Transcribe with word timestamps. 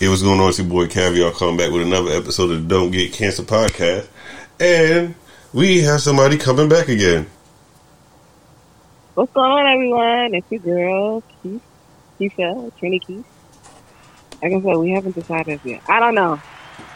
It 0.00 0.08
was 0.08 0.22
going 0.22 0.40
on. 0.40 0.48
It's 0.48 0.58
your 0.58 0.66
boy 0.66 0.86
Caviar 0.86 1.30
coming 1.30 1.58
back 1.58 1.70
with 1.70 1.82
another 1.82 2.12
episode 2.12 2.50
of 2.50 2.62
the 2.62 2.68
Don't 2.74 2.90
Get 2.90 3.12
Cancer 3.12 3.42
podcast, 3.42 4.08
and 4.58 5.14
we 5.52 5.82
have 5.82 6.00
somebody 6.00 6.38
coming 6.38 6.70
back 6.70 6.88
again. 6.88 7.26
What's 9.12 9.30
going 9.34 9.50
on, 9.50 9.66
everyone? 9.66 10.34
It's 10.34 10.50
your 10.50 10.60
girl, 10.60 11.22
Keith, 11.42 11.60
Keisha, 12.18 12.50
uh, 12.50 12.70
Trini 12.80 12.98
Keith. 13.06 13.26
Like 14.42 14.54
I 14.54 14.62
said, 14.62 14.76
we 14.78 14.90
haven't 14.92 15.16
decided 15.16 15.60
yet. 15.64 15.82
I 15.86 16.00
don't 16.00 16.14
know. 16.14 16.40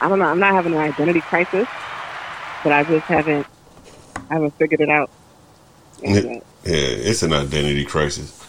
I 0.00 0.08
don't 0.08 0.18
know. 0.18 0.24
I'm 0.24 0.40
not 0.40 0.54
having 0.54 0.72
an 0.72 0.78
identity 0.78 1.20
crisis, 1.20 1.68
but 2.62 2.72
I 2.72 2.84
just 2.84 3.04
haven't, 3.04 3.46
I 4.30 4.34
haven't 4.34 4.54
figured 4.56 4.80
it 4.80 4.88
out. 4.88 5.10
Yeah, 6.00 6.20
yeah, 6.22 6.40
it's 6.64 7.22
an 7.22 7.34
identity 7.34 7.84
crisis. 7.84 8.48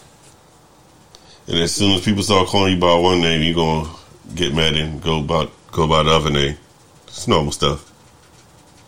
And 1.46 1.58
as 1.58 1.74
soon 1.74 1.92
as 1.92 2.02
people 2.02 2.22
start 2.22 2.48
calling 2.48 2.76
you 2.76 2.80
by 2.80 2.94
one 2.94 3.20
name, 3.20 3.42
you're 3.42 3.54
gonna 3.54 3.90
get 4.34 4.54
mad 4.54 4.74
and 4.74 5.02
go 5.02 5.20
about 5.20 5.52
go 5.72 5.84
about 5.84 6.04
the 6.04 6.12
other 6.12 6.30
name. 6.30 6.56
It's 7.06 7.28
normal 7.28 7.52
stuff. 7.52 7.92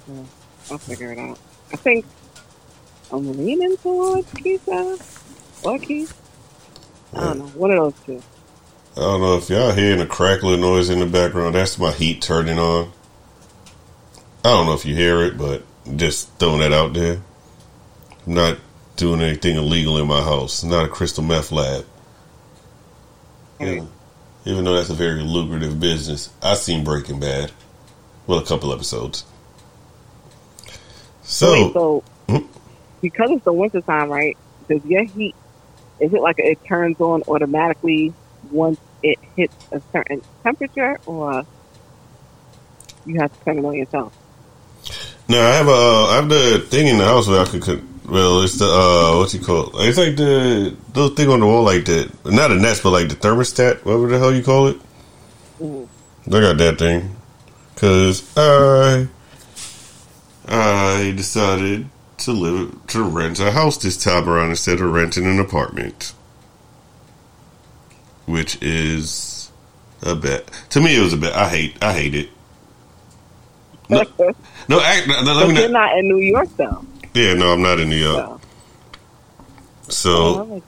Yeah, 0.09 0.23
I'll 0.71 0.79
figure 0.79 1.13
it 1.13 1.19
out. 1.19 1.39
I 1.73 1.77
think 1.77 2.05
I'm 3.13 3.37
leaning 3.37 3.77
towards 3.79 4.31
Keisha 4.33 5.65
or 5.65 5.79
Keith. 5.79 6.15
I 7.15 7.21
don't 7.21 7.39
know. 7.39 7.47
One 7.47 7.71
of 7.71 7.79
those 7.79 8.05
two. 8.05 8.23
I 8.97 9.01
don't 9.01 9.21
know 9.21 9.37
if 9.37 9.49
y'all 9.49 9.73
hearing 9.73 10.01
a 10.01 10.07
crackling 10.07 10.61
noise 10.61 10.91
in 10.91 10.99
the 10.99 11.07
background. 11.07 11.55
That's 11.55 11.79
my 11.79 11.93
heat 11.93 12.21
turning 12.21 12.59
on. 12.59 12.93
I 14.45 14.51
don't 14.51 14.67
know 14.67 14.75
if 14.75 14.85
you 14.85 14.95
hear 14.95 15.23
it, 15.23 15.39
but 15.39 15.63
just 15.97 16.31
throwing 16.39 16.61
that 16.61 16.73
out 16.73 16.95
there. 16.95 17.21
I'm 18.27 18.35
not 18.35 18.59
doing 18.97 19.21
anything 19.21 19.57
illegal 19.57 19.99
in 19.99 20.07
my 20.07 20.21
house. 20.21 20.63
It's 20.63 20.65
not 20.65 20.85
a 20.85 20.89
crystal 20.89 21.25
meth 21.25 21.53
lab. 21.53 21.87
Yeah. 23.61 23.85
Even 24.49 24.65
though 24.65 24.75
that's 24.77 24.89
a 24.89 24.95
very 24.95 25.21
lucrative 25.21 25.79
business. 25.79 26.31
I've 26.43 26.57
seen 26.57 26.83
Breaking 26.83 27.21
Bad. 27.21 27.53
Well, 28.27 28.39
a 28.39 28.47
couple 28.47 28.73
episodes. 28.73 29.25
So, 31.23 31.53
Wait, 31.53 31.73
so 31.75 32.05
hmm? 32.31 32.47
because 33.03 33.31
it's 33.31 33.45
the 33.45 33.53
winter 33.53 33.83
time, 33.83 34.09
right? 34.09 34.39
Does 34.67 34.83
your 34.87 35.05
heat 35.05 35.35
is 36.01 36.15
it 36.15 36.23
like 36.23 36.39
it 36.39 36.65
turns 36.65 36.99
on 36.99 37.23
automatically 37.29 38.15
once 38.51 38.81
it 39.03 39.19
hits 39.37 39.55
a 39.71 39.83
certain 39.93 40.23
temperature, 40.43 40.99
or 41.05 41.45
you 43.05 43.21
have 43.21 43.37
to 43.37 43.45
turn 43.45 43.59
it 43.59 43.65
on 43.67 43.75
yourself? 43.75 44.17
No, 45.29 45.43
I 45.43 45.51
have 45.51 45.69
a 45.69 45.71
I 45.71 46.15
have 46.17 46.29
the 46.31 46.67
thing 46.71 46.87
in 46.87 46.97
the 46.97 47.05
house 47.05 47.29
where 47.29 47.41
I 47.41 47.45
could. 47.45 47.87
Well, 48.09 48.43
it's 48.43 48.59
the 48.59 48.65
uh, 48.65 49.19
what's 49.19 49.35
it 49.35 49.43
called? 49.43 49.73
It's 49.75 49.99
like 49.99 50.17
the 50.17 50.75
little 50.95 51.15
thing 51.15 51.29
on 51.29 51.41
the 51.41 51.47
wall, 51.47 51.63
like 51.63 51.85
the 51.85 52.11
not 52.25 52.51
a 52.51 52.55
nest, 52.55 52.83
but 52.83 52.91
like 52.91 53.11
the 53.11 53.15
thermostat, 53.15 53.85
whatever 53.85 54.09
the 54.09 54.19
hell 54.19 54.35
you 54.35 54.43
call 54.43 54.69
it. 54.69 54.79
Mm-hmm. 55.61 56.35
I 56.35 56.41
got 56.41 56.57
that 56.57 56.79
thing 56.79 57.17
because 57.75 58.33
I 58.35 59.09
I 60.47 61.13
decided 61.17 61.91
to 62.19 62.33
live 62.33 62.87
to 62.89 63.03
rent 63.03 63.41
a 63.41 63.51
house 63.51 63.77
this 63.77 64.03
time 64.03 64.27
around 64.27 64.51
instead 64.51 64.81
of 64.81 64.91
renting 64.91 65.27
an 65.27 65.39
apartment, 65.39 66.15
which 68.25 68.57
is 68.63 69.51
a 70.01 70.15
bet. 70.15 70.51
To 70.71 70.81
me, 70.81 70.97
it 70.97 71.01
was 71.01 71.13
a 71.13 71.19
bet. 71.19 71.35
I 71.35 71.51
hate 71.51 71.77
I 71.83 71.93
hate 71.93 72.15
it. 72.15 72.31
No, 73.91 74.03
no, 74.69 74.81
act, 74.81 75.09
no, 75.09 75.23
let 75.35 75.49
me 75.49 75.55
not, 75.55 75.61
you're 75.61 75.69
not 75.69 75.99
in 75.99 76.09
New 76.09 76.21
York 76.21 76.49
though. 76.57 76.87
Yeah, 77.19 77.35
no, 77.35 77.53
I'm 77.53 77.63
not 77.63 77.81
in 77.81 77.91
New 77.91 77.97
York. 77.97 78.41
So, 79.89 80.13
oh, 80.13 80.63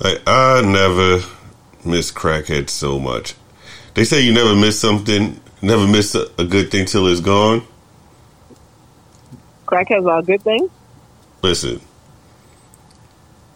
like, 0.00 0.22
I 0.26 0.62
never 0.62 1.20
miss 1.84 2.10
crackhead 2.10 2.70
so 2.70 2.98
much. 2.98 3.34
They 3.92 4.04
say 4.04 4.22
you 4.22 4.32
never 4.32 4.56
miss 4.56 4.80
something, 4.80 5.38
never 5.60 5.86
miss 5.86 6.14
a, 6.14 6.28
a 6.38 6.44
good 6.44 6.70
thing 6.70 6.86
till 6.86 7.06
it's 7.08 7.20
gone. 7.20 7.62
Crackheads 9.66 10.10
are 10.10 10.20
a 10.20 10.22
good 10.22 10.40
thing. 10.40 10.70
Listen, 11.42 11.78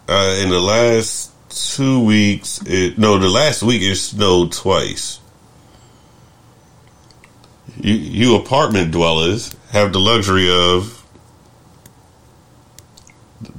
uh, 0.07 0.39
in 0.43 0.49
the 0.49 0.59
last 0.59 1.31
two 1.49 2.05
weeks, 2.05 2.61
it, 2.67 2.99
no, 2.99 3.17
the 3.17 3.29
last 3.29 3.63
week 3.63 3.81
it 3.81 3.95
snowed 3.95 4.51
twice. 4.51 5.19
You, 7.77 7.95
you 7.95 8.35
apartment 8.35 8.91
dwellers 8.91 9.55
have 9.71 9.91
the 9.91 9.99
luxury 9.99 10.51
of 10.51 10.98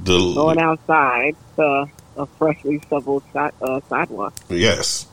the 0.03 0.33
going 0.33 0.59
outside 0.59 1.35
to 1.55 1.85
a 2.17 2.25
freshly 2.25 2.81
shoveled 2.89 3.23
uh, 3.35 3.79
sidewalk. 3.89 4.33
Yes, 4.49 5.07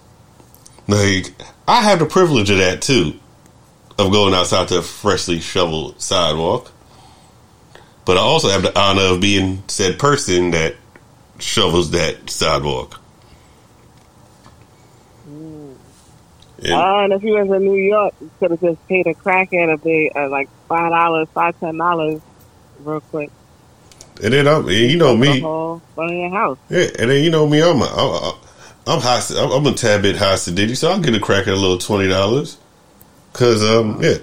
like 0.87 1.33
I 1.67 1.83
have 1.83 1.99
the 1.99 2.07
privilege 2.07 2.51
of 2.51 2.59
that 2.59 2.83
too, 2.83 3.19
of 3.99 4.11
going 4.13 4.35
outside 4.35 4.69
to 4.69 4.79
a 4.79 4.83
freshly 4.83 5.41
shoveled 5.41 6.01
sidewalk. 6.01 6.73
But 8.05 8.17
I 8.17 8.21
also 8.21 8.49
have 8.49 8.63
the 8.63 8.79
honor 8.79 9.03
of 9.03 9.21
being 9.21 9.63
said 9.69 9.99
person 9.99 10.53
that 10.53 10.77
shovels 11.39 11.91
that 11.91 12.31
sidewalk. 12.31 13.01
Mm. 15.29 15.77
And, 16.63 16.73
uh, 16.73 16.99
and 17.01 17.13
if 17.13 17.23
you 17.23 17.33
was 17.35 17.51
in 17.51 17.65
New 17.65 17.77
York, 17.77 18.15
you 18.21 18.31
could 18.39 18.51
have 18.53 18.61
just 18.61 18.89
paid 18.89 19.07
a 19.07 19.15
crackhead 19.15 19.73
a 19.73 19.77
big, 19.77 20.17
uh, 20.17 20.29
like 20.31 20.49
five 20.69 20.91
dollars, 20.91 21.29
five 21.35 21.61
ten 21.61 21.77
dollars, 21.77 22.23
real 22.81 23.01
quick. 23.03 23.31
And 24.23 24.33
then 24.33 24.49
I'm, 24.49 24.69
you 24.69 24.97
know 24.97 25.17
me, 25.17 25.39
your 25.39 26.31
house. 26.31 26.59
Yeah, 26.69 26.89
and 26.99 27.11
then 27.11 27.23
you 27.23 27.31
know 27.31 27.47
me, 27.47 27.63
I'm, 27.63 27.81
a, 27.81 27.85
I'm, 27.85 28.35
I'm 28.87 29.01
high, 29.01 29.21
I'm 29.37 29.67
a 29.67 29.73
tad 29.73 30.03
bit 30.03 30.17
high 30.17 30.35
sedity, 30.35 30.77
so 30.77 30.91
I'll 30.91 31.01
get 31.01 31.15
a 31.15 31.21
crack 31.21 31.47
at 31.47 31.55
a 31.55 31.57
little 31.57 31.79
twenty 31.79 32.09
dollars. 32.09 32.59
Cause 33.33 33.63
um, 33.63 34.03
yeah, 34.03 34.19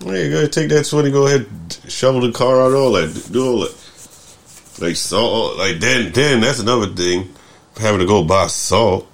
yeah, 0.00 0.28
go 0.28 0.36
ahead, 0.38 0.52
take 0.52 0.68
that 0.68 0.86
twenty, 0.86 1.10
go 1.10 1.26
ahead, 1.26 1.46
shovel 1.88 2.20
the 2.20 2.32
car 2.32 2.60
out, 2.60 2.74
all 2.74 2.92
that, 2.92 3.28
do 3.32 3.44
all 3.44 3.60
that. 3.60 3.78
Like 4.80 4.96
salt, 4.96 5.58
like 5.58 5.80
then, 5.80 6.12
then 6.12 6.40
that's 6.40 6.60
another 6.60 6.86
thing, 6.86 7.34
having 7.76 8.00
to 8.00 8.06
go 8.06 8.22
buy 8.22 8.46
salt. 8.46 9.08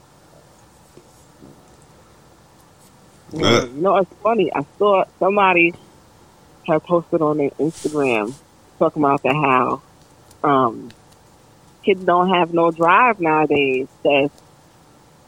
Yeah, 3.33 3.47
uh, 3.47 3.65
you 3.67 3.83
know, 3.83 3.97
it's 3.97 4.13
funny. 4.23 4.53
I 4.55 4.67
saw 4.79 5.05
somebody 5.19 5.75
had 6.67 6.83
posted 6.85 7.23
on 7.23 7.39
their 7.39 7.51
Instagram 7.51 8.35
talking 8.79 9.03
about 9.03 9.23
the 9.23 9.35
how 9.35 9.83
um, 10.43 10.91
kids 11.83 12.05
don't 12.05 12.31
have 12.31 12.55
no 12.55 12.71
drive 12.71 13.21
nowadays. 13.21 13.89
That 14.03 14.31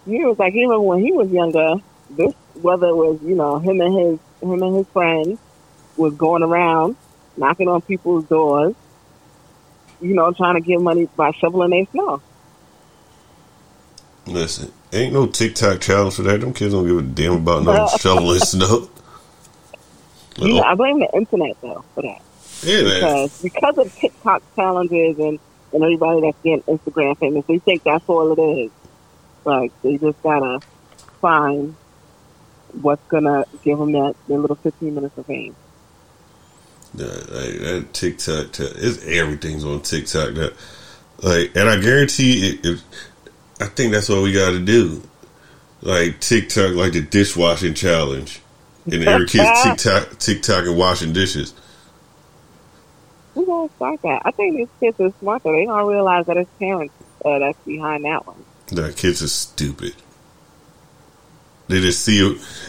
he 0.06 0.25
was 0.25 0.38
like 0.38 0.55
even 0.55 0.83
when 0.83 1.00
he 1.00 1.12
was 1.12 1.31
younger, 1.31 1.75
this 2.11 2.34
whether 2.61 2.88
it 2.88 2.97
was 2.97 3.21
you 3.22 3.34
know 3.34 3.59
him 3.59 3.81
and 3.81 3.99
his 3.99 4.19
him 4.41 4.62
and 4.62 4.77
his 4.77 4.87
friends 4.88 5.38
was 5.97 6.15
going 6.15 6.43
around 6.43 6.97
knocking 7.37 7.69
on 7.69 7.81
people's 7.83 8.25
doors, 8.27 8.75
you 10.00 10.15
know, 10.15 10.32
trying 10.32 10.55
to 10.55 10.61
get 10.61 10.81
money 10.81 11.09
by 11.17 11.31
shoveling 11.32 11.71
their 11.71 11.87
snow. 11.87 12.22
Listen, 14.27 14.72
ain't 14.93 15.12
no 15.12 15.27
TikTok 15.27 15.81
challenge 15.81 16.15
for 16.15 16.22
that. 16.22 16.41
Them 16.41 16.53
kids 16.53 16.72
don't 16.72 16.87
give 16.87 16.99
a 16.99 17.03
damn 17.03 17.32
about 17.32 17.65
no 17.65 17.88
shoveling 17.99 18.38
snow. 18.38 18.88
You 20.37 20.55
know, 20.55 20.62
I 20.62 20.75
blame 20.75 21.00
the 21.00 21.09
internet 21.12 21.56
though 21.61 21.84
for 21.94 22.03
that. 22.03 22.22
Yeah, 22.62 22.82
because 22.82 23.43
because 23.43 23.78
of 23.78 23.94
TikTok 23.97 24.43
challenges 24.54 25.19
and 25.19 25.38
and 25.72 25.82
everybody 25.84 26.21
that's 26.21 26.37
getting 26.43 26.62
Instagram 26.62 27.16
famous, 27.19 27.44
they 27.47 27.59
think 27.59 27.82
that's 27.84 28.04
all 28.09 28.32
it 28.32 28.43
is. 28.43 28.71
Like 29.44 29.72
they 29.82 29.97
just 29.97 30.22
gotta 30.22 30.60
find 31.20 31.75
what's 32.81 33.03
gonna 33.09 33.44
give 33.62 33.78
them 33.78 33.93
that 33.93 34.15
their 34.28 34.38
little 34.38 34.56
fifteen 34.56 34.94
minutes 34.94 35.16
of 35.16 35.26
fame. 35.26 35.54
Yeah, 36.94 37.06
like 37.06 37.59
that 37.60 37.88
TikTok, 37.93 38.59
it's 38.59 39.04
everything's 39.04 39.65
on 39.65 39.81
TikTok. 39.81 40.34
That 40.34 40.54
like, 41.22 41.54
and 41.56 41.69
I 41.69 41.81
guarantee 41.81 42.49
it, 42.49 42.66
it 42.66 42.82
I 43.60 43.66
think 43.66 43.93
that's 43.93 44.09
what 44.09 44.22
we 44.22 44.32
got 44.32 44.50
to 44.50 44.60
do. 44.60 45.03
Like 45.82 46.20
TikTok, 46.20 46.75
like 46.75 46.93
the 46.93 47.00
dishwashing 47.00 47.75
challenge, 47.75 48.40
and 48.85 49.05
every 49.05 49.26
kid's 49.26 49.62
TikTok, 49.64 50.19
TikTok 50.19 50.67
and 50.67 50.76
washing 50.76 51.12
dishes. 51.12 51.55
Who 53.40 53.46
gonna 53.46 53.72
start 53.76 54.02
that? 54.02 54.22
I 54.26 54.32
think 54.32 54.56
these 54.56 54.69
kids 54.81 55.00
are 55.00 55.12
smart 55.19 55.42
though. 55.42 55.52
They 55.52 55.64
don't 55.64 55.87
realize 55.87 56.26
that 56.26 56.37
it's 56.37 56.50
parents 56.58 56.92
uh, 57.25 57.38
that's 57.38 57.58
behind 57.64 58.04
that 58.04 58.26
one. 58.26 58.44
The 58.66 58.92
kids 58.92 59.22
are 59.22 59.28
stupid. 59.28 59.94
They 61.69 61.81
just 61.81 62.04
see. 62.04 62.19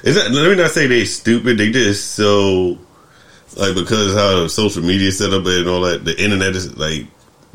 Is 0.03 0.15
that, 0.15 0.31
let 0.31 0.50
me 0.50 0.56
not 0.56 0.71
say 0.71 0.88
they 0.88 1.03
stupid. 1.03 1.57
They 1.57 1.71
just 1.71 2.13
so 2.13 2.77
like 3.57 3.75
because 3.75 4.15
how 4.15 4.47
social 4.47 4.81
media 4.81 5.12
set 5.12 5.33
up 5.33 5.45
and 5.45 5.68
all 5.68 5.81
that. 5.81 6.06
The 6.06 6.18
internet 6.23 6.56
is 6.56 6.77
like 6.77 7.06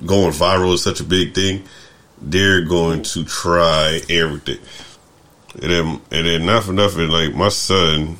going 0.04 0.32
viral 0.32 0.74
is 0.74 0.82
such 0.82 1.00
a 1.00 1.04
big 1.04 1.34
thing. 1.34 1.64
They're 2.20 2.62
going 2.62 3.02
to 3.04 3.24
try 3.24 4.02
everything. 4.10 4.58
And 5.62 5.72
then, 5.72 6.00
and 6.10 6.26
then 6.26 6.44
not 6.44 6.64
for 6.64 6.72
nothing, 6.72 7.08
like 7.08 7.34
my 7.34 7.48
son 7.48 8.18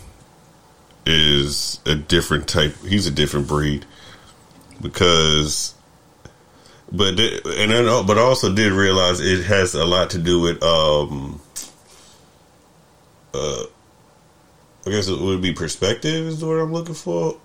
is 1.05 1.81
a 1.85 1.95
different 1.95 2.49
type. 2.49 2.75
He's 2.87 3.07
a 3.07 3.11
different 3.11 3.47
breed 3.47 3.85
because 4.81 5.75
but 6.93 7.19
and 7.19 7.71
then, 7.71 8.07
but 8.07 8.19
I 8.19 8.23
also 8.23 8.55
did 8.55 8.73
realize 8.73 9.21
it 9.21 9.45
has 9.45 9.75
a 9.75 9.85
lot 9.85 10.11
to 10.11 10.19
do 10.19 10.41
with 10.41 10.63
um 10.63 11.41
uh, 13.35 13.65
I 14.87 14.91
guess 14.91 15.09
it 15.09 15.21
would 15.21 15.43
be 15.43 15.53
perspective 15.53 16.27
is 16.27 16.41
the 16.41 16.47
word 16.47 16.61
I'm 16.61 16.73
looking 16.73 16.95
for. 16.95 17.39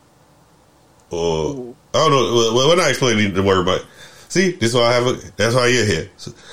Or. 1.09 1.75
I 1.93 1.97
don't 1.97 2.11
know. 2.11 2.53
Well, 2.53 2.69
when 2.69 2.79
I 2.79 2.89
explain 2.89 3.33
the 3.33 3.43
word, 3.43 3.65
but 3.65 3.85
see, 4.29 4.51
this 4.51 4.69
is 4.69 4.75
why 4.75 4.83
I 4.83 4.93
have. 4.93 5.07
A, 5.07 5.13
that's 5.35 5.55
why 5.55 5.67
you're 5.67 5.85
here. 5.85 6.09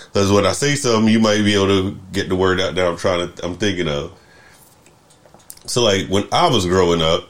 Because 0.06 0.32
when 0.32 0.46
I 0.46 0.52
say 0.52 0.74
something, 0.74 1.12
you 1.12 1.20
might 1.20 1.44
be 1.44 1.54
able 1.54 1.68
to 1.68 1.98
get 2.12 2.28
the 2.28 2.34
word 2.34 2.58
out 2.60 2.74
that 2.74 2.86
I'm 2.86 2.96
trying 2.96 3.32
to. 3.32 3.46
I'm 3.46 3.56
thinking 3.56 3.86
of. 3.86 4.18
So, 5.66 5.82
like 5.82 6.08
when 6.08 6.26
I 6.32 6.48
was 6.48 6.66
growing 6.66 7.02
up, 7.02 7.28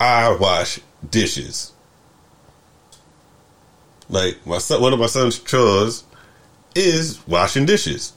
I 0.00 0.34
wash 0.34 0.80
dishes. 1.10 1.72
Like 4.08 4.46
my 4.46 4.58
son, 4.58 4.80
one 4.80 4.92
of 4.92 4.98
my 4.98 5.06
son's 5.06 5.38
chores 5.38 6.04
is 6.74 7.26
washing 7.26 7.66
dishes. 7.66 8.12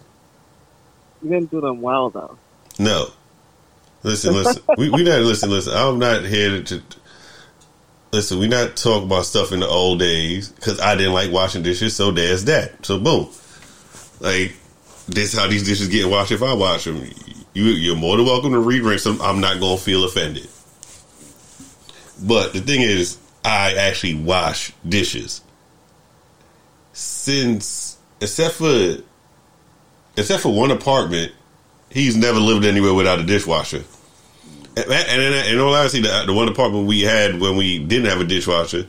You 1.23 1.29
didn't 1.29 1.51
do 1.51 1.61
them 1.61 1.81
well 1.81 2.09
though. 2.09 2.37
No. 2.79 3.07
Listen, 4.03 4.33
listen. 4.33 4.61
we 4.77 4.89
we 4.89 5.03
not 5.03 5.21
listen, 5.21 5.49
listen. 5.49 5.73
I'm 5.75 5.99
not 5.99 6.23
here 6.23 6.61
to, 6.63 6.83
listen. 8.11 8.39
We 8.39 8.47
not 8.47 8.75
talk 8.77 9.03
about 9.03 9.25
stuff 9.25 9.51
in 9.51 9.61
the 9.61 9.67
old 9.67 9.99
days 9.99 10.49
because 10.49 10.79
I 10.79 10.95
didn't 10.95 11.13
like 11.13 11.31
washing 11.31 11.63
dishes. 11.63 11.95
So 11.95 12.11
there's 12.11 12.45
that. 12.45 12.85
So 12.85 12.99
boom, 12.99 13.29
like 14.19 14.55
this 15.07 15.33
how 15.33 15.47
these 15.47 15.65
dishes 15.65 15.87
get 15.87 16.09
washed 16.09 16.31
if 16.31 16.43
I 16.43 16.53
wash 16.53 16.85
them. 16.85 17.03
You 17.53 17.65
you're 17.65 17.95
more 17.95 18.17
than 18.17 18.25
welcome 18.25 18.51
to 18.51 18.59
re-rinse 18.59 19.03
them. 19.03 19.21
I'm 19.21 19.39
not 19.39 19.59
gonna 19.59 19.77
feel 19.77 20.03
offended. 20.03 20.47
But 22.21 22.53
the 22.53 22.61
thing 22.61 22.81
is, 22.81 23.17
I 23.43 23.75
actually 23.75 24.15
wash 24.15 24.73
dishes 24.87 25.41
since 26.97 27.97
except 28.19 28.55
for 28.55 28.97
except 30.17 30.41
for 30.41 30.53
one 30.53 30.71
apartment, 30.71 31.31
he's 31.91 32.17
never 32.17 32.39
lived 32.39 32.65
anywhere 32.65 32.93
without 32.93 33.19
a 33.19 33.23
dishwasher. 33.23 33.83
And, 34.75 34.91
and 34.91 35.47
in 35.47 35.59
all 35.59 35.75
honesty, 35.75 36.01
the, 36.01 36.23
the 36.25 36.33
one 36.33 36.47
apartment 36.47 36.87
we 36.87 37.01
had 37.01 37.39
when 37.39 37.55
we 37.55 37.77
didn't 37.79 38.09
have 38.09 38.19
a 38.19 38.23
dishwasher, 38.23 38.87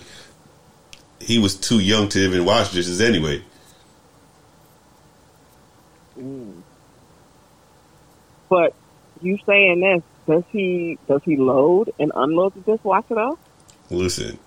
he 1.21 1.39
was 1.39 1.55
too 1.57 1.81
young 1.81 2.09
to 2.11 2.19
even 2.19 2.47
wash 2.47 2.73
dishes 2.73 3.01
anyway. 3.01 3.43
But 8.49 8.75
you 9.21 9.39
saying 9.45 9.81
this? 9.81 10.03
Does 10.29 10.45
he 10.53 10.99
does 11.09 11.23
he 11.25 11.39
load 11.39 11.91
and 11.99 12.13
unload 12.15 12.55
the 12.55 12.61
dishwasher 12.61 13.15
though? 13.15 13.39
Listen, 13.89 14.39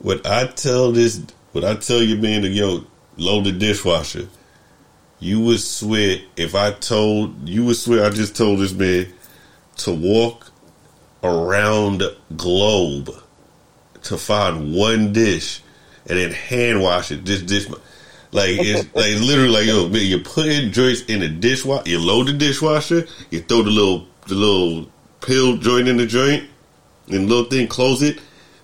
what 0.00 0.26
I 0.26 0.48
tell 0.48 0.90
this 0.90 1.22
but 1.52 1.64
I 1.64 1.76
tell 1.76 2.02
you, 2.02 2.16
man, 2.16 2.42
to 2.42 2.48
yo, 2.48 2.84
load 3.16 3.44
the 3.44 3.52
dishwasher. 3.52 4.28
You 5.20 5.40
would 5.42 5.60
swear 5.60 6.18
if 6.36 6.56
I 6.56 6.72
told 6.72 7.48
you 7.48 7.64
would 7.66 7.76
swear 7.76 8.04
I 8.04 8.10
just 8.10 8.36
told 8.36 8.58
this 8.58 8.72
man 8.72 9.06
to 9.78 9.94
walk 9.94 10.50
around 11.22 12.02
globe 12.36 13.10
to 14.02 14.18
find 14.18 14.74
one 14.74 15.12
dish 15.12 15.62
and 16.08 16.18
then 16.18 16.32
hand 16.32 16.82
wash 16.82 17.12
it. 17.12 17.24
This 17.24 17.42
dish, 17.42 17.68
like 18.32 18.50
it's 18.58 18.92
like 18.96 19.14
literally 19.20 19.50
like 19.50 19.66
yo, 19.66 19.88
man, 19.88 20.04
you 20.04 20.18
put 20.18 20.46
in 20.46 20.72
joints 20.72 21.02
in 21.02 21.20
the 21.20 21.28
dishwasher. 21.28 21.88
You 21.88 22.00
load 22.00 22.26
the 22.26 22.32
dishwasher. 22.32 23.06
You 23.30 23.42
throw 23.42 23.62
the 23.62 23.70
little 23.70 24.08
the 24.26 24.34
little 24.34 24.90
pill 25.20 25.56
joint 25.56 25.88
in 25.88 25.96
the 25.96 26.06
joint, 26.06 26.48
and 27.08 27.28
little 27.28 27.44
thing, 27.44 27.66
close 27.66 28.02
it, 28.02 28.20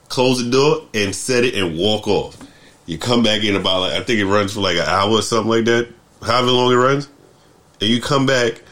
close 0.09 0.43
the 0.43 0.51
door, 0.51 0.87
and 0.95 1.15
set 1.15 1.45
it 1.45 1.55
and 1.55 1.79
walk 1.79 2.07
off. 2.09 2.39
You 2.87 2.99
come 2.99 3.23
back 3.23 3.45
in 3.45 3.55
about 3.55 3.81
like 3.81 3.93
I 3.93 4.03
think 4.03 4.21
it 4.21 4.27
runs 4.27 4.55
for 4.55 4.61
like 4.61 4.77
an 4.77 4.89
hour 4.89 5.11
or 5.11 5.23
something 5.23 5.51
like 5.51 5.65
that, 5.67 5.89
however 6.23 6.51
long 6.51 6.73
it 6.73 6.77
runs, 6.77 7.09
and 7.81 7.91
you 7.91 8.01
come 8.01 8.27
back. 8.27 8.63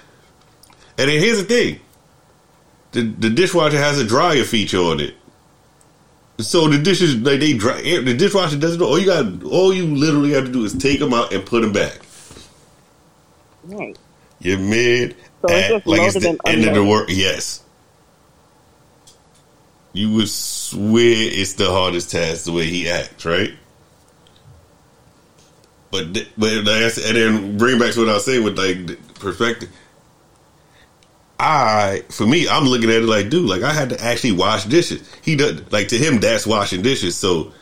And 0.99 1.11
then 1.11 1.21
here's 1.21 1.38
the 1.38 1.44
thing: 1.44 1.81
the 2.93 3.03
the 3.03 3.31
dishwasher 3.31 3.77
has 3.77 3.99
a 3.99 4.06
dryer 4.06 4.44
feature 4.44 4.79
on 4.79 5.00
it. 5.00 5.15
So 6.38 6.69
the 6.69 6.79
dishes 6.79 7.17
like 7.17 7.41
they 7.41 7.55
dry. 7.55 7.81
Eh, 7.83 8.00
the 8.00 8.15
dishwasher 8.15 8.59
doesn't. 8.59 8.81
All 8.81 8.99
you 8.99 9.06
got, 9.06 9.43
all 9.44 9.73
you 9.73 9.87
literally 9.87 10.33
have 10.33 10.44
to 10.44 10.53
do 10.53 10.65
is 10.65 10.75
take 10.75 10.99
them 10.99 11.15
out 11.15 11.33
and 11.33 11.44
put 11.44 11.62
them 11.62 11.73
back. 11.73 11.99
Right. 13.65 13.99
You're 14.41 14.59
mid. 14.59 15.17
So 15.43 15.49
it's 15.50 15.87
like 15.87 16.00
it's 16.00 16.15
the 16.15 16.38
end 16.47 16.65
of 16.65 16.75
the 16.75 16.85
work. 16.85 17.09
Yes. 17.09 17.62
You 19.93 20.12
would 20.15 20.29
swear 20.29 21.15
it's 21.17 21.55
the 21.55 21.71
hardest 21.71 22.11
task 22.11 22.44
the 22.44 22.53
way 22.53 22.67
he 22.67 22.88
acts, 22.88 23.25
right? 23.25 23.53
But 25.91 26.12
but 26.37 26.53
and 26.53 26.67
then 26.67 27.56
bring 27.56 27.79
back 27.79 27.93
to 27.94 28.00
what 28.00 28.09
I 28.11 28.15
was 28.15 28.25
saying 28.25 28.44
with 28.44 28.59
like 28.59 29.15
perspective. 29.15 29.71
I 31.38 32.03
for 32.11 32.27
me, 32.27 32.49
I'm 32.49 32.65
looking 32.65 32.91
at 32.91 32.97
it 32.97 33.05
like, 33.05 33.29
dude, 33.29 33.49
like 33.49 33.62
I 33.62 33.73
had 33.73 33.91
to 33.91 34.03
actually 34.03 34.33
wash 34.33 34.65
dishes. 34.65 35.09
He 35.23 35.37
does 35.37 35.71
like 35.73 35.88
to 35.88 35.99
him 35.99 36.21
that's 36.21 36.47
washing 36.47 36.83
dishes. 36.83 37.17
So 37.17 37.53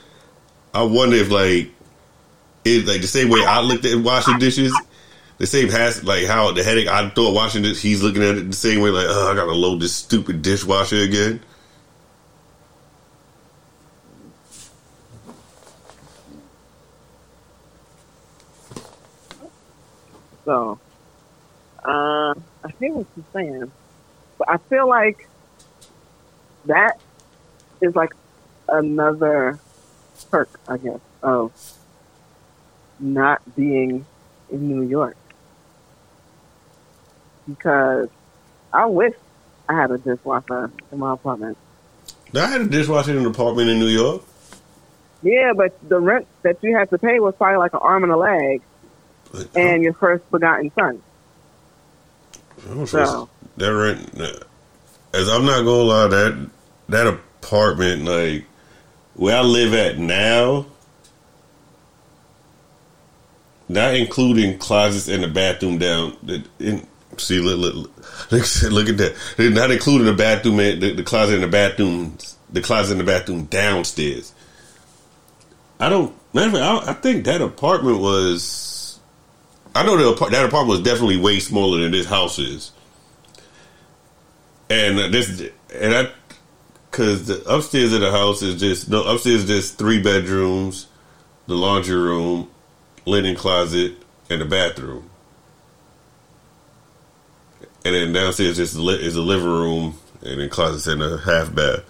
I 0.72 0.82
wonder 0.82 1.16
if 1.16 1.30
like 1.30 1.70
it 2.64 2.86
like 2.86 3.00
the 3.00 3.06
same 3.06 3.28
way 3.28 3.44
I 3.46 3.60
looked 3.60 3.84
at 3.84 3.96
washing 3.98 4.38
dishes, 4.38 4.72
the 5.38 5.46
same 5.46 5.68
has 5.68 6.04
like 6.04 6.26
how 6.26 6.52
the 6.52 6.62
headache 6.62 6.88
I 6.88 7.08
thought 7.10 7.34
washing 7.34 7.62
this. 7.62 7.82
He's 7.82 8.02
looking 8.02 8.22
at 8.22 8.36
it 8.36 8.50
the 8.50 8.56
same 8.56 8.80
way, 8.80 8.90
like, 8.90 9.06
oh, 9.08 9.32
I 9.32 9.34
gotta 9.34 9.52
load 9.52 9.80
this 9.80 9.94
stupid 9.94 10.42
dishwasher 10.42 11.02
again. 11.02 11.40
So, 20.44 20.78
uh, 21.84 22.34
I 22.34 22.68
hear 22.78 22.92
what 22.92 23.06
you're 23.16 23.24
saying, 23.32 23.72
but 24.38 24.50
I 24.50 24.58
feel 24.58 24.86
like 24.86 25.26
that 26.66 27.00
is 27.80 27.96
like 27.96 28.14
another 28.68 29.58
perk, 30.30 30.60
I 30.68 30.76
guess, 30.76 31.00
of 31.22 31.52
not 33.00 33.42
being 33.56 34.04
in 34.50 34.68
New 34.68 34.82
York. 34.82 35.16
Because 37.48 38.08
I 38.72 38.86
wish 38.86 39.14
I 39.68 39.74
had 39.74 39.90
a 39.90 39.98
dishwasher 39.98 40.70
in 40.90 40.98
my 40.98 41.12
apartment. 41.14 41.56
I 42.34 42.46
had 42.46 42.62
a 42.62 42.66
dishwasher 42.66 43.12
in 43.12 43.18
an 43.18 43.26
apartment 43.26 43.70
in 43.70 43.78
New 43.78 43.86
York. 43.86 44.22
Yeah, 45.22 45.52
but 45.54 45.78
the 45.88 46.00
rent 46.00 46.26
that 46.42 46.62
you 46.62 46.76
had 46.76 46.90
to 46.90 46.98
pay 46.98 47.18
was 47.20 47.34
probably 47.36 47.58
like 47.58 47.72
an 47.72 47.80
arm 47.82 48.02
and 48.02 48.12
a 48.12 48.16
leg 48.16 48.62
and 49.56 49.82
your 49.82 49.94
first 49.94 50.28
begotten 50.30 50.70
son. 50.74 51.02
So 52.86 53.28
that 53.56 53.74
rent, 53.74 54.14
as 55.12 55.28
I'm 55.28 55.44
not 55.44 55.64
gonna 55.64 55.82
lie, 55.82 56.08
that 56.08 56.50
that 56.88 57.06
apartment, 57.06 58.04
like 58.04 58.44
where 59.14 59.36
I 59.36 59.40
live 59.42 59.74
at 59.74 59.98
now, 59.98 60.66
not 63.68 63.94
including 63.94 64.58
closets 64.58 65.08
and 65.08 65.24
the 65.24 65.28
bathroom 65.28 65.78
down. 65.78 66.16
That 66.24 66.46
in, 66.58 66.86
see, 67.18 67.40
look, 67.40 67.58
look, 67.58 67.90
look, 68.30 68.42
at 68.88 68.96
that. 68.98 69.14
Not 69.38 69.70
including 69.70 70.06
the 70.06 70.12
bathroom, 70.12 70.56
the, 70.56 70.94
the 70.94 71.02
closet 71.02 71.36
in 71.36 71.40
the 71.40 71.48
bathroom, 71.48 72.16
the 72.50 72.60
closet 72.60 72.92
in 72.92 72.98
the 72.98 73.04
bathroom 73.04 73.44
downstairs. 73.44 74.32
I 75.80 75.88
don't. 75.88 76.14
Matter 76.32 76.58
I, 76.58 76.90
I 76.90 76.92
think 76.94 77.24
that 77.26 77.40
apartment 77.40 78.00
was 78.00 78.74
I 79.74 79.84
know 79.84 79.96
the, 79.96 80.26
that 80.26 80.44
apartment 80.44 80.68
was 80.68 80.82
definitely 80.82 81.16
way 81.16 81.40
smaller 81.40 81.80
than 81.80 81.90
this 81.90 82.06
house 82.06 82.38
is, 82.38 82.70
and 84.70 85.12
this 85.12 85.50
and 85.74 85.94
I 85.94 86.10
because 86.90 87.26
the 87.26 87.42
upstairs 87.52 87.92
of 87.92 88.00
the 88.00 88.12
house 88.12 88.40
is 88.40 88.60
just 88.60 88.88
no 88.88 89.02
upstairs 89.02 89.42
is 89.42 89.46
just 89.46 89.78
three 89.78 90.00
bedrooms, 90.00 90.86
the 91.48 91.54
laundry 91.54 91.96
room, 91.96 92.48
linen 93.04 93.34
closet, 93.34 93.94
and 94.30 94.40
the 94.40 94.44
bathroom, 94.44 95.10
and 97.84 97.94
then 97.94 98.12
downstairs 98.12 98.58
is 98.58 98.76
is 98.76 99.16
a 99.16 99.22
living 99.22 99.46
room 99.46 99.98
and 100.22 100.40
then 100.40 100.48
closets 100.48 100.86
and 100.86 101.02
a 101.02 101.18
half 101.18 101.54
bath. 101.54 101.84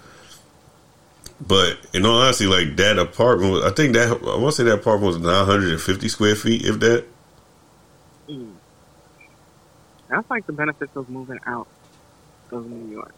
But 1.45 1.77
in 1.93 2.05
all 2.05 2.21
honesty, 2.21 2.47
like 2.47 2.75
that 2.77 2.97
apartment, 2.97 3.63
I 3.63 3.71
think 3.71 3.93
that 3.93 4.07
I 4.09 4.37
want 4.37 4.45
to 4.45 4.51
say 4.51 4.63
that 4.63 4.79
apartment 4.79 5.13
was 5.13 5.17
nine 5.19 5.45
hundred 5.45 5.71
and 5.71 5.81
fifty 5.81 6.07
square 6.09 6.35
feet, 6.35 6.65
if 6.65 6.79
that. 6.79 7.05
Mm. 8.29 8.53
That's 10.07 10.29
like 10.29 10.45
the 10.45 10.53
benefits 10.53 10.95
of 10.95 11.09
moving 11.09 11.39
out 11.45 11.67
of 12.51 12.69
New 12.69 12.91
York. 12.91 13.13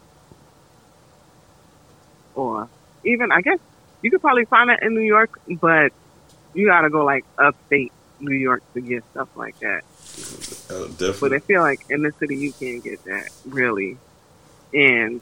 Or 2.34 2.70
even, 3.04 3.32
I 3.32 3.42
guess, 3.42 3.60
you 4.02 4.12
could 4.12 4.22
probably 4.22 4.46
find 4.46 4.70
it 4.70 4.80
in 4.82 4.94
New 4.94 5.02
York, 5.02 5.40
but 5.48 5.92
you 6.54 6.68
gotta 6.68 6.90
go 6.90 7.06
like 7.06 7.26
upstate 7.38 7.92
New 8.20 8.36
York 8.36 8.64
to 8.74 8.82
get 8.82 9.04
stuff 9.12 9.30
like 9.36 9.60
that. 9.60 9.84
Oh, 10.70 10.88
definitely. 10.88 11.30
But 11.30 11.34
I 11.34 11.40
feel 11.40 11.62
like 11.62 11.86
in 11.90 12.02
the 12.04 12.12
city 12.20 12.36
you 12.36 12.52
can't 12.54 12.84
get 12.84 13.04
that 13.06 13.30
really. 13.46 13.98
And 14.74 15.22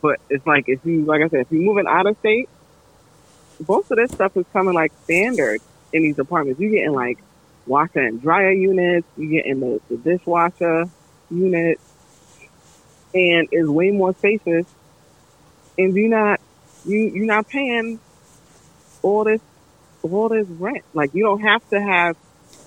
but 0.00 0.20
it's 0.28 0.46
like 0.46 0.68
if 0.68 0.84
you 0.84 1.04
like 1.04 1.22
I 1.22 1.28
said, 1.28 1.40
if 1.40 1.52
you're 1.52 1.62
moving 1.62 1.86
out 1.86 2.06
of 2.06 2.18
state, 2.18 2.48
most 3.66 3.90
of 3.90 3.96
this 3.96 4.10
stuff 4.10 4.36
is 4.36 4.44
coming 4.52 4.74
like 4.74 4.92
standard 5.04 5.60
in 5.92 6.02
these 6.02 6.18
apartments. 6.18 6.60
You're 6.60 6.70
getting 6.70 6.92
like 6.92 7.18
washer 7.66 8.00
and 8.00 8.20
dryer 8.20 8.52
units. 8.52 9.06
You 9.16 9.30
get 9.30 9.46
in 9.46 9.60
the, 9.60 9.80
the 9.88 9.96
dishwasher 9.96 10.86
unit, 11.30 11.80
and 13.14 13.48
it's 13.50 13.68
way 13.68 13.90
more 13.90 14.14
spacious. 14.14 14.66
And 15.78 15.94
you're 15.94 16.08
not 16.08 16.40
you 16.84 16.98
you're 16.98 17.26
not 17.26 17.48
paying 17.48 18.00
all 19.02 19.24
this 19.24 19.40
all 20.02 20.28
this 20.28 20.46
rent. 20.48 20.84
Like 20.92 21.14
you 21.14 21.24
don't 21.24 21.40
have 21.40 21.68
to 21.70 21.80
have 21.80 22.16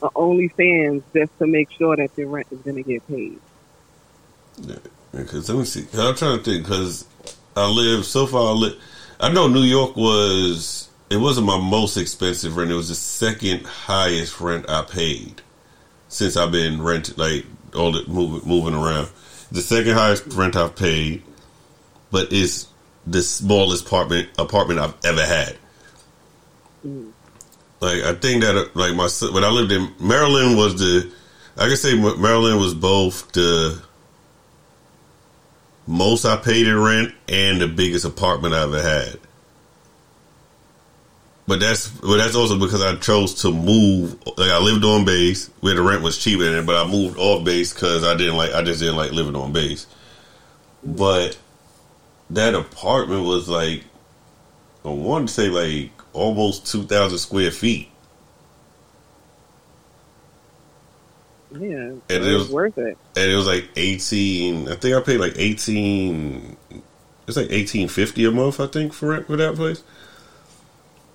a 0.01 0.09
OnlyFans 0.09 1.03
just 1.13 1.37
to 1.39 1.47
make 1.47 1.71
sure 1.71 1.95
that 1.95 2.15
their 2.15 2.27
rent 2.27 2.47
is 2.51 2.59
going 2.59 2.75
to 2.75 2.83
get 2.83 3.07
paid. 3.07 3.39
Yeah, 4.61 4.75
because 5.11 5.49
let 5.49 5.57
me 5.57 5.65
see. 5.65 5.85
I'm 5.97 6.15
trying 6.15 6.37
to 6.37 6.43
think 6.43 6.63
because 6.63 7.05
I 7.55 7.67
live 7.69 8.05
so 8.05 8.25
far. 8.27 8.49
I, 8.49 8.51
live, 8.51 8.81
I 9.19 9.31
know 9.31 9.47
New 9.47 9.61
York 9.61 9.95
was 9.95 10.89
it 11.09 11.17
wasn't 11.17 11.47
my 11.47 11.57
most 11.59 11.97
expensive 11.97 12.57
rent. 12.57 12.71
It 12.71 12.75
was 12.75 12.89
the 12.89 12.95
second 12.95 13.65
highest 13.65 14.39
rent 14.41 14.69
I 14.69 14.83
paid 14.83 15.41
since 16.09 16.35
I've 16.37 16.51
been 16.51 16.81
renting, 16.81 17.15
like 17.17 17.45
all 17.75 17.91
the 17.91 18.03
moving 18.07 18.47
moving 18.47 18.73
around. 18.73 19.09
The 19.51 19.61
second 19.61 19.93
highest 19.93 20.27
rent 20.33 20.55
I've 20.55 20.75
paid, 20.75 21.23
but 22.11 22.27
it's 22.31 22.67
the 23.05 23.21
smallest 23.21 23.85
apartment 23.85 24.29
apartment 24.37 24.79
I've 24.79 24.95
ever 25.05 25.25
had. 25.25 25.57
Mm. 26.85 27.11
Like 27.79 28.01
I 28.03 28.13
think 28.13 28.43
that 28.43 28.75
like 28.75 28.95
my 28.95 29.09
when 29.31 29.43
I 29.43 29.49
lived 29.49 29.71
in 29.71 29.93
Maryland 29.99 30.57
was 30.57 30.79
the 30.79 31.11
I 31.57 31.67
can 31.67 31.77
say 31.77 31.95
Maryland 31.95 32.59
was 32.59 32.73
both 32.73 33.31
the 33.33 33.81
most 35.85 36.25
I 36.25 36.37
paid 36.37 36.67
in 36.67 36.79
rent 36.79 37.13
and 37.29 37.61
the 37.61 37.67
biggest 37.67 38.05
apartment 38.05 38.53
I 38.53 38.63
ever 38.63 38.81
had. 38.81 39.19
But 41.47 41.61
that's 41.61 41.87
but 41.87 42.17
that's 42.17 42.35
also 42.35 42.59
because 42.59 42.83
I 42.83 42.95
chose 42.97 43.41
to 43.41 43.51
move. 43.51 44.17
Like 44.37 44.51
I 44.51 44.59
lived 44.59 44.83
on 44.83 45.05
base 45.05 45.49
where 45.61 45.75
the 45.75 45.81
rent 45.81 46.03
was 46.03 46.17
cheaper, 46.17 46.43
than 46.43 46.55
it, 46.55 46.65
but 46.65 46.75
I 46.75 46.89
moved 46.89 47.17
off 47.17 47.45
base 47.45 47.73
because 47.73 48.03
I 48.03 48.15
didn't 48.15 48.35
like 48.35 48.53
I 48.53 48.63
just 48.63 48.81
didn't 48.81 48.97
like 48.97 49.13
living 49.13 49.35
on 49.35 49.53
base. 49.53 49.87
But 50.83 51.37
that 52.31 52.53
apartment 52.53 53.25
was 53.25 53.47
like 53.47 53.85
I 54.83 54.89
want 54.89 55.29
to 55.29 55.33
say 55.33 55.47
like 55.47 55.91
almost 56.17 56.67
two 56.67 56.83
thousand 56.83 57.17
square 57.19 57.51
feet. 57.51 57.89
Yeah, 61.51 61.59
and 61.59 62.01
it 62.09 62.19
was, 62.19 62.43
was, 62.43 62.49
worth 62.51 62.77
it. 62.77 62.97
And 63.15 63.31
it 63.31 63.35
was 63.35 63.47
like 63.47 63.69
eighteen. 63.75 64.67
I 64.67 64.75
think 64.75 64.95
I 64.95 65.01
paid 65.01 65.19
like 65.19 65.33
eighteen. 65.37 66.57
It's 67.27 67.37
like 67.37 67.51
eighteen 67.51 67.87
fifty 67.87 68.25
a 68.25 68.31
month. 68.31 68.59
I 68.59 68.67
think 68.67 68.93
for 68.93 69.09
rent 69.09 69.27
for 69.27 69.37
that 69.37 69.55
place. 69.55 69.83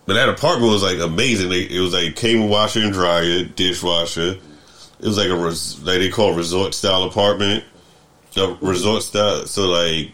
But 0.06 0.14
that 0.14 0.28
apartment 0.28 0.72
was 0.72 0.82
like 0.82 0.98
amazing. 0.98 1.52
It 1.52 1.80
was 1.80 1.92
like 1.92 2.16
cable 2.16 2.48
washer 2.48 2.80
and 2.80 2.92
dryer, 2.92 3.44
dishwasher. 3.44 4.38
It 4.98 5.06
was 5.06 5.18
like 5.18 5.28
a 5.28 5.36
res, 5.36 5.82
like 5.82 5.98
they 5.98 6.08
call 6.08 6.34
resort 6.34 6.74
style 6.74 7.04
apartment. 7.04 7.64
A 8.36 8.56
resort 8.62 9.02
style. 9.02 9.46
So 9.46 9.68
like 9.68 10.12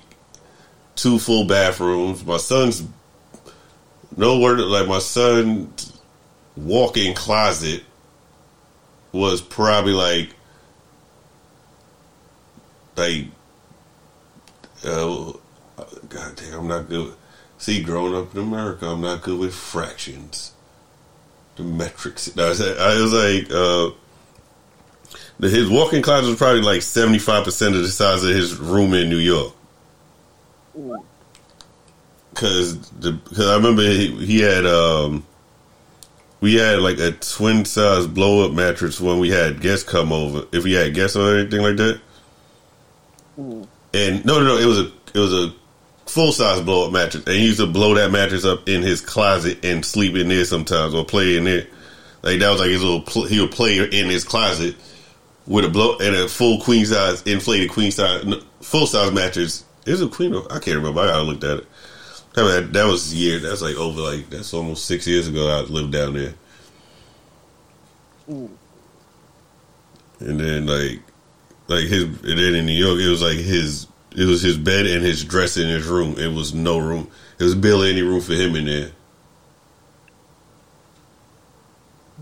two 0.97 1.19
full 1.19 1.47
bathrooms. 1.47 2.25
My 2.25 2.39
son's 2.39 2.83
no 4.19 4.39
word 4.41 4.59
like 4.59 4.89
my 4.89 4.99
son's 4.99 5.99
walk-in 6.57 7.15
closet 7.15 7.85
was 9.13 9.41
probably 9.41 9.93
like 9.93 10.35
like 12.97 13.27
uh, 14.85 15.33
God 16.09 16.37
damn, 16.37 16.61
I'm 16.61 16.69
not 16.69 16.89
good. 16.89 17.15
See, 17.59 17.83
growing 17.83 18.15
up 18.15 18.35
in 18.35 18.41
America, 18.41 18.87
I'm 18.87 19.01
not 19.01 19.23
good 19.23 19.39
with 19.39 19.55
fractions. 19.55 20.53
The 21.57 21.63
metrics. 21.65 22.35
No, 22.37 22.47
I 22.47 23.01
was 23.01 23.13
like, 23.13 23.51
uh, 23.51 23.91
his 25.41 25.69
walk-in 25.69 26.03
closet 26.03 26.29
was 26.29 26.39
probably 26.39 26.63
like 26.63 26.83
75 26.83 27.45
percent 27.45 27.75
of 27.77 27.83
the 27.83 27.89
size 27.89 28.25
of 28.25 28.31
his 28.31 28.57
room 28.57 28.95
in 28.95 29.09
New 29.09 29.19
York. 29.19 29.53
Because 32.39 32.79
the 32.91 33.13
because 33.13 33.49
I 33.49 33.57
remember 33.57 33.83
he, 33.83 34.15
he 34.25 34.41
had 34.41 34.65
um, 34.65 35.27
we 36.41 36.55
had 36.55 36.79
like 36.79 36.99
a 36.99 37.11
twin 37.11 37.65
size 37.65 38.07
blow 38.07 38.47
up 38.47 38.53
mattress 38.53 39.01
when 39.01 39.19
we 39.19 39.31
had 39.31 39.61
guests 39.61 39.89
come 39.89 40.13
over. 40.13 40.47
If 40.53 40.63
we 40.63 40.73
had 40.73 40.95
guests 40.95 41.17
or 41.17 41.37
anything 41.37 41.63
like 41.63 41.77
that. 41.77 42.01
Mm. 43.37 43.67
And 43.93 44.25
no, 44.25 44.39
no, 44.39 44.45
no, 44.45 44.57
it 44.57 44.67
was 44.67 44.79
a 44.79 44.93
it 45.15 45.19
was 45.19 45.35
a 45.35 45.53
full 46.07 46.31
size 46.31 46.61
blow 46.61 46.87
up 46.87 46.93
mattress, 46.93 47.25
and 47.25 47.35
he 47.35 47.47
used 47.47 47.59
to 47.59 47.67
blow 47.67 47.95
that 47.95 48.13
mattress 48.13 48.45
up 48.45 48.69
in 48.69 48.83
his 48.83 49.01
closet 49.01 49.65
and 49.65 49.85
sleep 49.85 50.15
in 50.15 50.29
there 50.29 50.45
sometimes 50.45 50.95
or 50.95 51.05
play 51.05 51.37
in 51.37 51.45
there. 51.45 51.67
Like 52.23 52.39
that 52.39 52.51
was 52.51 52.61
like 52.61 52.71
his 52.71 52.83
little 52.83 53.03
pl- 53.03 53.27
he 53.27 53.41
would 53.41 53.51
play 53.51 53.79
in 53.79 54.07
his 54.09 54.23
closet 54.23 54.77
with 55.49 55.65
a 55.65 55.69
blow 55.69 55.99
and 55.99 56.15
a 56.15 56.29
full 56.29 56.61
queen 56.61 56.87
size 56.87 57.23
inflated 57.23 57.71
queen 57.71 57.91
size 57.91 58.25
full 58.61 58.87
size 58.87 59.13
mattress. 59.13 59.65
Is 59.87 60.01
it 60.01 60.13
queen? 60.13 60.37
I 60.37 60.59
can't 60.61 60.77
remember. 60.77 61.01
I 61.01 61.07
gotta 61.07 61.23
look 61.23 61.43
at 61.43 61.59
it. 61.59 61.67
That, 62.35 62.73
that 62.73 62.87
was 62.87 63.13
year. 63.13 63.39
That's 63.41 63.63
like 63.63 63.77
over 63.77 64.01
like 64.01 64.31
that's 64.31 64.55
almost 64.55 64.87
six 64.87 65.07
years 65.07 65.29
ago. 65.29 65.49
I 65.49 65.63
lived 65.63 65.93
down 65.93 66.15
there. 66.15 66.35
Mm. 68.31 68.51
And 70.21 70.41
then 70.41 70.67
like 70.67 71.01
like 71.69 71.85
his 71.85 72.05
and 72.05 72.39
then 72.39 72.55
in 72.55 72.67
New 72.67 72.73
York 72.73 73.01
it 73.01 73.09
was 73.09 73.23
like 73.23 73.39
his 73.39 73.87
it 74.17 74.25
was 74.25 74.43
his 74.43 74.57
bed 74.57 74.87
and 74.87 75.03
his 75.05 75.25
dresser 75.25 75.63
in 75.63 75.69
his 75.69 75.87
room. 75.87 76.17
It 76.19 76.33
was 76.33 76.55
no 76.55 76.79
room. 76.79 77.11
It 77.39 77.45
was 77.45 77.55
barely 77.55 77.91
any 77.91 78.03
room 78.03 78.21
for 78.21 78.35
him 78.35 78.57
in 78.57 78.65
there. 78.67 78.91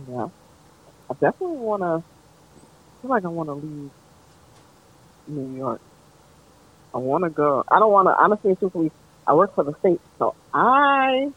Yeah, 0.08 0.28
I 1.10 1.14
definitely 1.14 1.56
want 1.56 1.82
to. 1.82 2.02
feel 3.00 3.10
like 3.10 3.24
I 3.24 3.28
want 3.28 3.48
to 3.48 3.54
leave 3.54 3.90
New 5.26 5.56
York. 5.56 5.80
I 6.94 6.98
want 6.98 7.24
to 7.24 7.30
go. 7.30 7.64
I 7.68 7.78
don't 7.78 7.92
want 7.92 8.08
to. 8.08 8.16
Honestly, 8.16 8.54
truthfully, 8.56 8.90
I 9.26 9.34
work 9.34 9.54
for 9.54 9.64
the 9.64 9.74
state, 9.80 10.00
so 10.18 10.34
I, 10.54 11.32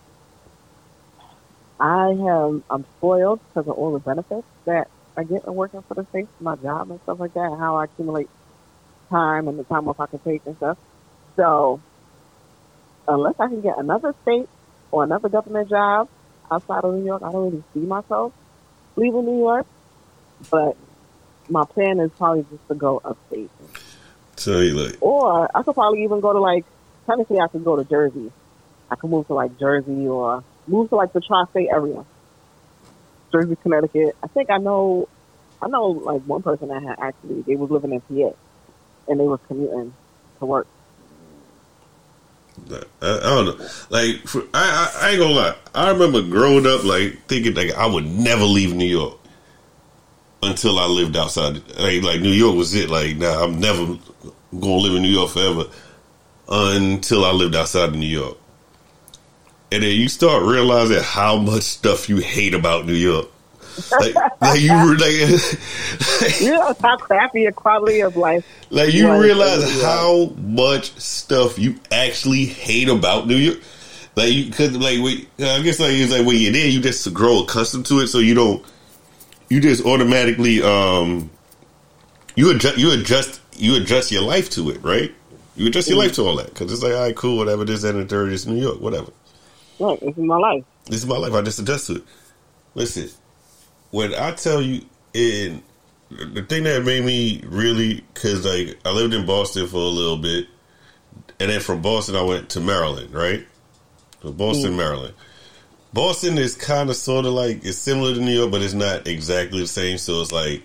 I 1.80 2.10
am. 2.10 2.64
I'm 2.70 2.86
spoiled 2.98 3.40
because 3.48 3.68
of 3.68 3.78
all 3.78 3.94
the 3.94 4.00
benefits 4.00 4.48
that 4.66 4.90
I 5.18 5.24
get 5.24 5.46
in 5.46 5.56
working 5.56 5.82
for 5.82 5.96
the 5.96 6.06
state, 6.06 6.28
my 6.40 6.56
job 6.56 6.92
and 6.92 7.00
stuff 7.02 7.20
like 7.20 7.34
that, 7.34 7.56
how 7.58 7.78
I 7.78 7.86
accumulate 7.86 8.30
time 9.10 9.48
and 9.48 9.58
the 9.58 9.64
time 9.64 9.88
off 9.88 10.00
I 10.00 10.06
can 10.06 10.20
take 10.20 10.46
and 10.46 10.56
stuff. 10.58 10.78
So 11.36 11.82
unless 13.08 13.36
I 13.40 13.48
can 13.48 13.62
get 13.62 13.78
another 13.78 14.14
state 14.22 14.48
or 14.92 15.04
another 15.04 15.30
government 15.30 15.70
job 15.70 16.08
outside 16.52 16.84
of 16.84 16.94
New 16.94 17.06
York, 17.06 17.24
I 17.24 17.32
don't 17.32 17.52
really 17.52 17.64
see 17.74 17.80
myself 17.80 18.34
leaving 18.96 19.26
New 19.26 19.40
York. 19.40 19.66
But 20.52 20.78
my 21.50 21.66
plan 21.66 22.00
is 22.00 22.12
probably 22.18 22.46
just 22.50 22.68
to 22.68 22.76
go 22.76 23.02
upstate. 23.04 23.50
So 24.38 24.60
you 24.60 24.74
like, 24.76 24.98
or 25.02 25.50
I 25.56 25.64
could 25.64 25.74
probably 25.74 26.04
even 26.04 26.20
go 26.22 26.32
to 26.32 26.40
like 26.40 26.66
technically 27.10 27.40
I 27.40 27.48
could 27.48 27.64
go 27.64 27.76
to 27.76 27.84
Jersey. 27.84 28.32
I 28.92 28.96
could 28.96 29.10
move 29.10 29.28
to 29.28 29.34
like 29.34 29.58
Jersey 29.60 30.08
or 30.08 30.44
move 30.68 30.90
to 30.90 30.96
like 30.96 31.14
the 31.14 31.22
tri-state 31.22 31.70
area, 31.72 32.06
Jersey, 33.32 33.56
Connecticut. 33.62 34.16
I 34.22 34.28
think 34.28 34.50
I 34.50 34.58
know, 34.58 35.08
I 35.62 35.68
know 35.68 35.88
like 35.88 36.22
one 36.24 36.42
person 36.42 36.70
that 36.70 36.84
had 36.84 37.00
actually 37.00 37.42
they 37.42 37.56
was 37.56 37.72
living 37.72 37.94
in 37.94 38.02
PA 38.02 38.36
and 39.08 39.20
they 39.20 39.28
was 39.28 39.40
commuting 39.48 39.94
to 40.40 40.46
work. 40.46 40.68
I, 42.72 42.84
I 43.02 43.20
don't 43.20 43.46
know. 43.46 43.68
Like, 43.90 44.28
for, 44.28 44.42
I, 44.54 44.92
I, 45.02 45.06
I 45.06 45.10
ain't 45.12 45.20
gonna 45.20 45.34
lie. 45.34 45.56
I 45.74 45.92
remember 45.92 46.22
growing 46.22 46.68
up, 46.68 46.84
like 46.84 47.26
thinking 47.28 47.54
like 47.54 47.74
I 47.74 47.86
would 47.86 48.06
never 48.06 48.44
leave 48.44 48.76
New 48.76 48.86
York 48.86 49.18
until 50.44 50.80
I 50.80 50.86
lived 50.86 51.16
outside. 51.16 51.56
Like, 51.78 52.04
like 52.04 52.22
New 52.22 52.32
York 52.32 52.56
was 52.56 52.74
it. 52.74 52.90
Like, 52.90 53.18
nah, 53.18 53.44
I'm 53.44 53.60
never 53.60 53.98
gonna 54.52 54.76
live 54.76 54.96
in 54.96 55.04
New 55.04 55.10
York 55.10 55.30
forever 55.30 55.66
until 56.50 57.24
I 57.24 57.32
lived 57.32 57.56
outside 57.56 57.90
of 57.90 57.96
New 57.96 58.08
York. 58.08 58.38
And 59.72 59.84
then 59.84 59.96
you 59.96 60.10
start 60.10 60.44
realizing 60.44 61.02
how 61.04 61.38
much 61.38 61.62
stuff 61.62 62.10
you 62.10 62.18
hate 62.18 62.56
about 62.56 62.86
New 62.86 62.96
York 62.96 63.28
like, 63.92 64.16
like 64.42 64.60
you 64.60 64.72
were 64.72 64.96
like, 64.98 66.42
you 66.42 66.52
know 66.52 66.76
how 66.82 66.98
crappy 66.98 67.42
your 67.42 67.52
quality 67.52 68.02
of 68.02 68.16
life. 68.16 68.46
Like 68.70 68.94
you 68.94 69.12
realize 69.20 69.82
how 69.82 70.34
much 70.38 70.92
stuff 71.00 71.58
you 71.60 71.76
actually 71.92 72.46
hate 72.46 72.90
about 72.90 73.28
New 73.28 73.36
York. 73.36 73.60
Like 74.16 74.34
you 74.34 74.52
could 74.52 74.74
like 74.74 75.00
we, 75.00 75.28
I 75.40 75.62
guess 75.62 75.80
like 75.80 75.94
it's 75.94 76.12
like 76.12 76.26
when 76.26 76.38
you're 76.38 76.52
there, 76.52 76.68
you 76.68 76.82
just 76.82 77.14
grow 77.14 77.44
accustomed 77.44 77.86
to 77.88 78.00
it, 78.00 78.08
so 78.08 78.20
you 78.20 78.34
don't. 78.34 78.66
You 79.50 79.60
just 79.60 79.84
automatically 79.84 80.62
um, 80.62 81.30
you 82.36 82.52
adjust 82.52 82.78
you 82.78 82.92
adjust 82.92 83.42
you 83.56 83.82
adjust 83.82 84.12
your 84.12 84.22
life 84.22 84.50
to 84.52 84.70
it, 84.70 84.84
right? 84.84 85.14
You 85.60 85.68
adjust 85.68 85.90
your 85.90 85.98
life 85.98 86.14
to 86.14 86.26
all 86.26 86.38
that 86.38 86.48
because 86.48 86.72
it's 86.72 86.82
like, 86.82 86.94
all 86.94 87.02
right, 87.02 87.16
cool, 87.16 87.36
whatever. 87.36 87.66
This 87.66 87.82
that, 87.82 87.94
and 87.94 88.06
the 88.06 88.08
third 88.08 88.32
is 88.32 88.48
New 88.48 88.62
York, 88.62 88.80
whatever. 88.80 89.12
Right, 89.78 90.00
this 90.00 90.18
is 90.18 90.24
my 90.24 90.38
life. 90.38 90.64
This 90.86 91.02
is 91.02 91.06
my 91.06 91.18
life. 91.18 91.34
I 91.34 91.42
just 91.42 91.60
adjust 91.60 91.88
to 91.88 91.96
it. 91.98 92.04
Listen, 92.76 93.10
when 93.92 94.16
I 94.16 94.32
tell 94.32 94.62
you, 94.62 94.86
in 95.14 95.62
the 96.10 96.44
thing 96.44 96.64
that 96.64 96.86
made 96.86 97.04
me 97.04 97.44
really, 97.46 98.06
because 98.14 98.46
like 98.46 98.80
I 98.86 98.92
lived 98.92 99.14
in 99.14 99.26
Boston 99.26 99.68
for 99.68 99.76
a 99.76 99.80
little 99.80 100.16
bit, 100.16 100.48
and 101.42 101.52
then 101.52 101.60
from 101.60 101.82
Boston 101.82 102.16
I 102.16 102.22
went 102.22 102.50
to 102.52 102.62
Maryland, 102.62 103.14
right? 103.14 103.46
So 104.22 104.32
Boston, 104.32 104.74
mm. 104.74 104.78
Maryland. 104.78 105.14
Boston 105.92 106.38
is 106.38 106.56
kind 106.56 106.90
of 106.90 106.96
sort 106.96 107.26
of 107.26 107.34
like 107.34 107.66
it's 107.66 107.78
similar 107.78 108.14
to 108.14 108.22
New 108.22 108.32
York, 108.32 108.52
but 108.52 108.62
it's 108.62 108.74
not 108.74 109.08
exactly 109.10 109.60
the 109.60 109.68
same. 109.68 109.98
So 109.98 110.22
it's 110.22 110.32
like, 110.32 110.64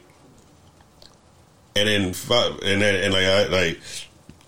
and 1.74 1.88
then 1.88 2.02
and 2.04 2.80
then 2.80 2.94
and 2.94 3.12
like 3.12 3.24
I 3.24 3.46
like, 3.46 3.80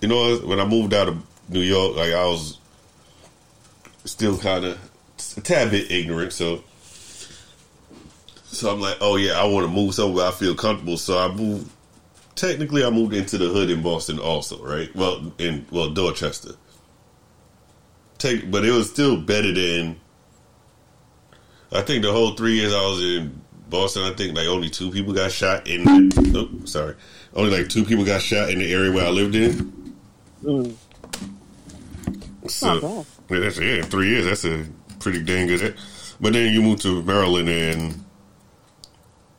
you 0.00 0.08
know, 0.08 0.36
when 0.38 0.60
I 0.60 0.64
moved 0.64 0.94
out 0.94 1.08
of 1.08 1.22
New 1.48 1.60
York, 1.60 1.96
like 1.96 2.12
I 2.12 2.24
was 2.24 2.58
still 4.04 4.38
kind 4.38 4.64
of 4.64 4.78
a 5.36 5.40
tad 5.40 5.70
bit 5.70 5.90
ignorant. 5.90 6.32
So, 6.32 6.62
so 8.44 8.72
I'm 8.72 8.80
like, 8.80 8.98
oh 9.00 9.16
yeah, 9.16 9.40
I 9.40 9.44
want 9.44 9.66
to 9.66 9.72
move 9.72 9.94
somewhere 9.94 10.26
I 10.26 10.30
feel 10.30 10.54
comfortable. 10.54 10.96
So 10.96 11.18
I 11.18 11.32
moved. 11.32 11.70
Technically, 12.34 12.84
I 12.84 12.90
moved 12.90 13.14
into 13.14 13.38
the 13.38 13.48
hood 13.48 13.70
in 13.70 13.82
Boston, 13.82 14.18
also, 14.18 14.62
right? 14.62 14.94
Well, 14.94 15.32
in 15.38 15.66
well 15.70 15.90
Dorchester. 15.90 16.52
Take, 18.18 18.50
but 18.50 18.64
it 18.64 18.72
was 18.72 18.90
still 18.90 19.18
better 19.18 19.52
than 19.52 19.98
I 21.72 21.82
think 21.82 22.02
the 22.02 22.12
whole 22.12 22.32
three 22.32 22.54
years 22.54 22.72
I 22.72 22.80
was 22.80 23.02
in 23.02 23.40
Boston, 23.68 24.02
I 24.04 24.14
think 24.14 24.36
like 24.36 24.46
only 24.46 24.70
two 24.70 24.90
people 24.90 25.12
got 25.12 25.32
shot 25.32 25.66
in. 25.66 25.84
Oh, 26.34 26.64
sorry, 26.64 26.94
only 27.34 27.56
like 27.58 27.68
two 27.68 27.84
people 27.84 28.04
got 28.04 28.22
shot 28.22 28.50
in 28.50 28.58
the 28.58 28.72
area 28.72 28.92
where 28.92 29.06
I 29.06 29.10
lived 29.10 29.34
in. 29.34 29.75
Mm. 30.42 30.74
So 32.48 33.04
yeah, 33.30 33.38
that's 33.40 33.58
yeah, 33.58 33.82
three 33.82 34.10
years. 34.10 34.26
That's 34.26 34.44
a 34.44 34.66
pretty 35.00 35.22
dang 35.22 35.46
good. 35.46 35.76
But 36.20 36.32
then 36.32 36.52
you 36.52 36.62
move 36.62 36.80
to 36.80 37.02
Maryland 37.02 37.48
and 37.48 38.04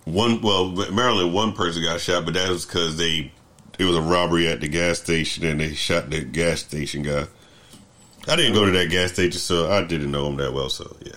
one. 0.06 0.42
Well, 0.42 0.70
Maryland, 0.92 1.34
one 1.34 1.54
person 1.54 1.84
got 1.84 2.02
shot, 2.02 2.26
but 2.26 2.34
that 2.34 2.50
was 2.50 2.66
because 2.66 2.98
they 2.98 3.32
it 3.80 3.86
was 3.86 3.96
a 3.96 4.02
robbery 4.02 4.48
at 4.48 4.62
the 4.62 4.68
gas 4.68 5.00
station 5.00 5.46
and 5.46 5.60
they 5.60 5.74
shot 5.74 6.10
the 6.10 6.24
gas 6.24 6.62
station 6.62 7.04
guy. 7.04 7.26
I 8.28 8.36
didn't 8.36 8.54
go 8.54 8.66
to 8.66 8.72
that 8.72 8.90
gas 8.90 9.14
station, 9.14 9.40
so 9.40 9.72
I 9.72 9.84
didn't 9.84 10.12
know 10.12 10.28
him 10.28 10.38
that 10.38 10.54
well. 10.54 10.70
So 10.70 10.96
yeah. 11.02 11.14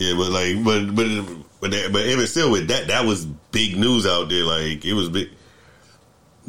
Yeah, 0.00 0.14
but 0.16 0.30
like, 0.30 0.64
but 0.64 0.94
but 0.94 1.06
but 1.60 1.70
that, 1.72 1.92
but 1.92 2.06
even 2.06 2.26
still, 2.26 2.50
with 2.50 2.68
that, 2.68 2.86
that 2.88 3.04
was 3.04 3.26
big 3.26 3.76
news 3.76 4.06
out 4.06 4.30
there. 4.30 4.44
Like 4.44 4.84
it 4.84 4.94
was 4.94 5.10
big. 5.10 5.30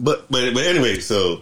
But 0.01 0.29
but 0.31 0.53
but 0.53 0.65
anyway, 0.65 1.00
so 1.00 1.41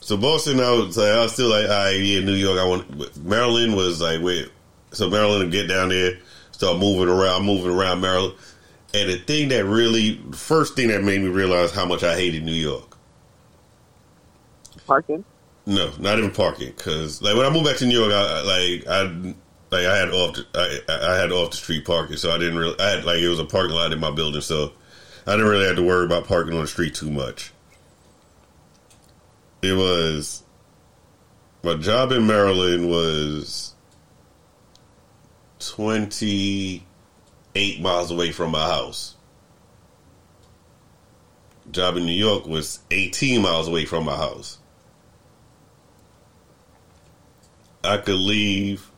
so 0.00 0.16
Boston, 0.16 0.60
I 0.60 0.70
was 0.70 0.96
like, 0.96 1.10
I 1.10 1.22
was 1.22 1.32
still 1.32 1.50
like, 1.50 1.64
all 1.64 1.84
right, 1.84 1.96
yeah, 1.98 2.20
New 2.20 2.34
York. 2.34 2.60
I 2.60 2.64
want 2.64 3.24
Maryland 3.24 3.74
was 3.74 4.00
like, 4.00 4.22
wait, 4.22 4.48
so 4.92 5.10
Maryland 5.10 5.50
to 5.50 5.58
get 5.58 5.66
down 5.66 5.88
there, 5.88 6.18
start 6.52 6.78
moving 6.78 7.08
around, 7.08 7.44
moving 7.44 7.72
around 7.72 8.00
Maryland. 8.00 8.34
And 8.94 9.10
the 9.10 9.16
thing 9.16 9.48
that 9.48 9.64
really, 9.64 10.14
the 10.30 10.36
first 10.36 10.76
thing 10.76 10.88
that 10.88 11.02
made 11.02 11.20
me 11.20 11.28
realize 11.28 11.72
how 11.72 11.84
much 11.84 12.04
I 12.04 12.14
hated 12.14 12.44
New 12.44 12.52
York. 12.52 12.96
Parking. 14.86 15.24
No, 15.66 15.90
not 15.98 16.18
even 16.18 16.30
parking. 16.30 16.72
Because 16.76 17.20
like 17.20 17.36
when 17.36 17.44
I 17.44 17.50
moved 17.50 17.66
back 17.66 17.76
to 17.78 17.86
New 17.86 17.98
York, 17.98 18.12
I 18.12 18.42
like 18.42 18.86
I 18.86 19.02
like 19.72 19.86
I 19.86 19.96
had 19.96 20.10
off 20.10 20.36
the, 20.36 20.46
I, 20.54 21.14
I 21.14 21.16
had 21.16 21.32
off 21.32 21.50
the 21.50 21.56
street 21.56 21.84
parking, 21.84 22.16
so 22.16 22.30
I 22.30 22.38
didn't 22.38 22.56
really 22.56 22.78
I 22.78 22.90
had 22.90 23.04
like 23.04 23.18
it 23.18 23.28
was 23.28 23.40
a 23.40 23.44
parking 23.44 23.74
lot 23.74 23.92
in 23.92 23.98
my 23.98 24.12
building, 24.12 24.40
so 24.40 24.70
I 25.26 25.32
didn't 25.32 25.48
really 25.48 25.66
have 25.66 25.76
to 25.76 25.82
worry 25.82 26.06
about 26.06 26.28
parking 26.28 26.54
on 26.54 26.60
the 26.60 26.68
street 26.68 26.94
too 26.94 27.10
much. 27.10 27.52
It 29.62 29.72
was 29.72 30.42
my 31.62 31.74
job 31.74 32.12
in 32.12 32.26
Maryland 32.26 32.88
was 32.88 33.74
twenty 35.58 36.86
eight 37.54 37.80
miles 37.80 38.10
away 38.10 38.32
from 38.32 38.52
my 38.52 38.66
house. 38.66 39.14
Job 41.70 41.96
in 41.96 42.06
New 42.06 42.12
York 42.12 42.46
was 42.46 42.80
eighteen 42.90 43.42
miles 43.42 43.66
away 43.68 43.84
from 43.84 44.04
my 44.04 44.16
house. 44.16 44.58
I 47.82 47.98
could 47.98 48.14
leave 48.16 48.90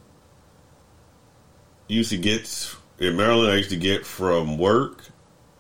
used 1.89 2.11
to 2.11 2.19
get 2.19 2.75
in 2.99 3.17
Maryland. 3.17 3.51
I 3.51 3.57
used 3.57 3.71
to 3.71 3.77
get 3.77 4.07
from 4.07 4.59
work, 4.59 5.05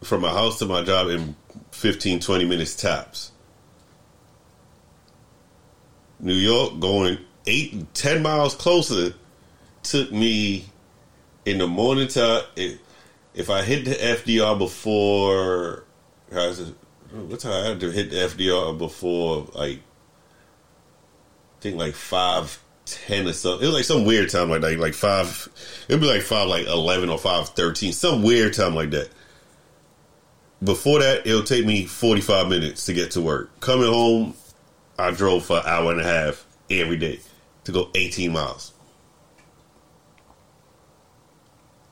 from 0.02 0.22
my 0.22 0.30
house 0.30 0.58
to 0.60 0.66
my 0.66 0.82
job 0.82 1.08
in 1.08 1.34
15, 1.72 2.20
20 2.20 2.44
minutes 2.44 2.76
tops. 2.76 3.32
New 6.20 6.34
York 6.34 6.80
going 6.80 7.18
eight, 7.46 7.94
10 7.94 8.22
miles 8.22 8.54
closer 8.54 9.14
took 9.82 10.12
me 10.12 10.66
in 11.44 11.58
the 11.58 11.66
morning 11.66 12.08
time. 12.08 12.42
If 13.34 13.50
I 13.50 13.62
hit 13.62 13.84
the 13.84 13.94
FDR 13.94 14.58
before, 14.58 15.84
what 16.30 17.40
time 17.40 17.52
I 17.52 17.68
had 17.68 17.80
to 17.80 17.90
hit 17.90 18.10
the 18.10 18.16
FDR 18.16 18.76
before, 18.76 19.48
like, 19.54 19.78
I 19.78 21.60
think 21.60 21.76
like 21.76 21.94
five 21.94 22.60
ten 22.88 23.26
or 23.26 23.32
something. 23.32 23.62
It 23.62 23.66
was 23.66 23.74
like 23.74 23.84
some 23.84 24.04
weird 24.04 24.30
time 24.30 24.50
like 24.50 24.60
that, 24.62 24.78
like 24.78 24.94
five. 24.94 25.48
It'd 25.88 26.00
be 26.00 26.06
like 26.06 26.22
five, 26.22 26.48
like 26.48 26.66
eleven 26.66 27.08
or 27.08 27.18
five 27.18 27.48
thirteen, 27.50 27.92
some 27.92 28.22
weird 28.22 28.54
time 28.54 28.74
like 28.74 28.90
that. 28.90 29.10
Before 30.62 30.98
that, 31.00 31.26
it'll 31.26 31.42
take 31.42 31.66
me 31.66 31.84
forty 31.86 32.20
five 32.20 32.48
minutes 32.48 32.86
to 32.86 32.92
get 32.92 33.12
to 33.12 33.20
work. 33.20 33.60
Coming 33.60 33.88
home, 33.88 34.34
I 34.98 35.10
drove 35.12 35.44
for 35.44 35.58
an 35.58 35.62
hour 35.66 35.92
and 35.92 36.00
a 36.00 36.04
half 36.04 36.44
every 36.70 36.96
day 36.96 37.20
to 37.64 37.72
go 37.72 37.90
eighteen 37.94 38.32
miles. 38.32 38.72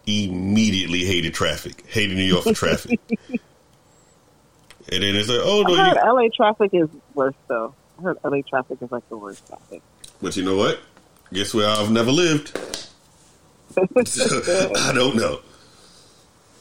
Immediately 0.07 1.05
hated 1.05 1.35
traffic. 1.35 1.85
Hated 1.89 2.17
New 2.17 2.23
York 2.25 2.45
for 2.45 2.53
traffic. 2.53 3.01
and 3.09 5.03
then 5.03 5.17
it's 5.17 5.29
like, 5.29 5.41
oh 5.43 5.63
no, 5.67 5.75
I 5.75 5.89
heard 5.89 5.97
you- 5.97 6.13
LA 6.13 6.29
traffic 6.35 6.71
is 6.73 6.89
worse 7.15 7.35
though. 7.49 7.75
I 7.99 8.03
heard 8.03 8.19
LA 8.25 8.43
traffic 8.43 8.79
is 8.81 8.91
like 8.93 9.09
the 9.09 9.17
worst 9.17 9.47
traffic. 9.47 9.83
But 10.23 10.37
you 10.37 10.45
know 10.45 10.57
what? 10.57 10.81
Guess 11.33 11.55
where 11.55 11.69
I've 11.69 11.91
never 11.91 12.13
lived. 12.13 12.57
I 13.79 14.93
don't 14.95 15.17
know. 15.17 15.41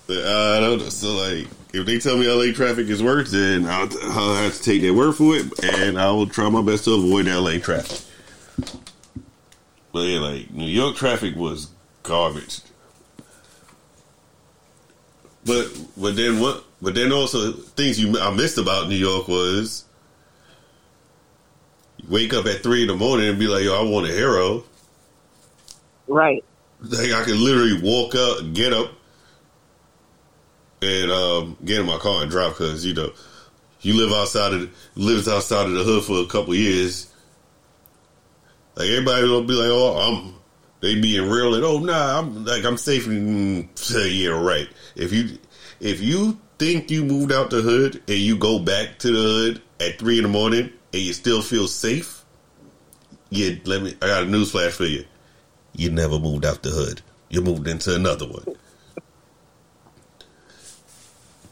I 0.09 0.59
don't 0.59 0.79
know. 0.79 0.89
So 0.89 1.15
like, 1.15 1.47
if 1.73 1.85
they 1.85 1.99
tell 1.99 2.17
me 2.17 2.27
LA 2.27 2.53
traffic 2.53 2.87
is 2.87 3.01
worse, 3.01 3.31
then 3.31 3.65
I'll, 3.65 3.89
I'll 4.03 4.35
have 4.35 4.55
to 4.55 4.63
take 4.63 4.81
their 4.81 4.93
word 4.93 5.15
for 5.15 5.35
it, 5.35 5.63
and 5.63 5.99
I 5.99 6.11
will 6.11 6.27
try 6.27 6.49
my 6.49 6.61
best 6.61 6.85
to 6.85 6.93
avoid 6.93 7.27
LA 7.27 7.57
traffic. 7.59 8.01
But 9.91 10.01
yeah, 10.01 10.19
like 10.19 10.51
New 10.51 10.67
York 10.67 10.95
traffic 10.95 11.35
was 11.35 11.69
garbage. 12.03 12.59
But 15.45 15.69
but 15.95 16.15
then 16.15 16.39
what? 16.39 16.63
But 16.81 16.95
then 16.95 17.11
also 17.11 17.51
things 17.51 17.99
you 17.99 18.19
I 18.19 18.33
missed 18.33 18.57
about 18.57 18.89
New 18.89 18.95
York 18.95 19.27
was 19.27 19.85
wake 22.09 22.33
up 22.33 22.45
at 22.45 22.61
three 22.61 22.81
in 22.81 22.87
the 22.87 22.95
morning 22.95 23.29
and 23.29 23.39
be 23.39 23.47
like, 23.47 23.63
"Yo, 23.63 23.73
I 23.73 23.89
want 23.89 24.07
a 24.07 24.11
hero." 24.11 24.63
Right. 26.07 26.43
Like 26.81 27.11
I 27.11 27.23
can 27.23 27.43
literally 27.43 27.79
walk 27.81 28.15
up, 28.15 28.53
get 28.53 28.73
up, 28.73 28.91
and 30.81 31.11
um, 31.11 31.57
get 31.63 31.79
in 31.79 31.85
my 31.85 31.97
car 31.97 32.21
and 32.21 32.31
drive 32.31 32.51
because 32.51 32.85
you 32.85 32.93
know 32.93 33.11
you 33.81 33.95
live 33.95 34.11
outside 34.11 34.53
of 34.53 34.91
lives 34.95 35.27
outside 35.27 35.67
of 35.67 35.73
the 35.73 35.83
hood 35.83 36.03
for 36.03 36.19
a 36.19 36.25
couple 36.25 36.55
years. 36.55 37.11
Like 38.75 38.89
everybody 38.89 39.27
will 39.27 39.43
be 39.43 39.53
like, 39.53 39.69
"Oh, 39.69 39.97
I'm." 39.97 40.35
They 40.81 40.99
being 40.99 41.27
real 41.29 41.55
and 41.55 41.63
oh 41.63 41.79
nah, 41.79 42.19
I'm 42.19 42.45
like 42.45 42.63
I'm 42.63 42.77
safe. 42.77 43.07
Yeah, 43.95 44.29
right. 44.29 44.67
If 44.95 45.11
you 45.13 45.39
if 45.79 45.99
you 46.01 46.39
think 46.59 46.91
you 46.91 47.03
moved 47.03 47.31
out 47.31 47.49
the 47.49 47.61
hood 47.61 48.03
and 48.07 48.17
you 48.17 48.37
go 48.37 48.59
back 48.59 48.99
to 48.99 49.11
the 49.11 49.19
hood 49.19 49.61
at 49.79 49.97
three 49.97 50.17
in 50.17 50.23
the 50.23 50.29
morning 50.29 50.71
and 50.93 51.01
you 51.01 51.13
still 51.13 51.41
feel 51.41 51.67
safe, 51.67 52.23
yeah, 53.29 53.55
let 53.65 53.81
me. 53.81 53.95
I 54.01 54.07
got 54.07 54.23
a 54.23 54.25
news 54.27 54.51
flash 54.51 54.73
for 54.73 54.85
you. 54.85 55.05
You 55.73 55.89
never 55.89 56.19
moved 56.19 56.45
out 56.45 56.61
the 56.61 56.69
hood. 56.69 57.01
You 57.29 57.41
moved 57.41 57.67
into 57.67 57.95
another 57.95 58.27
one. 58.27 58.55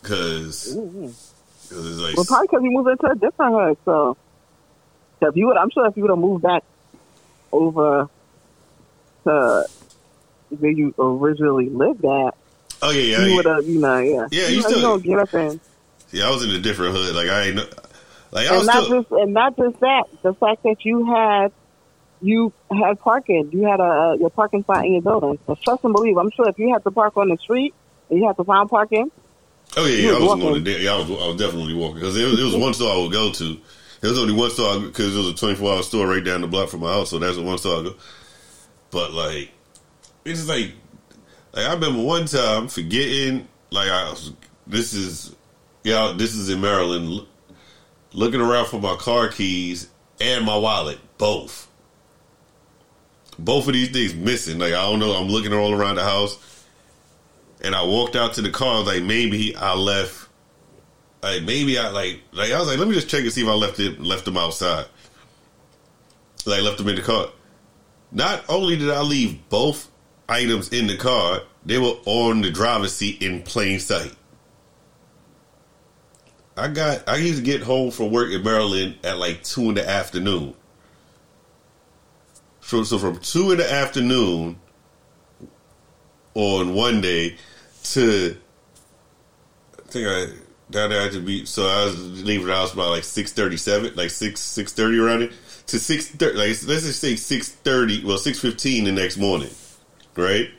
Because, 0.04 0.76
mm-hmm. 0.76 2.02
like, 2.02 2.16
well, 2.16 2.26
probably 2.26 2.48
because 2.48 2.64
you 2.64 2.72
moved 2.72 2.90
into 2.90 3.10
a 3.10 3.16
different 3.16 3.54
hood. 3.56 3.78
So, 3.86 4.18
if 5.22 5.36
you 5.36 5.48
would, 5.48 5.58
I'm 5.58 5.72
sure 5.72 5.88
if 5.88 5.98
you 5.98 6.04
would 6.04 6.12
have 6.12 6.20
moved 6.20 6.44
back 6.44 6.64
over 7.52 8.10
to 9.24 9.66
where 10.60 10.72
you 10.72 10.94
originally 11.00 11.70
lived 11.70 12.04
at, 12.04 12.36
oh 12.82 12.92
yeah, 12.92 13.18
yeah, 13.18 13.26
you 13.26 13.36
would 13.38 13.46
have, 13.46 13.66
you 13.66 13.80
know, 13.80 13.98
yeah, 13.98 14.28
yeah, 14.30 14.48
you, 14.50 14.58
you 14.58 14.62
still 14.62 15.00
get 15.00 15.20
up 15.20 15.34
and. 15.34 15.60
Yeah, 16.12 16.28
I 16.28 16.30
was 16.30 16.44
in 16.44 16.52
a 16.52 16.60
different 16.60 16.96
hood. 16.96 17.16
Like 17.16 17.30
I 17.30 17.48
ain't. 17.48 17.60
Like 18.32 18.52
and 18.52 18.66
not 18.66 18.84
still, 18.84 19.02
just 19.02 19.12
and 19.12 19.34
not 19.34 19.58
just 19.58 19.80
that, 19.80 20.04
the 20.22 20.34
fact 20.34 20.64
that 20.64 20.84
you 20.84 21.06
had 21.06 21.52
you 22.22 22.54
had 22.72 23.00
parking, 23.00 23.50
you 23.52 23.64
had 23.64 23.80
a 23.80 24.18
your 24.20 24.30
parking 24.30 24.64
spot 24.64 24.86
in 24.86 24.94
your 24.94 25.02
building. 25.02 25.38
So 25.46 25.56
trust 25.56 25.84
and 25.84 25.94
believe. 25.94 26.18
I'm 26.18 26.32
sure 26.32 26.50
if 26.50 26.58
you 26.58 26.72
had 26.74 26.84
to 26.84 26.92
park 26.92 27.18
on 27.18 27.30
the 27.30 27.38
street 27.38 27.74
and 28.10 28.20
you 28.20 28.28
had 28.28 28.38
to 28.38 28.44
find 28.44 28.70
parking. 28.70 29.12
Oh 29.76 29.86
yeah, 29.86 30.10
yeah, 30.12 30.16
I 30.16 30.20
was 30.20 30.44
walking. 30.44 30.66
yeah, 30.66 30.94
I 30.94 30.98
was, 30.98 31.10
I 31.10 31.28
was 31.28 31.36
definitely 31.38 31.74
walking 31.74 31.96
because 31.96 32.16
it 32.18 32.26
was, 32.26 32.40
it 32.40 32.44
was 32.44 32.56
one 32.56 32.74
store 32.74 32.94
I 32.94 32.98
would 33.02 33.12
go 33.12 33.32
to. 33.32 33.58
There 34.02 34.10
was 34.10 34.20
only 34.20 34.34
one 34.34 34.52
store 34.52 34.80
because 34.82 35.16
it 35.16 35.18
was 35.18 35.30
a 35.30 35.34
24 35.36 35.74
hour 35.74 35.84
store 35.84 36.08
right 36.08 36.24
down 36.24 36.42
the 36.42 36.48
block 36.48 36.70
from 36.70 36.82
my 36.82 36.92
house, 36.94 37.10
so 37.10 37.20
that's 37.20 37.38
the 37.38 37.42
one 37.42 37.58
store 37.58 37.80
I 37.80 37.84
go. 37.84 37.96
But 38.92 39.14
like, 39.14 39.52
it's 40.26 40.48
like, 40.48 40.74
like 41.54 41.66
I 41.66 41.74
remember 41.74 42.02
one 42.04 42.26
time 42.26 42.68
forgetting, 42.68 43.48
like 43.72 43.90
I 43.90 44.10
was, 44.10 44.34
this 44.68 44.94
is, 44.94 45.36
yeah, 45.84 46.14
this 46.16 46.36
is 46.36 46.50
in 46.50 46.62
Maryland 46.62 47.26
looking 48.14 48.42
around 48.42 48.68
for 48.68 48.80
my 48.80 48.96
car 48.98 49.30
keys 49.30 49.90
and 50.22 50.46
my 50.46 50.56
wallet, 50.58 51.00
both. 51.18 51.68
both 53.40 53.68
of 53.68 53.74
these 53.74 53.90
things 53.90 54.14
missing. 54.14 54.60
Like 54.60 54.74
I 54.74 54.84
don't 54.84 55.00
know. 55.00 55.14
I'm 55.14 55.30
looking 55.30 55.54
all 55.54 55.74
around 55.74 55.96
the 55.96 56.04
house, 56.04 56.38
and 57.64 57.74
I 57.74 57.84
walked 57.84 58.16
out 58.16 58.34
to 58.34 58.42
the 58.42 58.50
car. 58.50 58.84
Like 58.84 59.04
maybe 59.04 59.56
I 59.56 59.74
left. 59.74 60.30
Like 61.22 61.44
maybe 61.44 61.78
I 61.78 61.90
like 61.90 62.22
like 62.32 62.52
I 62.52 62.60
was 62.60 62.68
like, 62.68 62.78
let 62.78 62.88
me 62.88 62.94
just 62.94 63.10
check 63.10 63.22
and 63.22 63.32
see 63.32 63.42
if 63.42 63.48
I 63.48 63.54
left 63.54 63.80
it 63.80 64.00
left 64.00 64.26
them 64.26 64.38
outside. 64.38 64.86
Like 66.46 66.62
left 66.62 66.78
them 66.78 66.90
in 66.90 66.96
the 66.96 67.02
car. 67.02 67.28
Not 68.12 68.44
only 68.50 68.76
did 68.76 68.90
I 68.90 69.02
leave 69.02 69.50
both 69.50 69.90
items 70.28 70.70
in 70.70 70.88
the 70.88 70.98
car, 70.98 71.42
they 71.66 71.78
were 71.78 71.96
on 72.06 72.42
the 72.42 72.52
driver's 72.52 72.94
seat 72.94 73.22
in 73.24 73.42
plain 73.42 73.80
sight. 73.80 74.14
I 76.58 76.68
got 76.68 77.08
I 77.08 77.16
used 77.16 77.40
to 77.40 77.44
get 77.44 77.64
home 77.64 77.92
from 77.92 78.12
work 78.12 78.32
in 78.32 78.44
Maryland 78.44 78.98
at 79.04 79.18
like 79.18 79.44
two 79.44 79.70
in 79.70 79.76
the 79.76 79.90
afternoon. 79.90 80.54
So, 82.62 82.84
so 82.84 82.98
from 82.98 83.20
two 83.20 83.52
in 83.52 83.58
the 83.58 83.72
afternoon 83.72 84.60
on 86.36 86.74
one 86.74 87.02
day 87.02 87.38
to 87.84 88.38
I 89.78 89.82
think 89.88 90.08
I 90.08 90.26
down 90.72 90.90
there 90.90 91.10
to 91.10 91.20
be 91.20 91.46
so 91.46 91.68
I 91.68 91.86
was 91.86 92.24
leaving 92.24 92.48
the 92.48 92.56
house 92.56 92.74
about 92.74 92.90
like 92.90 93.04
six 93.04 93.32
thirty 93.32 93.58
seven, 93.58 93.94
like 93.96 94.10
six 94.10 94.42
six 94.42 94.74
thirty 94.74 94.98
around 94.98 95.24
it 95.24 95.32
to 95.68 95.80
six 95.80 96.08
thirty. 96.08 96.38
Like 96.38 96.48
let's 96.48 96.86
just 96.86 97.00
say 97.00 97.16
six 97.16 97.50
thirty, 97.50 98.04
well 98.04 98.18
six 98.18 98.40
fifteen 98.40 98.86
the 98.86 98.92
next 98.92 99.18
morning, 99.18 99.52
right? 100.16 100.50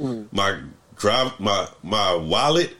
Mm. 0.00 0.32
My 0.32 0.60
drive, 0.96 1.38
my 1.40 1.68
my 1.82 2.14
wallet 2.14 2.74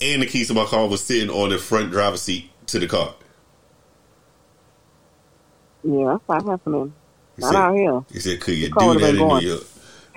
and 0.00 0.22
the 0.22 0.26
keys 0.26 0.48
to 0.48 0.54
my 0.54 0.64
car 0.64 0.86
was 0.88 1.02
sitting 1.02 1.30
on 1.30 1.50
the 1.50 1.58
front 1.58 1.90
driver's 1.90 2.22
seat 2.22 2.50
to 2.66 2.78
the 2.78 2.86
car. 2.86 3.14
Yeah, 5.84 6.16
that's 6.28 6.28
not 6.28 6.50
happening. 6.50 6.92
He 7.36 7.42
not 7.42 7.52
said, 7.52 7.60
out 7.60 7.74
here. 7.74 8.00
He 8.12 8.20
said, 8.20 8.40
"Could 8.40 8.54
you 8.54 8.68
do 8.68 8.98
that 8.98 9.10
in 9.10 9.16
going. 9.16 9.44
New 9.44 9.50
York?" 9.50 9.64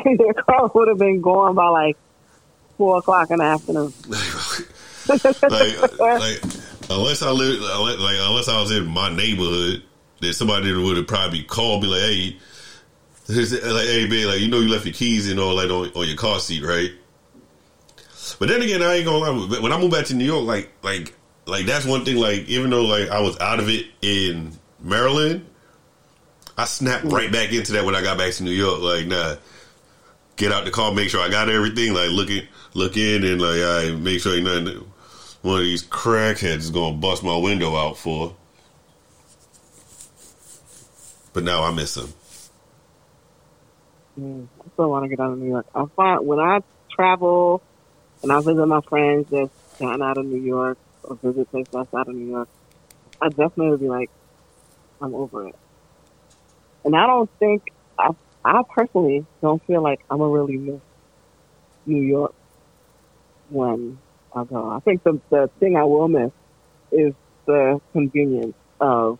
the 0.03 0.43
car 0.45 0.71
would 0.73 0.87
have 0.87 0.97
been 0.97 1.21
going 1.21 1.55
by 1.55 1.67
like 1.67 1.97
four 2.77 2.97
o'clock 2.97 3.31
in 3.31 3.39
the 3.39 3.45
afternoon. 3.45 3.93
like, 5.07 5.99
like, 5.99 6.43
unless 6.89 7.21
I 7.21 7.31
live, 7.31 7.59
like, 7.61 8.17
unless 8.19 8.47
I 8.47 8.59
was 8.59 8.71
in 8.71 8.87
my 8.87 9.13
neighborhood, 9.13 9.83
then 10.21 10.33
somebody 10.33 10.73
would 10.73 10.97
have 10.97 11.07
probably 11.07 11.43
called 11.43 11.83
me 11.83 11.89
like, 11.89 12.01
"Hey." 12.01 12.37
Like, 13.27 13.49
hey, 13.49 14.07
man, 14.07 14.27
like, 14.27 14.39
you 14.39 14.49
know, 14.49 14.59
you 14.59 14.69
left 14.69 14.85
your 14.85 14.93
keys 14.93 15.27
and 15.31 15.39
all 15.39 15.55
like 15.55 15.71
on, 15.71 15.89
on 15.99 16.07
your 16.07 16.15
car 16.15 16.39
seat, 16.39 16.63
right? 16.63 16.91
But 18.37 18.49
then 18.49 18.61
again, 18.61 18.83
I 18.83 18.95
ain't 18.95 19.05
gonna 19.05 19.17
lie. 19.17 19.59
When 19.59 19.71
I 19.71 19.79
moved 19.79 19.93
back 19.93 20.05
to 20.07 20.15
New 20.15 20.25
York, 20.25 20.45
like, 20.45 20.71
like, 20.83 21.15
like 21.45 21.65
that's 21.65 21.85
one 21.85 22.05
thing. 22.05 22.17
Like, 22.17 22.47
even 22.47 22.69
though 22.69 22.83
like 22.83 23.09
I 23.09 23.21
was 23.21 23.39
out 23.39 23.59
of 23.59 23.69
it 23.69 23.87
in 24.01 24.51
Maryland, 24.79 25.45
I 26.57 26.65
snapped 26.65 27.05
right 27.05 27.31
back 27.31 27.51
into 27.51 27.73
that 27.73 27.85
when 27.85 27.95
I 27.95 28.01
got 28.01 28.17
back 28.17 28.33
to 28.33 28.43
New 28.43 28.51
York. 28.51 28.81
Like, 28.81 29.07
nah, 29.07 29.35
get 30.35 30.51
out 30.51 30.65
the 30.65 30.71
car, 30.71 30.93
make 30.93 31.09
sure 31.09 31.21
I 31.21 31.29
got 31.29 31.49
everything. 31.49 31.93
Like, 31.93 32.09
look 32.09 32.29
in, 32.29 32.47
look 32.75 32.97
in, 32.97 33.23
and 33.23 33.41
like, 33.41 33.61
I 33.61 33.89
right, 33.89 33.97
make 33.97 34.21
sure 34.21 34.35
ain't 34.35 34.43
nothing. 34.43 34.91
One 35.41 35.59
of 35.59 35.65
these 35.65 35.83
crackheads 35.83 36.57
is 36.57 36.69
gonna 36.69 36.97
bust 36.97 37.23
my 37.23 37.35
window 37.35 37.75
out 37.75 37.97
for. 37.97 38.35
But 41.33 41.43
now 41.43 41.63
I 41.63 41.71
miss 41.71 41.97
him. 41.97 42.13
Mm, 44.19 44.47
I 44.59 44.69
still 44.73 44.89
want 44.89 45.03
to 45.03 45.09
get 45.09 45.19
out 45.19 45.31
of 45.31 45.39
New 45.39 45.49
York. 45.49 45.65
I 45.73 45.85
find 45.95 46.25
when 46.25 46.39
I 46.39 46.61
travel 46.89 47.61
and 48.23 48.31
I 48.31 48.39
visit 48.39 48.65
my 48.65 48.81
friends 48.81 49.27
that's 49.29 49.51
gotten 49.79 50.01
out 50.01 50.17
of 50.17 50.25
New 50.25 50.39
York 50.39 50.77
or 51.03 51.15
visit 51.15 51.49
places 51.51 51.75
outside 51.75 52.07
of 52.07 52.15
New 52.15 52.27
York, 52.27 52.47
I 53.21 53.29
definitely 53.29 53.69
would 53.71 53.81
be 53.81 53.89
like, 53.89 54.09
I'm 55.01 55.13
over 55.13 55.47
it. 55.49 55.55
And 56.85 56.95
I 56.95 57.05
don't 57.07 57.29
think 57.39 57.73
I, 57.99 58.11
I 58.43 58.61
personally 58.69 59.25
don't 59.41 59.63
feel 59.65 59.81
like 59.81 59.99
I'm 60.09 60.19
gonna 60.19 60.31
really 60.31 60.57
miss 60.57 60.81
New 61.85 62.01
York 62.01 62.33
when 63.49 63.97
I 64.35 64.43
go. 64.43 64.69
I 64.69 64.79
think 64.79 65.03
the 65.03 65.19
the 65.29 65.49
thing 65.59 65.77
I 65.77 65.83
will 65.83 66.07
miss 66.07 66.31
is 66.91 67.13
the 67.45 67.79
convenience 67.93 68.55
of 68.79 69.19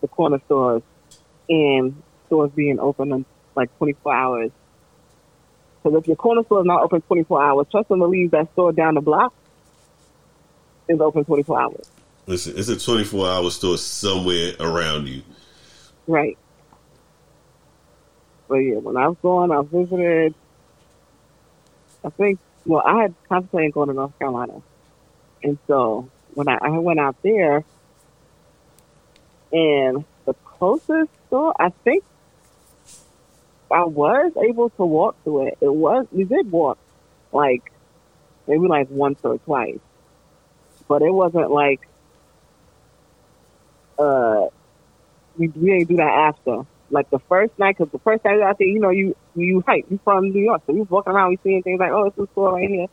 the 0.00 0.08
corner 0.08 0.40
stores 0.46 0.82
and 1.48 2.02
stores 2.26 2.50
being 2.54 2.78
open 2.80 3.12
um, 3.12 3.26
like 3.54 3.76
24 3.78 4.14
hours. 4.14 4.50
Because 5.82 6.00
if 6.00 6.06
your 6.06 6.16
corner 6.16 6.42
store 6.44 6.60
is 6.60 6.66
not 6.66 6.82
open 6.82 7.02
24 7.02 7.42
hours, 7.42 7.66
trust 7.70 7.88
them 7.88 8.00
to 8.00 8.06
leave 8.06 8.30
that 8.30 8.52
store 8.52 8.72
down 8.72 8.94
the 8.94 9.00
block 9.00 9.34
is 10.88 11.00
open 11.00 11.24
24 11.24 11.60
hours. 11.60 11.90
Listen, 12.26 12.54
it's 12.56 12.68
a 12.68 12.78
24 12.78 13.26
hour 13.26 13.50
store 13.50 13.76
somewhere 13.78 14.52
around 14.60 15.08
you. 15.08 15.22
Right. 16.06 16.38
But 18.48 18.56
yeah, 18.56 18.76
when 18.76 18.96
I 18.96 19.08
was 19.08 19.16
going, 19.22 19.50
I 19.50 19.62
visited, 19.62 20.34
I 22.04 22.10
think, 22.10 22.38
well, 22.64 22.82
I 22.84 23.02
had 23.02 23.14
contemplated 23.28 23.72
going 23.72 23.88
to 23.88 23.94
North 23.94 24.18
Carolina. 24.18 24.62
And 25.42 25.58
so 25.66 26.08
when 26.34 26.48
I, 26.48 26.58
I 26.62 26.70
went 26.70 27.00
out 27.00 27.16
there, 27.22 27.64
and 29.52 30.04
the 30.24 30.34
closest 30.44 31.10
store, 31.26 31.54
I 31.58 31.70
think 31.84 32.04
I 33.70 33.84
was 33.84 34.32
able 34.36 34.70
to 34.70 34.84
walk 34.84 35.22
to 35.24 35.42
it. 35.42 35.58
It 35.60 35.72
was 35.72 36.06
we 36.12 36.24
did 36.24 36.50
walk 36.50 36.78
like 37.32 37.72
maybe 38.46 38.66
like 38.66 38.88
once 38.90 39.18
or 39.22 39.38
twice, 39.38 39.78
but 40.88 41.02
it 41.02 41.12
wasn't 41.12 41.50
like 41.50 41.80
uh 43.98 44.46
we 45.36 45.48
we 45.48 45.70
didn't 45.70 45.88
do 45.88 45.96
that 45.96 46.34
after. 46.34 46.66
Like 46.92 47.08
the 47.08 47.18
first 47.20 47.58
night, 47.58 47.78
because 47.78 47.90
the 47.90 47.98
first 48.00 48.22
night 48.22 48.40
out 48.42 48.58
there, 48.58 48.68
you 48.68 48.78
know, 48.78 48.90
you 48.90 49.16
you 49.34 49.64
hype. 49.66 49.86
You 49.90 49.98
from 50.04 50.30
New 50.30 50.42
York, 50.42 50.62
so 50.66 50.74
you 50.74 50.86
walking 50.90 51.14
around, 51.14 51.30
we 51.30 51.38
seeing 51.42 51.62
things 51.62 51.80
like, 51.80 51.90
oh, 51.90 52.04
it's 52.04 52.18
a 52.18 52.26
store 52.32 52.52
right 52.52 52.68
here. 52.68 52.86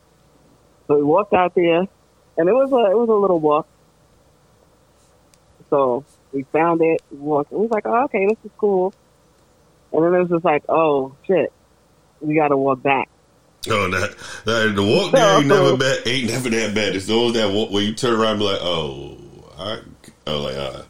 So 0.86 0.96
we 0.96 1.02
walked 1.02 1.34
out 1.34 1.54
there, 1.54 1.80
and 2.38 2.48
it 2.48 2.52
was 2.52 2.72
a 2.72 2.90
it 2.90 2.96
was 2.96 3.10
a 3.10 3.14
little 3.14 3.38
walk. 3.38 3.68
So 5.68 6.06
we 6.32 6.44
found 6.44 6.80
it, 6.80 7.02
we 7.10 7.18
walked, 7.18 7.52
and 7.52 7.60
we 7.60 7.66
was 7.66 7.72
like, 7.72 7.86
oh, 7.86 8.04
okay, 8.04 8.26
this 8.26 8.38
is 8.42 8.50
cool. 8.56 8.94
And 9.92 10.02
then 10.02 10.14
it 10.14 10.20
was 10.20 10.30
just 10.30 10.44
like, 10.46 10.64
oh 10.70 11.14
shit, 11.26 11.52
we 12.20 12.34
got 12.34 12.48
to 12.48 12.56
walk 12.56 12.82
back. 12.82 13.10
Oh, 13.68 13.90
that, 13.90 14.16
that 14.46 14.74
the 14.74 14.82
walk 14.82 15.12
there 15.12 15.38
ain't 15.38 15.46
never 15.46 15.76
bad. 15.76 16.06
Ain't 16.06 16.30
never 16.30 16.48
that 16.48 16.74
bad. 16.74 16.96
It's 16.96 17.10
always 17.10 17.34
that 17.34 17.52
walk 17.52 17.70
where 17.70 17.82
you 17.82 17.94
turn 17.94 18.18
around 18.18 18.32
and 18.32 18.38
be 18.40 18.44
like, 18.46 18.60
oh, 18.62 19.18
I, 19.58 19.80
oh, 20.26 20.40
like, 20.40 20.56
uh, 20.56 20.82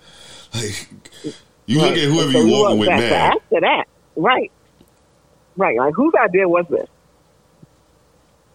like 0.55 1.10
you 1.71 1.81
right. 1.81 1.91
look 1.91 1.99
at 1.99 2.05
whoever 2.11 2.33
so 2.33 2.41
you 2.41 2.53
walking 2.53 2.79
with, 2.79 2.89
man. 2.89 3.13
After 3.13 3.61
that, 3.61 3.85
right, 4.17 4.51
right, 5.57 5.79
like 5.79 5.95
whose 5.95 6.13
idea 6.15 6.49
was 6.49 6.67
this? 6.69 6.89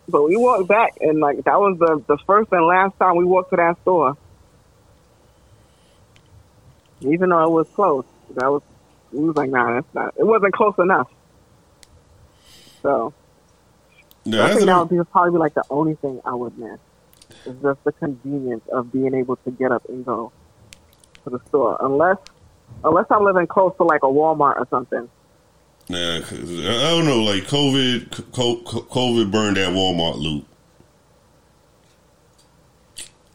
But 0.10 0.24
we 0.24 0.36
walked 0.36 0.68
back, 0.68 0.98
and 1.00 1.22
like 1.22 1.38
that 1.46 1.58
was 1.58 1.80
the 1.80 2.04
the 2.08 2.18
first 2.26 2.52
and 2.52 2.66
last 2.66 2.98
time 3.00 3.16
we 3.16 3.24
walked 3.24 3.52
to 3.52 3.56
that 3.56 3.80
store. 3.84 4.18
Even 7.02 7.30
though 7.30 7.44
it 7.44 7.52
was 7.52 7.70
close, 7.70 8.06
that 8.32 8.52
was 8.52 8.62
we 9.14 9.24
was 9.24 9.38
like, 9.38 9.50
nah, 9.50 9.76
that's 9.76 9.94
not. 9.94 10.14
It 10.18 10.26
wasn't 10.26 10.54
close 10.54 10.76
enough. 10.78 11.10
So, 12.82 13.14
no, 14.26 14.44
I 14.44 14.54
think 14.54 14.66
that 14.66 14.78
would 14.78 14.90
be 14.90 15.02
probably 15.10 15.40
like 15.40 15.54
the 15.54 15.64
only 15.70 15.96
thing 15.96 16.20
I 16.26 16.34
would 16.34 16.58
miss. 16.58 16.80
Is 17.46 17.56
just 17.62 17.82
the 17.86 17.94
convenience 17.94 18.68
of 18.74 18.92
being 18.92 19.14
able 19.14 19.38
to 19.38 19.52
get 19.52 19.72
up 19.72 19.88
and 19.88 20.06
go 20.06 20.34
to 21.24 21.30
the 21.30 21.40
store, 21.48 21.78
unless 21.80 22.18
unless 22.84 23.06
I'm 23.10 23.24
living 23.24 23.48
close 23.48 23.76
to 23.78 23.84
like 23.84 24.04
a 24.04 24.08
Walmart 24.08 24.58
or 24.58 24.68
something. 24.70 25.10
Yeah, 25.88 26.18
I 26.18 26.90
don't 26.90 27.06
know. 27.06 27.22
Like 27.22 27.44
COVID, 27.44 28.10
COVID 28.32 29.32
burned 29.32 29.58
that 29.58 29.70
Walmart 29.70 30.18
loop. 30.18 30.46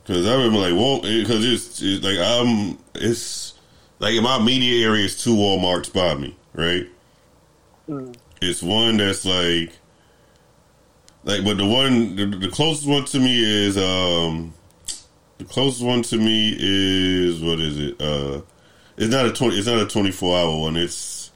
Because 0.02 0.26
I 0.26 0.34
remember 0.34 0.58
like, 0.58 0.74
well, 0.74 1.00
because 1.00 1.44
it's, 1.44 1.80
it's 1.82 2.04
like 2.04 2.18
I'm, 2.18 2.78
it's 2.96 3.54
like 4.00 4.14
in 4.14 4.24
my 4.24 4.42
media 4.42 4.86
area 4.86 5.04
is 5.04 5.22
two 5.22 5.36
Walmarts 5.36 5.92
by 5.92 6.14
me, 6.14 6.36
right? 6.52 6.88
Mm. 7.88 8.16
It's 8.40 8.62
one 8.62 8.96
that's 8.96 9.24
like 9.24 9.72
like 11.24 11.44
but 11.44 11.58
the 11.58 11.66
one 11.66 12.16
the, 12.16 12.26
the, 12.26 12.48
closest 12.48 12.88
one 12.88 13.04
to 13.04 13.18
me 13.18 13.66
is 13.66 13.76
um 13.76 14.54
the 15.38 15.44
closest 15.44 15.82
one 15.82 16.02
to 16.02 16.16
me 16.16 16.56
is 16.58 17.40
what 17.42 17.60
is 17.60 17.78
it? 17.78 18.00
Uh 18.00 18.40
it's 19.00 19.10
not 19.10 19.26
a 19.26 19.32
twenty 19.32 19.56
it's 19.56 19.66
not 19.66 19.80
a 19.80 19.86
twenty 19.86 20.12
four 20.12 20.38
hour 20.38 20.60
one, 20.60 20.76
it's 20.76 21.32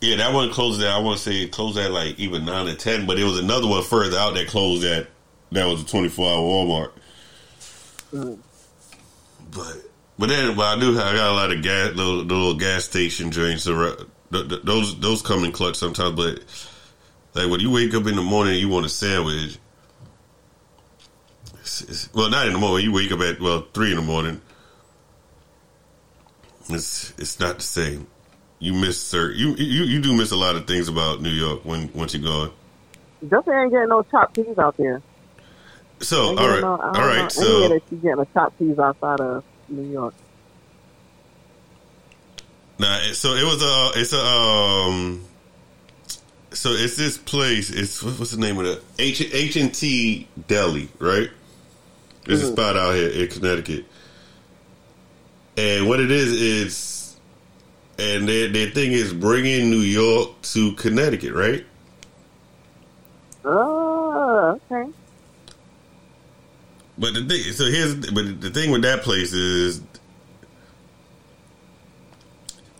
yeah, 0.00 0.16
that 0.16 0.32
one 0.32 0.50
closed 0.50 0.80
at 0.82 0.88
I 0.88 0.98
wanna 0.98 1.18
say 1.18 1.42
it 1.42 1.52
closed 1.52 1.78
at 1.78 1.90
like 1.90 2.18
even 2.20 2.44
nine 2.44 2.68
or 2.68 2.74
ten, 2.74 3.06
but 3.06 3.18
it 3.18 3.24
was 3.24 3.38
another 3.38 3.66
one 3.66 3.82
further 3.82 4.18
out 4.18 4.34
that 4.34 4.46
closed 4.46 4.84
at 4.84 5.08
that 5.52 5.66
was 5.66 5.82
a 5.82 5.86
twenty 5.86 6.08
four 6.08 6.30
hour 6.30 6.40
Walmart. 6.40 6.92
Mm. 8.12 8.38
But 9.50 9.76
but 10.18 10.28
then, 10.28 10.54
but 10.54 10.76
I 10.76 10.80
do. 10.80 10.98
I 10.98 11.14
got 11.14 11.30
a 11.30 11.34
lot 11.34 11.52
of 11.52 11.62
gas, 11.62 11.94
little, 11.94 12.16
little 12.16 12.54
gas 12.54 12.84
station 12.84 13.30
drinks. 13.30 13.66
Around, 13.66 14.06
those 14.30 14.98
those 15.00 15.22
come 15.22 15.44
in 15.44 15.52
clutch 15.52 15.76
sometimes. 15.76 16.14
But 16.16 16.44
like 17.34 17.50
when 17.50 17.60
you 17.60 17.70
wake 17.70 17.94
up 17.94 18.06
in 18.06 18.16
the 18.16 18.22
morning, 18.22 18.58
you 18.58 18.68
want 18.68 18.86
a 18.86 18.90
sandwich. 18.90 19.58
It's, 21.80 21.90
it's, 21.90 22.14
well, 22.14 22.30
not 22.30 22.46
in 22.46 22.52
the 22.52 22.58
morning. 22.58 22.84
You 22.84 22.92
wake 22.92 23.12
up 23.12 23.20
at 23.20 23.40
well 23.40 23.66
three 23.72 23.90
in 23.90 23.96
the 23.96 24.02
morning. 24.02 24.40
It's 26.70 27.12
it's 27.18 27.38
not 27.38 27.56
the 27.56 27.62
same. 27.62 28.06
You 28.58 28.72
miss 28.72 29.00
sir. 29.00 29.30
You 29.30 29.54
you 29.56 29.84
you 29.84 30.00
do 30.00 30.16
miss 30.16 30.30
a 30.32 30.36
lot 30.36 30.56
of 30.56 30.66
things 30.66 30.88
about 30.88 31.20
New 31.20 31.30
York 31.30 31.64
when 31.64 31.92
once 31.92 32.14
you're 32.14 32.22
gone. 32.22 32.52
Definitely 33.22 33.54
ain't 33.54 33.72
getting 33.72 33.88
no 33.88 34.02
chopped 34.02 34.34
cheese 34.34 34.58
out 34.58 34.76
there. 34.76 35.02
So 36.00 36.36
all 36.36 36.60
no, 36.60 36.76
all 36.76 36.92
right. 36.92 37.18
know 37.18 37.28
So 37.28 37.68
that 37.68 37.82
you 37.90 37.98
getting 37.98 38.20
a 38.20 38.26
chopped 38.26 38.58
cheese 38.58 38.78
outside 38.78 39.20
of 39.20 39.44
New 39.68 39.90
York. 39.90 40.14
Nah, 42.78 42.98
so 43.12 43.34
it 43.34 43.44
was 43.44 43.62
a 43.62 44.00
it's 44.00 44.12
a 44.12 44.22
um 44.22 45.24
so 46.56 46.70
it's 46.70 46.96
this 46.96 47.18
place, 47.18 47.70
it's 47.70 48.02
what's 48.02 48.30
the 48.30 48.40
name 48.40 48.58
of 48.58 48.66
it? 48.66 48.82
H 48.98 49.20
H 49.20 49.56
and 49.56 49.74
T 49.74 50.26
Deli, 50.48 50.88
right? 50.98 51.30
There's 52.26 52.42
a 52.42 52.46
Mhm. 52.46 52.52
spot 52.52 52.76
out 52.76 52.94
here 52.94 53.08
in 53.08 53.28
Connecticut. 53.28 53.86
And 55.56 55.88
what 55.88 56.00
it 56.00 56.10
is 56.10 56.32
is 56.32 57.16
and 57.98 58.28
their 58.28 58.48
their 58.48 58.70
thing 58.70 58.92
is 58.92 59.12
bringing 59.14 59.70
New 59.70 59.80
York 59.80 60.42
to 60.42 60.72
Connecticut, 60.74 61.32
right? 61.34 61.64
Oh, 63.44 64.60
okay. 64.70 64.90
But 66.98 67.14
the 67.14 67.24
thing, 67.24 67.52
so 67.52 67.66
here's, 67.66 67.94
but 67.94 68.40
the 68.40 68.50
thing 68.50 68.70
with 68.70 68.82
that 68.82 69.02
place 69.02 69.32
is, 69.32 69.82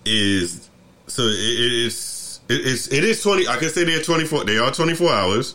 is 0.04 0.70
so 1.06 1.22
it, 1.22 1.34
it 1.34 1.72
is 1.72 2.40
it 2.48 2.60
is 2.62 2.92
it 2.92 3.04
is 3.04 3.22
twenty. 3.22 3.48
I 3.48 3.56
can 3.56 3.70
say 3.70 3.84
they're 3.84 4.02
twenty 4.02 4.24
four. 4.26 4.44
They 4.44 4.58
are 4.58 4.70
twenty 4.72 4.94
four 4.94 5.10
hours. 5.12 5.54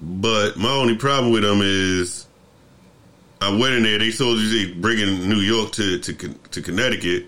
But 0.00 0.56
my 0.56 0.70
only 0.70 0.96
problem 0.96 1.32
with 1.32 1.42
them 1.42 1.60
is, 1.62 2.26
I 3.40 3.50
went 3.50 3.74
in 3.74 3.82
there. 3.82 3.98
They 3.98 4.10
told 4.12 4.38
you 4.38 4.66
they 4.66 4.72
bringing 4.74 5.28
New 5.28 5.40
York 5.40 5.72
to 5.72 5.98
to 5.98 6.12
to 6.12 6.62
Connecticut. 6.62 7.26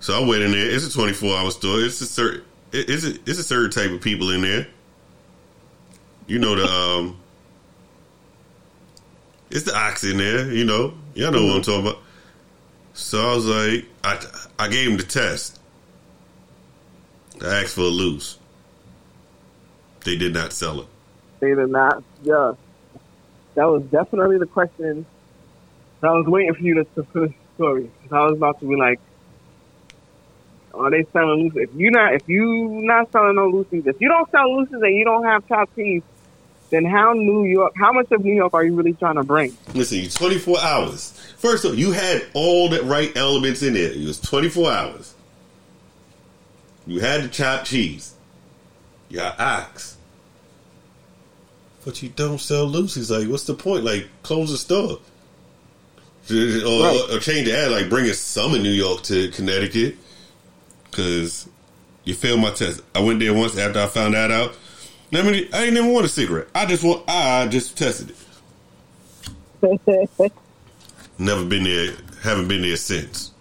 So 0.00 0.14
I 0.14 0.26
went 0.26 0.42
in 0.42 0.52
there. 0.52 0.70
It's 0.70 0.86
a 0.86 0.92
twenty 0.92 1.12
four 1.12 1.36
hour 1.36 1.50
store. 1.50 1.80
It's 1.80 2.00
a 2.00 2.06
certain 2.06 2.42
it- 2.72 2.88
it's 2.88 3.04
a 3.04 3.10
it's 3.26 3.38
a 3.38 3.42
certain 3.44 3.70
type 3.70 3.90
of 3.90 4.00
people 4.00 4.30
in 4.30 4.42
there. 4.42 4.66
You 6.26 6.38
know 6.38 6.54
the 6.54 6.66
um. 6.66 7.16
It's 9.50 9.64
the 9.64 9.76
ox 9.76 10.04
in 10.04 10.18
there, 10.18 10.52
you 10.52 10.64
know. 10.64 10.94
Y'all 11.14 11.32
know 11.32 11.44
what 11.46 11.56
I'm 11.56 11.62
talking 11.62 11.80
about. 11.88 11.98
So 12.94 13.20
I 13.20 13.34
was 13.34 13.46
like, 13.46 13.84
I, 14.04 14.24
I 14.64 14.68
gave 14.68 14.88
him 14.90 14.96
the 14.96 15.02
test. 15.02 15.58
I 17.42 17.62
asked 17.62 17.74
for 17.74 17.80
a 17.80 17.84
loose. 17.84 18.38
They 20.04 20.14
did 20.16 20.32
not 20.34 20.52
sell 20.52 20.82
it. 20.82 20.86
They 21.40 21.54
did 21.54 21.70
not. 21.70 22.02
Yeah, 22.22 22.52
that 23.54 23.64
was 23.64 23.82
definitely 23.84 24.38
the 24.38 24.46
question. 24.46 25.06
I 26.02 26.06
was 26.12 26.26
waiting 26.26 26.54
for 26.54 26.62
you 26.62 26.74
to, 26.74 26.84
to 26.84 27.02
finish 27.04 27.32
the 27.32 27.54
story. 27.56 27.90
I 28.10 28.24
was 28.24 28.36
about 28.36 28.60
to 28.60 28.66
be 28.66 28.76
like, 28.76 29.00
"Are 30.72 30.90
they 30.90 31.04
selling? 31.12 31.52
If 31.54 31.70
you 31.74 31.90
not, 31.90 32.14
if 32.14 32.28
you 32.28 32.68
not 32.68 33.10
selling 33.12 33.36
no 33.36 33.48
looses, 33.48 33.86
if 33.86 34.00
you 34.00 34.08
don't 34.08 34.30
sell 34.30 34.56
looses 34.56 34.80
and 34.80 34.96
you 34.96 35.04
don't 35.04 35.24
have 35.24 35.46
chopped 35.48 35.74
cheese, 35.76 36.02
then 36.70 36.84
how 36.84 37.12
New 37.12 37.44
York? 37.44 37.72
How 37.76 37.92
much 37.92 38.10
of 38.12 38.24
New 38.24 38.34
York 38.34 38.54
are 38.54 38.64
you 38.64 38.74
really 38.74 38.94
trying 38.94 39.16
to 39.16 39.24
bring? 39.24 39.56
Listen, 39.74 39.98
you 39.98 40.08
24 40.08 40.60
hours. 40.60 41.12
First 41.36 41.64
of 41.64 41.72
all, 41.72 41.78
you 41.78 41.92
had 41.92 42.24
all 42.32 42.68
the 42.68 42.82
right 42.82 43.14
elements 43.16 43.62
in 43.62 43.74
there. 43.74 43.92
It 43.92 44.06
was 44.06 44.20
24 44.20 44.70
hours. 44.72 45.14
You 46.86 47.00
had 47.00 47.24
the 47.24 47.28
chopped 47.28 47.66
cheese. 47.66 48.14
You 49.08 49.18
got 49.18 49.38
ox. 49.38 49.96
But 51.84 52.02
you 52.02 52.10
don't 52.10 52.38
sell 52.40 52.66
Lucy's. 52.66 53.10
Like, 53.10 53.28
what's 53.28 53.44
the 53.44 53.54
point? 53.54 53.84
Like, 53.84 54.06
close 54.22 54.50
the 54.50 54.58
store. 54.58 54.98
Or, 56.30 56.34
Right. 56.34 57.06
or 57.10 57.18
change 57.18 57.46
the 57.48 57.56
ad, 57.58 57.72
like 57.72 57.88
bringing 57.88 58.12
some 58.12 58.54
in 58.54 58.62
New 58.62 58.70
York 58.70 59.02
to 59.04 59.30
Connecticut. 59.30 59.96
Because 60.90 61.48
you 62.04 62.14
failed 62.14 62.40
my 62.40 62.50
test. 62.50 62.82
I 62.94 63.00
went 63.00 63.20
there 63.20 63.32
once 63.34 63.56
after 63.58 63.80
I 63.80 63.86
found 63.86 64.14
that 64.14 64.30
out. 64.30 64.54
I 65.12 65.22
mean, 65.22 65.48
I 65.52 65.64
ain't 65.64 65.76
even 65.76 65.92
want 65.92 66.06
a 66.06 66.08
cigarette. 66.08 66.48
I 66.54 66.66
just 66.66 66.84
want, 66.84 67.02
I 67.08 67.48
just 67.48 67.76
tested 67.76 68.10
it. 69.62 70.32
Never 71.18 71.44
been 71.44 71.64
there. 71.64 71.94
Haven't 72.22 72.48
been 72.48 72.62
there 72.62 72.76
since. 72.76 73.32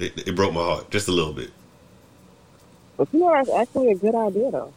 It, 0.00 0.26
it 0.28 0.34
broke 0.34 0.52
my 0.52 0.62
heart 0.62 0.90
just 0.90 1.08
a 1.08 1.12
little 1.12 1.32
bit. 1.32 1.50
But 2.96 3.08
you 3.12 3.20
know, 3.20 3.30
that's 3.32 3.50
actually 3.50 3.92
a 3.92 3.94
good 3.94 4.14
idea, 4.14 4.50
though. 4.50 4.72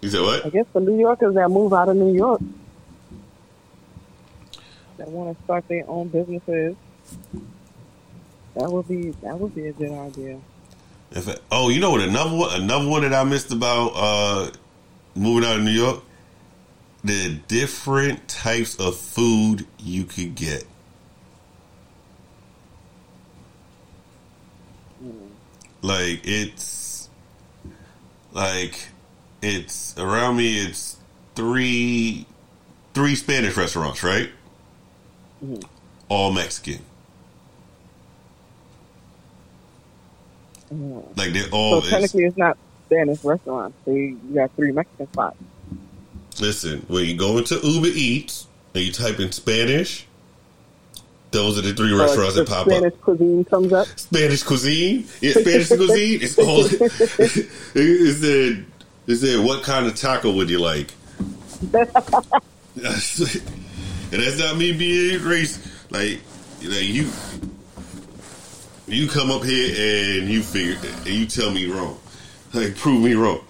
You 0.00 0.10
said 0.10 0.20
what? 0.22 0.46
I 0.46 0.50
guess 0.50 0.66
for 0.72 0.80
New 0.80 0.98
Yorkers 0.98 1.34
that 1.34 1.48
move 1.50 1.72
out 1.72 1.88
of 1.88 1.96
New 1.96 2.14
York, 2.14 2.40
that 4.98 5.08
want 5.08 5.36
to 5.36 5.44
start 5.44 5.66
their 5.68 5.88
own 5.88 6.08
businesses, 6.08 6.76
that 8.54 8.70
would 8.70 8.86
be 8.88 9.10
that 9.22 9.38
would 9.38 9.54
be 9.54 9.66
a 9.68 9.72
good 9.72 9.90
idea. 9.92 10.38
If 11.12 11.28
I- 11.28 11.38
oh, 11.50 11.68
you 11.70 11.80
know 11.80 11.90
what? 11.92 12.02
Another 12.02 12.36
one. 12.36 12.60
Another 12.62 12.88
one 12.88 13.02
that 13.02 13.14
I 13.14 13.24
missed 13.24 13.52
about 13.52 13.92
uh, 13.94 14.50
moving 15.14 15.48
out 15.48 15.56
of 15.56 15.62
New 15.62 15.70
York. 15.70 16.02
The 17.04 17.38
different 17.46 18.26
types 18.26 18.76
of 18.80 18.96
food 18.96 19.66
you 19.78 20.04
could 20.04 20.34
get. 20.34 20.66
Like 25.82 26.20
it's 26.24 27.08
like 28.32 28.88
it's 29.42 29.96
around 29.98 30.36
me. 30.36 30.60
It's 30.60 30.96
three 31.34 32.26
three 32.94 33.14
Spanish 33.14 33.56
restaurants, 33.56 34.02
right? 34.02 34.30
Mhm. 35.44 35.62
All 36.08 36.32
Mexican. 36.32 36.80
Mm. 40.72 41.16
Like 41.16 41.32
they're 41.32 41.50
all. 41.52 41.82
So 41.82 41.90
technically, 41.90 42.24
it's 42.24 42.36
not 42.36 42.56
Spanish 42.86 43.22
restaurants. 43.24 43.76
So 43.84 43.92
you, 43.92 44.18
you 44.28 44.34
got 44.34 44.50
three 44.56 44.72
Mexican 44.72 45.12
spots. 45.12 45.36
Listen, 46.40 46.84
when 46.88 47.04
you 47.04 47.16
go 47.16 47.38
into 47.38 47.58
Uber 47.62 47.88
Eats 47.88 48.46
and 48.74 48.84
you 48.84 48.92
type 48.92 49.20
in 49.20 49.32
Spanish, 49.32 50.06
those 51.30 51.58
are 51.58 51.62
the 51.62 51.72
three 51.72 51.92
restaurants 51.92 52.34
So 52.34 52.44
that 52.44 52.48
pop 52.48 52.66
Spanish 52.66 52.92
up. 52.92 52.92
Spanish 52.92 53.04
cuisine 53.04 53.44
comes 53.44 53.72
up. 53.72 53.86
Spanish 53.96 54.42
cuisine, 54.42 55.06
yeah, 55.20 55.32
Spanish 55.32 55.68
cuisine. 55.68 56.22
It's 56.22 56.38
all. 56.38 56.64
it 57.74 58.14
said, 58.16 58.66
it 59.06 59.16
said, 59.16 59.44
what 59.44 59.62
kind 59.62 59.86
of 59.86 59.94
taco 59.94 60.32
would 60.32 60.50
you 60.50 60.58
like? 60.58 60.92
and 61.72 61.86
that's 62.76 64.38
not 64.38 64.56
me 64.56 64.72
being 64.72 65.20
racist. 65.20 65.64
Like, 65.90 66.20
like 66.62 66.82
you, 66.82 67.10
you 68.86 69.08
come 69.08 69.30
up 69.30 69.44
here 69.44 70.20
and 70.20 70.28
you 70.28 70.42
figure 70.42 70.76
and 70.98 71.06
you 71.06 71.26
tell 71.26 71.50
me 71.50 71.66
wrong, 71.66 71.98
like 72.52 72.76
prove 72.76 73.02
me 73.02 73.14
wrong. 73.14 73.40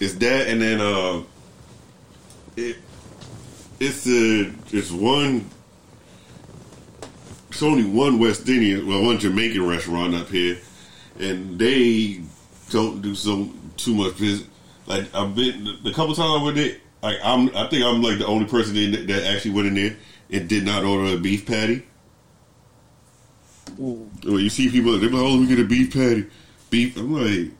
It's 0.00 0.14
that, 0.14 0.48
and 0.48 0.60
then 0.60 0.80
uh, 0.80 1.22
it 2.56 2.76
it's 3.80 4.06
a 4.06 4.52
it's 4.72 4.90
one. 4.90 5.50
It's 7.50 7.62
only 7.62 7.84
one 7.84 8.18
West 8.18 8.48
Indian, 8.48 8.86
well, 8.86 9.04
one 9.04 9.18
Jamaican 9.18 9.64
restaurant 9.64 10.14
up 10.14 10.28
here, 10.28 10.58
and 11.20 11.56
they 11.56 12.20
don't 12.70 13.00
do 13.00 13.14
so 13.14 13.48
too 13.76 13.94
much 13.94 14.18
business. 14.18 14.48
Like 14.86 15.14
I've 15.14 15.34
been 15.34 15.78
the 15.82 15.92
couple 15.92 16.14
times 16.14 16.40
I 16.40 16.44
went 16.44 16.56
there, 16.56 16.76
like 17.02 17.18
I'm, 17.22 17.48
I 17.56 17.68
think 17.68 17.84
I'm 17.84 18.02
like 18.02 18.18
the 18.18 18.26
only 18.26 18.46
person 18.46 18.76
in 18.76 19.06
that, 19.06 19.24
actually 19.24 19.52
went 19.52 19.68
in 19.68 19.74
there 19.74 19.96
and 20.30 20.48
did 20.48 20.64
not 20.64 20.84
order 20.84 21.14
a 21.14 21.18
beef 21.18 21.46
patty. 21.46 21.86
When 23.78 24.10
you 24.24 24.50
see 24.50 24.70
people, 24.70 24.98
they're 24.98 25.10
like, 25.10 25.20
"Oh, 25.20 25.32
let 25.32 25.40
me 25.40 25.46
get 25.46 25.58
a 25.58 25.64
beef 25.64 25.92
patty." 25.92 26.26
Beef. 26.70 26.96
I'm 26.96 27.12
like, 27.12 27.50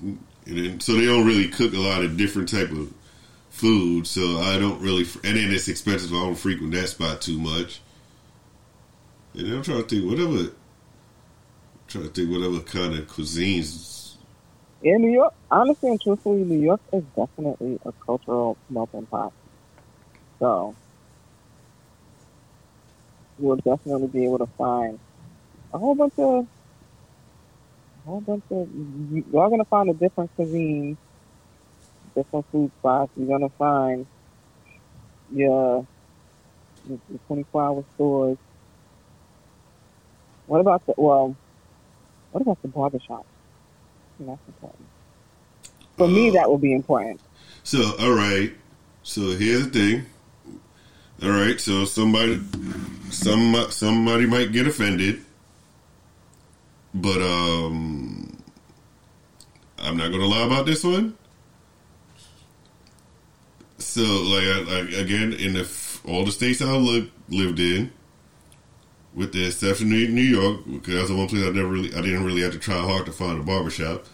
and 0.00 0.18
then, 0.46 0.80
so 0.80 0.94
they 0.94 1.06
don't 1.06 1.26
really 1.26 1.48
cook 1.48 1.74
a 1.74 1.78
lot 1.78 2.02
of 2.02 2.16
different 2.16 2.48
type 2.48 2.70
of 2.70 2.92
food. 3.50 4.06
So 4.06 4.38
I 4.38 4.58
don't 4.58 4.80
really, 4.80 5.02
and 5.24 5.36
then 5.36 5.50
it's 5.52 5.68
expensive. 5.68 6.12
I 6.12 6.16
don't 6.16 6.34
frequent 6.34 6.72
that 6.72 6.88
spot 6.88 7.20
too 7.20 7.38
much. 7.38 7.80
And 9.34 9.46
then 9.46 9.56
I'm 9.56 9.62
trying 9.62 9.82
to 9.82 9.88
think 9.88 10.10
whatever, 10.10 10.50
trying 11.86 12.04
to 12.04 12.10
think 12.10 12.30
whatever 12.30 12.60
kind 12.60 12.98
of 12.98 13.06
cuisines. 13.06 13.99
In 14.82 15.02
New 15.02 15.12
York, 15.12 15.34
honestly 15.50 15.90
and 15.90 16.00
truthfully, 16.00 16.44
New 16.44 16.62
York 16.62 16.80
is 16.92 17.04
definitely 17.16 17.78
a 17.84 17.92
cultural 18.06 18.56
melting 18.70 19.06
pot. 19.08 19.32
So 20.38 20.74
you'll 23.38 23.56
definitely 23.56 24.08
be 24.08 24.24
able 24.24 24.38
to 24.38 24.48
find 24.58 24.98
a 25.72 25.78
whole 25.78 25.94
bunch 25.94 26.14
of 26.18 26.46
a 27.96 28.08
whole 28.08 28.20
bunch 28.22 28.44
of 28.50 28.68
you're 29.32 29.50
gonna 29.50 29.64
find 29.66 29.90
a 29.90 29.94
different 29.94 30.30
cuisine, 30.36 30.98
different 32.16 32.46
food 32.52 32.72
spots. 32.78 33.12
You're 33.16 33.28
gonna 33.28 33.50
find 33.58 34.06
your 35.32 35.86
your 36.88 37.00
24 37.28 37.62
hour 37.62 37.84
stores. 37.94 38.38
What 40.46 40.60
about 40.60 40.82
the 40.86 40.94
well? 40.96 41.36
What 42.32 42.42
about 42.42 42.58
the 42.62 42.68
That's 44.20 44.40
important. 44.48 44.86
For 45.96 46.08
me, 46.08 46.28
Uh, 46.28 46.32
that 46.34 46.48
will 46.48 46.58
be 46.58 46.74
important. 46.74 47.20
So 47.62 47.96
all 47.98 48.12
right, 48.12 48.52
so 49.02 49.32
here's 49.32 49.68
the 49.68 49.70
thing. 49.70 50.06
All 51.22 51.30
right, 51.30 51.60
so 51.60 51.84
somebody 51.84 52.40
some 53.10 53.54
somebody 53.70 54.26
might 54.26 54.52
get 54.52 54.66
offended, 54.66 55.24
but 56.94 57.20
um, 57.20 58.42
I'm 59.78 59.96
not 59.96 60.10
gonna 60.10 60.26
lie 60.26 60.46
about 60.46 60.66
this 60.66 60.84
one. 60.84 61.16
So, 63.78 64.02
like, 64.02 64.44
I, 64.44 65.00
again, 65.00 65.32
in 65.32 65.54
the 65.54 65.68
all 66.06 66.24
the 66.24 66.30
states 66.30 66.62
I 66.62 66.70
lived 66.76 67.10
lived 67.28 67.58
in, 67.58 67.90
with 69.14 69.32
the 69.32 69.46
exception 69.46 69.86
of 69.88 70.10
New 70.10 70.22
York, 70.22 70.60
because 70.66 70.94
that's 70.94 71.08
the 71.08 71.16
one 71.16 71.28
place 71.28 71.44
I 71.44 71.50
never 71.50 71.68
really, 71.68 71.94
I 71.94 72.00
didn't 72.00 72.24
really 72.24 72.42
have 72.42 72.52
to 72.52 72.58
try 72.58 72.76
hard 72.76 73.06
to 73.06 73.12
find 73.12 73.40
a 73.40 73.42
barbershop. 73.42 74.04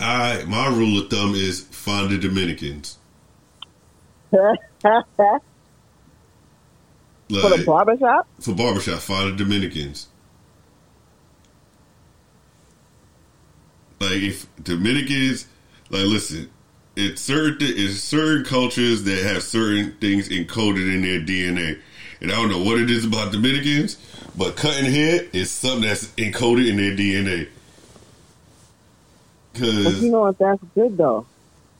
I 0.00 0.44
my 0.46 0.66
rule 0.68 1.00
of 1.00 1.10
thumb 1.10 1.34
is 1.34 1.62
find 1.62 2.10
the 2.10 2.18
Dominicans. 2.18 2.98
for 4.30 4.50
the 7.28 7.64
barbershop? 7.64 8.26
For 8.40 8.54
barbershop, 8.54 8.98
find 9.00 9.32
the 9.32 9.44
Dominicans. 9.44 10.08
Like 14.00 14.22
if 14.22 14.46
Dominicans, 14.62 15.46
like 15.90 16.06
listen, 16.06 16.50
it's 16.96 17.22
certain 17.22 17.56
it's 17.60 18.00
certain 18.00 18.44
cultures 18.44 19.04
that 19.04 19.22
have 19.22 19.42
certain 19.42 19.96
things 20.00 20.28
encoded 20.28 20.92
in 20.92 21.02
their 21.02 21.20
DNA. 21.20 21.80
And 22.20 22.30
I 22.30 22.36
don't 22.36 22.48
know 22.48 22.62
what 22.62 22.78
it 22.78 22.90
is 22.90 23.04
about 23.04 23.32
Dominicans, 23.32 23.96
but 24.36 24.56
cutting 24.56 24.90
hair 24.90 25.26
is 25.32 25.50
something 25.50 25.88
that's 25.88 26.06
encoded 26.12 26.68
in 26.68 26.76
their 26.76 26.96
DNA. 26.96 27.48
Cause 29.54 30.02
you 30.02 30.10
know 30.10 30.22
what? 30.22 30.38
That's 30.38 30.62
good 30.74 30.96
though, 30.96 31.26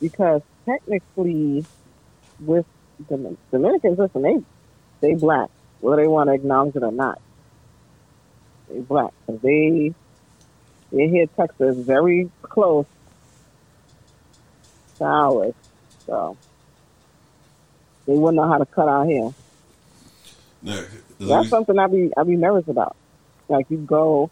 because 0.00 0.42
technically, 0.64 1.64
with 2.40 2.66
the 3.08 3.36
Dominicans, 3.50 3.98
listen, 3.98 4.22
they 4.22 4.42
they 5.00 5.14
black, 5.14 5.50
whether 5.80 6.02
they 6.02 6.08
want 6.08 6.28
to 6.28 6.34
acknowledge 6.34 6.76
it 6.76 6.82
or 6.84 6.92
not. 6.92 7.20
They 8.68 8.80
black, 8.80 9.12
cause 9.26 9.40
they 9.42 9.92
they 10.92 11.08
hear 11.08 11.26
Texas 11.26 11.76
very 11.78 12.30
close 12.42 12.86
to 14.98 15.04
ours, 15.04 15.54
so 16.06 16.36
they 18.06 18.14
wouldn't 18.14 18.36
know 18.36 18.48
how 18.48 18.58
to 18.58 18.66
cut 18.66 18.88
our 18.88 19.04
hair. 19.04 19.30
No, 20.64 20.82
That's 21.20 21.50
something 21.50 21.78
I 21.78 21.86
be 21.86 22.10
I 22.16 22.22
be 22.22 22.36
nervous 22.36 22.66
about. 22.68 22.96
Like 23.48 23.66
you 23.68 23.76
go 23.76 24.30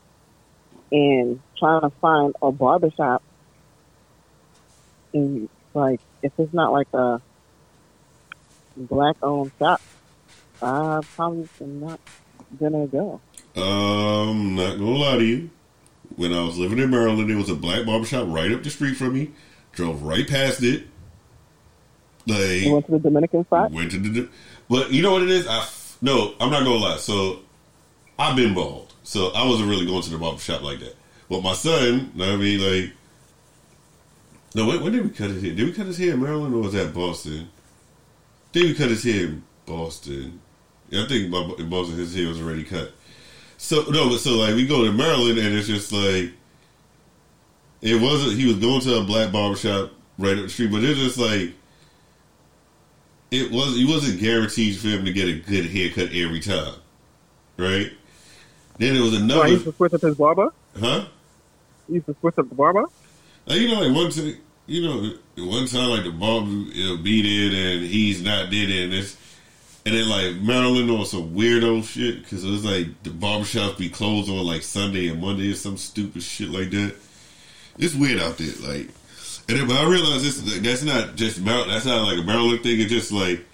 and 0.91 1.41
trying 1.59 1.83
to 1.83 1.91
find 2.01 2.35
a 2.41 2.51
barbershop 2.51 3.23
and 5.13 5.49
like 5.75 6.01
if 6.23 6.33
it's 6.39 6.55
not 6.55 6.73
like 6.73 6.89
a 6.95 7.21
black 8.77 9.17
owned 9.23 9.53
shop, 9.59 9.83
I 10.63 11.01
probably 11.15 11.49
am 11.61 11.81
not 11.81 12.01
gonna 12.59 12.87
go. 12.87 13.21
Um, 13.55 14.55
not 14.55 14.79
gonna 14.79 14.91
lie 14.91 15.19
to 15.19 15.25
you. 15.25 15.51
When 16.17 16.33
I 16.33 16.43
was 16.43 16.57
living 16.57 16.79
in 16.79 16.91
Maryland, 16.91 17.29
there 17.29 17.37
was 17.37 17.51
a 17.51 17.55
black 17.55 17.85
barbershop 17.85 18.27
right 18.29 18.51
up 18.53 18.63
the 18.63 18.71
street 18.71 18.95
from 18.95 19.15
me. 19.15 19.33
Drove 19.73 20.03
right 20.03 20.27
past 20.27 20.63
it. 20.63 20.85
Like 22.27 22.63
you 22.63 22.73
went 22.73 22.87
to 22.87 22.93
the 22.93 22.99
Dominican 23.01 23.45
spot. 23.45 23.71
Went 23.71 23.91
to 23.91 23.99
the, 23.99 24.29
but 24.71 24.93
you 24.93 25.03
know 25.03 25.13
what 25.13 25.23
it 25.23 25.31
is. 25.31 25.47
I 25.47 25.61
no, 26.03 26.35
I'm 26.39 26.51
not 26.51 26.65
gonna 26.65 26.77
lie. 26.77 26.99
So 26.99 27.41
I've 28.19 28.37
been 28.37 28.53
bald, 28.53 28.93
so 29.05 29.29
I 29.29 29.47
wasn't 29.47 29.71
really 29.71 29.87
going 29.87 30.03
to 30.03 30.11
the 30.11 30.19
barber 30.19 30.39
shop 30.39 30.63
like 30.63 30.81
that. 30.81 30.97
But 31.31 31.43
my 31.43 31.55
son, 31.55 32.13
I 32.21 32.37
mean, 32.37 32.61
like 32.61 32.93
no, 34.55 34.67
when, 34.67 34.83
when, 34.83 34.93
did 34.93 35.05
we 35.05 35.11
cut 35.11 35.31
his 35.31 35.43
hair? 35.43 35.55
Did 35.55 35.67
we 35.67 35.73
cut 35.73 35.87
his 35.87 35.97
hair 35.97 36.13
in 36.13 36.21
Maryland 36.21 36.55
or 36.55 36.63
was 36.63 36.75
that 36.75 36.93
Boston? 36.93 37.49
Did 38.53 38.65
we 38.65 38.75
cut 38.75 38.91
his 38.91 39.03
hair 39.03 39.25
in 39.25 39.43
Boston? 39.65 40.41
Yeah, 40.91 41.05
I 41.05 41.09
think 41.09 41.33
in 41.59 41.71
Boston 41.71 41.97
his 41.97 42.15
hair 42.15 42.29
was 42.29 42.41
already 42.41 42.65
cut. 42.65 42.93
So 43.57 43.85
no, 43.91 44.11
but 44.11 44.19
so 44.19 44.33
like 44.33 44.55
we 44.55 44.67
go 44.67 44.85
to 44.85 44.93
Maryland 44.93 45.39
and 45.39 45.55
it's 45.57 45.69
just 45.69 45.93
like 45.93 46.33
it 47.81 48.01
wasn't. 48.01 48.39
He 48.39 48.47
was 48.47 48.57
going 48.57 48.81
to 48.83 48.99
a 48.99 49.05
black 49.05 49.33
barbershop 49.33 49.93
right 50.19 50.37
up 50.37 50.45
the 50.45 50.49
street, 50.49 50.71
but 50.71 50.85
it's 50.85 50.99
just 50.99 51.19
like 51.19 51.55
it 53.33 53.51
was. 53.51 53.75
He 53.75 53.87
wasn't 53.87 54.21
guaranteed 54.21 54.77
for 54.77 54.89
him 54.89 55.05
to 55.07 55.13
get 55.13 55.27
a 55.27 55.41
good 55.41 55.67
haircut 55.67 56.11
every 56.15 56.39
time, 56.39 56.75
right? 57.57 57.91
Then 58.79 58.95
there 58.95 59.03
was 59.03 59.15
another. 59.15 59.41
Oh, 59.41 59.45
he 59.45 59.53
used 59.53 59.65
to 59.65 59.73
switch 59.73 59.95
up 59.95 60.03
his 60.03 60.17
barber. 60.17 60.53
Huh? 60.79 61.07
He 61.89 61.95
used 61.95 62.07
to 62.07 62.17
switch 62.21 62.39
up 62.39 62.49
the 62.49 62.55
barber. 62.55 62.85
Now, 63.47 63.55
you 63.55 63.69
know, 63.69 63.81
like 63.81 63.97
one 63.97 64.11
time, 64.11 64.37
you 64.67 64.83
know, 64.83 65.15
one 65.47 65.67
time, 65.67 65.89
like 65.89 66.05
the 66.05 66.13
barber 66.13 66.47
will 66.47 66.99
be 66.99 67.49
there 67.49 67.73
and 67.73 67.85
he's 67.87 68.23
not 68.23 68.51
there, 68.51 68.85
and 68.85 68.93
it's, 68.93 69.17
and 69.87 69.95
then 69.95 70.09
like 70.09 70.37
Maryland 70.37 70.91
on 70.91 71.07
some 71.07 71.35
weirdo 71.35 71.83
shit 71.85 72.23
because 72.23 72.45
it 72.45 72.51
was 72.51 72.65
like 72.65 73.03
the 73.03 73.11
barbershops 73.11 73.79
be 73.79 73.89
closed 73.89 74.31
on 74.31 74.45
like 74.47 74.63
Sunday 74.63 75.09
and 75.09 75.21
Monday 75.21 75.51
or 75.51 75.55
some 75.55 75.79
stupid 75.79 76.23
shit 76.23 76.51
like 76.51 76.71
that. 76.71 76.95
It's 77.79 77.95
weird 77.95 78.21
out 78.21 78.37
there, 78.37 78.53
like. 78.61 78.91
And 79.49 79.59
then, 79.59 79.67
but 79.67 79.77
I 79.77 79.89
realize 79.89 80.23
this 80.23 80.61
that's 80.61 80.83
not 80.83 81.17
just 81.17 81.41
Maryland. 81.41 81.73
That's 81.73 81.87
not 81.87 82.03
like 82.03 82.19
a 82.19 82.23
Maryland 82.23 82.63
thing. 82.63 82.81
It's 82.81 82.91
just 82.91 83.13
like 83.13 83.45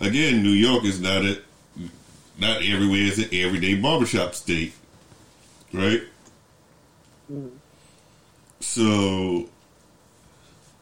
again, 0.00 0.42
New 0.42 0.50
York 0.50 0.84
is 0.84 1.00
not 1.00 1.24
a 1.24 1.40
not 2.38 2.62
everywhere 2.62 3.00
is 3.00 3.18
an 3.18 3.28
everyday 3.32 3.74
barbershop 3.74 4.34
state, 4.34 4.74
right? 5.72 6.02
Mm-hmm. 7.32 7.48
So, 8.60 9.48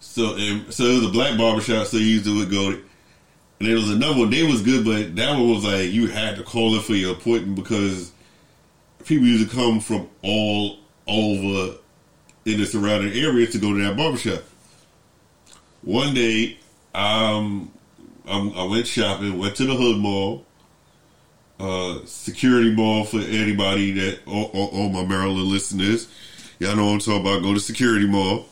so 0.00 0.36
and 0.36 0.72
so 0.72 0.84
it 0.84 0.94
was 0.94 1.06
a 1.06 1.12
black 1.12 1.38
barbershop. 1.38 1.86
So 1.86 1.96
you 1.96 2.06
used 2.06 2.24
to 2.24 2.46
go, 2.46 2.70
and 2.70 2.82
there 3.60 3.74
was 3.74 3.90
another 3.90 4.18
one. 4.18 4.30
They 4.30 4.42
was 4.42 4.62
good, 4.62 4.84
but 4.84 5.16
that 5.16 5.32
one 5.32 5.50
was 5.50 5.64
like 5.64 5.92
you 5.92 6.06
had 6.08 6.36
to 6.36 6.42
call 6.42 6.74
in 6.74 6.82
for 6.82 6.94
your 6.94 7.12
appointment 7.12 7.56
because 7.56 8.12
people 9.04 9.26
used 9.26 9.48
to 9.48 9.56
come 9.56 9.80
from 9.80 10.08
all 10.22 10.78
over 11.06 11.76
in 12.44 12.60
the 12.60 12.66
surrounding 12.66 13.12
areas 13.12 13.50
to 13.52 13.58
go 13.58 13.72
to 13.72 13.82
that 13.84 13.96
barbershop. 13.96 14.42
One 15.82 16.14
day, 16.14 16.58
um, 16.94 17.70
I 18.26 18.66
went 18.70 18.86
shopping, 18.86 19.38
went 19.38 19.56
to 19.56 19.66
the 19.66 19.74
Hood 19.74 19.98
Mall, 19.98 20.46
uh, 21.60 21.98
security 22.04 22.74
mall 22.74 23.04
for 23.04 23.18
anybody 23.18 23.92
that 23.92 24.20
all, 24.26 24.50
all, 24.54 24.68
all 24.68 24.88
my 24.88 25.04
Maryland 25.04 25.46
listeners 25.48 26.08
Y'all 26.58 26.76
know 26.76 26.86
what 26.86 26.92
I'm 26.92 26.98
talking 27.00 27.20
about. 27.20 27.42
Go 27.42 27.54
to 27.54 27.60
Security 27.60 28.06
Mall. 28.06 28.46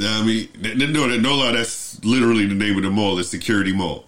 I 0.00 0.24
mean, 0.24 0.48
no, 0.60 1.06
no 1.06 1.34
lie, 1.36 1.52
that's 1.52 2.02
literally 2.04 2.46
the 2.46 2.54
name 2.54 2.76
of 2.76 2.82
the 2.82 2.90
mall. 2.90 3.18
It's 3.18 3.28
Security 3.28 3.72
Mall. 3.72 4.06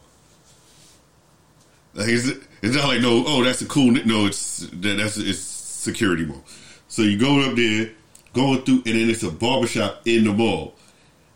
Like 1.94 2.08
it's, 2.08 2.28
it's 2.62 2.74
not 2.74 2.88
like 2.88 3.00
no, 3.00 3.24
oh, 3.26 3.44
that's 3.44 3.62
a 3.62 3.66
cool. 3.66 3.92
No, 3.92 4.26
it's 4.26 4.66
that, 4.72 4.96
that's 4.96 5.16
it's 5.18 5.38
Security 5.38 6.24
Mall. 6.24 6.42
So 6.88 7.02
you 7.02 7.18
go 7.18 7.48
up 7.48 7.56
there, 7.56 7.90
going 8.34 8.62
through, 8.62 8.82
and 8.86 8.94
then 8.94 9.10
it's 9.10 9.22
a 9.22 9.30
barbershop 9.30 10.02
in 10.04 10.24
the 10.24 10.32
mall. 10.32 10.74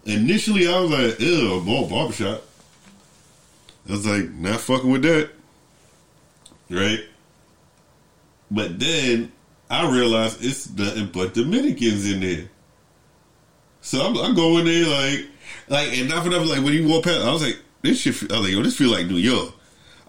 Initially, 0.05 0.67
I 0.67 0.81
was 0.81 0.91
like, 0.91 1.21
ew, 1.21 1.55
a 1.55 1.61
mall 1.63 1.89
barbershop. 1.89 2.43
I 3.89 3.93
was 3.93 4.07
like, 4.07 4.31
not 4.31 4.61
fucking 4.61 4.91
with 4.91 5.03
that, 5.03 5.31
right? 6.69 7.01
But 8.51 8.79
then 8.79 9.33
I 9.71 9.91
realized 9.91 10.45
it's 10.45 10.69
nothing 10.71 11.11
but 11.13 11.35
Dominicans 11.35 12.11
in 12.11 12.21
there. 12.21 12.49
So 13.81 14.01
I'm, 14.03 14.17
I'm 14.19 14.35
going 14.35 14.65
there 14.65 14.87
like, 14.87 15.27
like, 15.69 15.99
and 15.99 16.09
not 16.09 16.25
for 16.25 16.31
nothing. 16.31 16.49
Like 16.49 16.65
when 16.65 16.75
you 16.75 16.89
walk 16.89 17.05
past, 17.05 17.25
I 17.25 17.33
was 17.33 17.43
like, 17.43 17.59
this 17.83 18.01
shit. 18.01 18.31
I 18.31 18.39
was 18.39 18.47
like, 18.47 18.53
yo, 18.53 18.63
this 18.63 18.77
feel 18.77 18.91
like 18.91 19.07
New 19.07 19.17
York. 19.17 19.55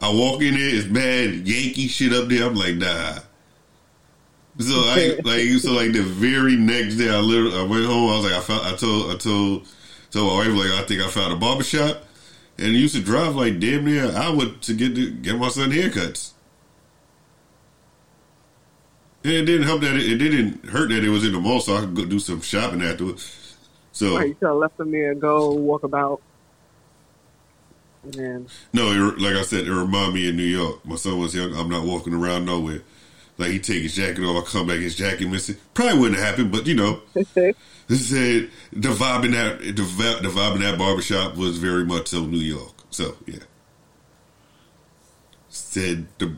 I 0.02 0.10
walk 0.10 0.41
in 0.41 0.54
there, 0.54 0.75
it's 0.75 0.88
bad 0.88 1.47
Yankee 1.47 1.88
shit 1.88 2.13
up 2.13 2.30
there. 2.30 2.45
I'm 2.45 2.56
like, 2.56 2.75
nah. 2.75 3.19
So 4.60 4.74
I 4.76 5.17
like 5.24 5.48
so 5.62 5.72
like 5.72 5.93
the 5.93 6.04
very 6.04 6.58
next 6.58 6.95
day, 6.95 7.10
I 7.10 7.19
literally 7.19 7.58
I 7.58 7.63
went 7.63 7.86
home. 7.86 8.10
I 8.10 8.17
was 8.17 8.26
like, 8.26 8.34
I 8.34 8.41
found. 8.41 8.67
I 8.67 8.76
told 8.76 9.10
I 9.10 9.15
told 9.15 9.65
told 10.12 10.28
my 10.28 10.48
wife 10.48 10.54
like 10.54 10.80
I 10.80 10.86
think 10.86 11.02
I 11.02 11.08
found 11.08 11.32
a 11.32 11.38
barbershop, 11.38 12.04
and 12.58 12.67
I 12.67 12.69
used 12.72 12.93
to 12.95 13.02
drive 13.02 13.38
like 13.38 13.60
damn 13.60 13.86
near 13.86 14.06
an 14.06 14.15
hour 14.15 14.48
to 14.48 14.74
get 14.74 14.95
to 14.95 15.12
get 15.12 15.38
my 15.38 15.48
son 15.48 15.72
haircuts. 15.72 16.34
And 19.24 19.34
it 19.34 19.45
didn't 19.45 19.63
help 19.63 19.82
that 19.82 19.95
it, 19.95 20.12
it, 20.12 20.17
didn't 20.17 20.65
hurt 20.65 20.89
that 20.89 21.04
it 21.06 21.10
was 21.10 21.26
in 21.26 21.32
the 21.32 21.39
mall, 21.39 21.62
so 21.62 21.78
I 21.78 21.80
could 21.82 21.95
go 21.95 22.05
do 22.05 22.20
some 22.20 22.41
shopping 22.41 22.82
afterwards. 22.82 23.55
So 23.93 24.18
right, 24.18 24.28
you 24.28 24.36
could 24.36 24.47
have 24.47 24.57
left 24.57 24.78
them 24.78 24.91
there, 24.91 25.16
go 25.16 25.53
walk 25.53 25.84
about. 25.84 26.22
And 28.03 28.14
then 28.14 28.47
no, 28.74 28.91
it, 28.91 29.20
like 29.20 29.36
I 29.36 29.43
said, 29.43 29.68
it 29.68 29.74
reminded 29.74 30.16
me 30.16 30.30
of 30.30 30.36
New 30.36 30.43
York. 30.43 30.86
My 30.86 30.95
son 30.95 31.18
was 31.18 31.34
young. 31.34 31.55
I'm 31.55 31.70
not 31.70 31.86
walking 31.86 32.14
around 32.14 32.43
nowhere. 32.43 32.82
Like 33.39 33.51
he 33.51 33.59
take 33.59 33.83
his 33.83 33.95
jacket 33.95 34.21
off, 34.25 34.45
I 34.45 34.51
come 34.51 34.67
back, 34.67 34.79
his 34.79 34.97
jacket 34.97 35.29
missing. 35.29 35.55
Probably 35.73 35.97
wouldn't 35.97 36.19
happen, 36.19 36.51
but 36.51 36.67
you 36.67 36.75
know, 36.75 37.01
this 37.13 38.09
said 38.09 38.49
the 38.73 38.89
vibe 38.89 39.23
in 39.23 39.31
that 39.31 39.59
the, 39.59 39.71
the 39.71 40.27
vibe 40.27 40.55
in 40.55 40.61
that 40.61 40.77
barbershop 40.77 41.37
was 41.37 41.57
very 41.57 41.85
much 41.85 42.09
so 42.09 42.25
New 42.25 42.37
York. 42.37 42.73
So 42.89 43.15
yeah, 43.25 43.39
said 45.47 46.07
the 46.17 46.37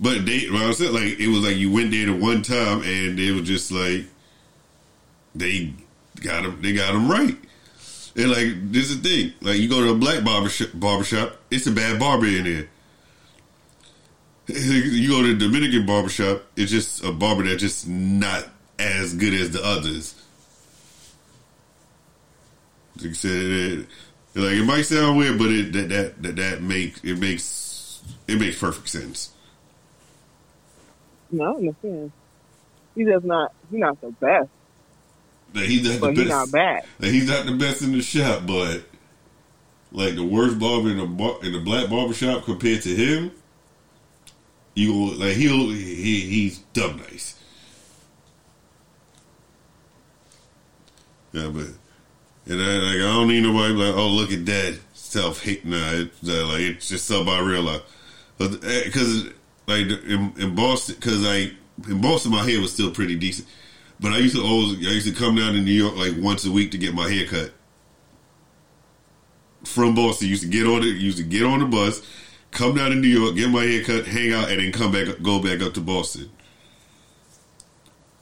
but 0.00 0.24
they, 0.24 0.48
well, 0.48 0.68
I 0.68 0.72
said 0.74 0.92
like 0.92 1.18
it 1.18 1.26
was 1.26 1.44
like 1.44 1.56
you 1.56 1.72
went 1.72 1.90
there 1.90 2.06
the 2.06 2.14
one 2.14 2.42
time 2.42 2.82
and 2.82 3.18
it 3.18 3.32
was 3.32 3.42
just 3.42 3.72
like 3.72 4.04
they 5.34 5.74
got 6.22 6.44
them, 6.44 6.62
they 6.62 6.72
got 6.72 6.92
them 6.92 7.10
right. 7.10 7.36
And 8.14 8.30
like 8.30 8.70
this 8.70 8.90
is 8.90 9.02
the 9.02 9.08
thing, 9.08 9.32
like 9.40 9.58
you 9.58 9.68
go 9.68 9.80
to 9.82 9.90
a 9.90 9.96
black 9.96 10.22
barbershop, 10.22 10.68
barbershop, 10.74 11.36
it's 11.50 11.66
a 11.66 11.72
bad 11.72 11.98
barber 11.98 12.26
in 12.26 12.44
there. 12.44 12.68
You 14.54 15.08
go 15.10 15.22
to 15.22 15.34
the 15.34 15.46
Dominican 15.46 15.84
barbershop, 15.84 16.42
it's 16.56 16.70
just 16.70 17.04
a 17.04 17.12
barber 17.12 17.42
that's 17.42 17.60
just 17.60 17.86
not 17.86 18.48
as 18.78 19.12
good 19.14 19.34
as 19.34 19.50
the 19.50 19.62
others. 19.62 20.14
Like 23.02 23.14
said, 23.14 23.86
like 24.34 24.52
it 24.52 24.64
might 24.64 24.82
sound 24.82 25.18
weird, 25.18 25.38
but 25.38 25.50
it 25.50 25.72
that 25.74 25.88
that 25.90 26.22
that, 26.22 26.36
that 26.36 26.62
makes 26.62 27.04
it 27.04 27.18
makes 27.18 28.02
it 28.26 28.40
makes 28.40 28.58
perfect 28.58 28.88
sense. 28.88 29.32
No, 31.30 31.44
I 31.44 31.58
understand. 31.58 32.12
He's 32.94 33.06
just 33.06 33.24
not. 33.24 33.52
He's 33.70 33.80
not 33.80 34.00
the 34.00 34.10
best. 34.12 34.48
That 35.52 35.66
he's 35.66 35.88
not 35.88 36.00
but 36.00 36.06
the 36.08 36.12
best. 36.12 36.20
he's 36.22 36.28
not 36.30 36.52
bad. 36.52 36.84
That 37.00 37.10
he's 37.10 37.28
not 37.28 37.46
the 37.46 37.52
best 37.52 37.82
in 37.82 37.92
the 37.92 38.02
shop, 38.02 38.44
but 38.46 38.82
like 39.92 40.14
the 40.14 40.24
worst 40.24 40.58
barber 40.58 40.90
in 40.90 40.98
the 40.98 41.06
bar, 41.06 41.38
in 41.42 41.52
the 41.52 41.60
black 41.60 41.88
barber 41.90 42.14
shop 42.14 42.44
compared 42.44 42.82
to 42.82 42.94
him, 42.94 43.30
you 44.78 45.14
like 45.14 45.34
he'll 45.36 45.70
he 45.70 46.20
he's 46.20 46.58
dumb 46.72 46.98
nice. 46.98 47.34
Yeah, 51.32 51.48
but 51.48 51.66
and 52.46 52.62
I, 52.62 52.76
like 52.76 52.96
I 52.96 53.16
don't 53.16 53.28
need 53.28 53.42
nobody 53.42 53.74
like 53.74 53.94
oh 53.94 54.08
look 54.08 54.32
at 54.32 54.46
that 54.46 54.78
self 54.94 55.42
hate. 55.42 55.64
Nah, 55.64 55.76
it's, 55.92 56.28
uh, 56.28 56.46
like 56.46 56.60
it's 56.60 56.88
just 56.88 57.06
something 57.06 57.32
I 57.32 57.40
realize 57.40 57.80
because 58.38 59.24
like 59.66 59.86
in, 59.86 60.32
in 60.38 60.54
Boston 60.54 60.94
because 60.94 61.22
like 61.22 61.54
in 61.88 62.00
Boston 62.00 62.32
my 62.32 62.48
hair 62.48 62.60
was 62.60 62.72
still 62.72 62.92
pretty 62.92 63.16
decent, 63.16 63.48
but 63.98 64.12
I 64.12 64.18
used 64.18 64.36
to 64.36 64.42
always 64.42 64.78
I 64.86 64.90
used 64.92 65.08
to 65.08 65.12
come 65.12 65.34
down 65.34 65.54
to 65.54 65.60
New 65.60 65.72
York 65.72 65.96
like 65.96 66.12
once 66.18 66.44
a 66.44 66.52
week 66.52 66.70
to 66.70 66.78
get 66.78 66.94
my 66.94 67.10
hair 67.10 67.26
cut. 67.26 67.52
From 69.64 69.96
Boston, 69.96 70.28
used 70.28 70.44
to 70.44 70.48
get 70.48 70.66
on 70.66 70.82
it, 70.82 70.96
used 70.96 71.18
to 71.18 71.24
get 71.24 71.42
on 71.42 71.58
the 71.58 71.66
bus, 71.66 72.00
come 72.50 72.74
down 72.74 72.90
to 72.90 72.96
New 72.96 73.08
York, 73.08 73.36
get 73.36 73.50
my 73.50 73.62
hair 73.62 73.84
cut, 73.84 74.06
hang 74.06 74.32
out, 74.32 74.50
and 74.50 74.60
then 74.60 74.72
come 74.72 74.92
back, 74.92 75.06
go 75.22 75.42
back 75.42 75.60
up 75.60 75.74
to 75.74 75.80
Boston. 75.80 76.30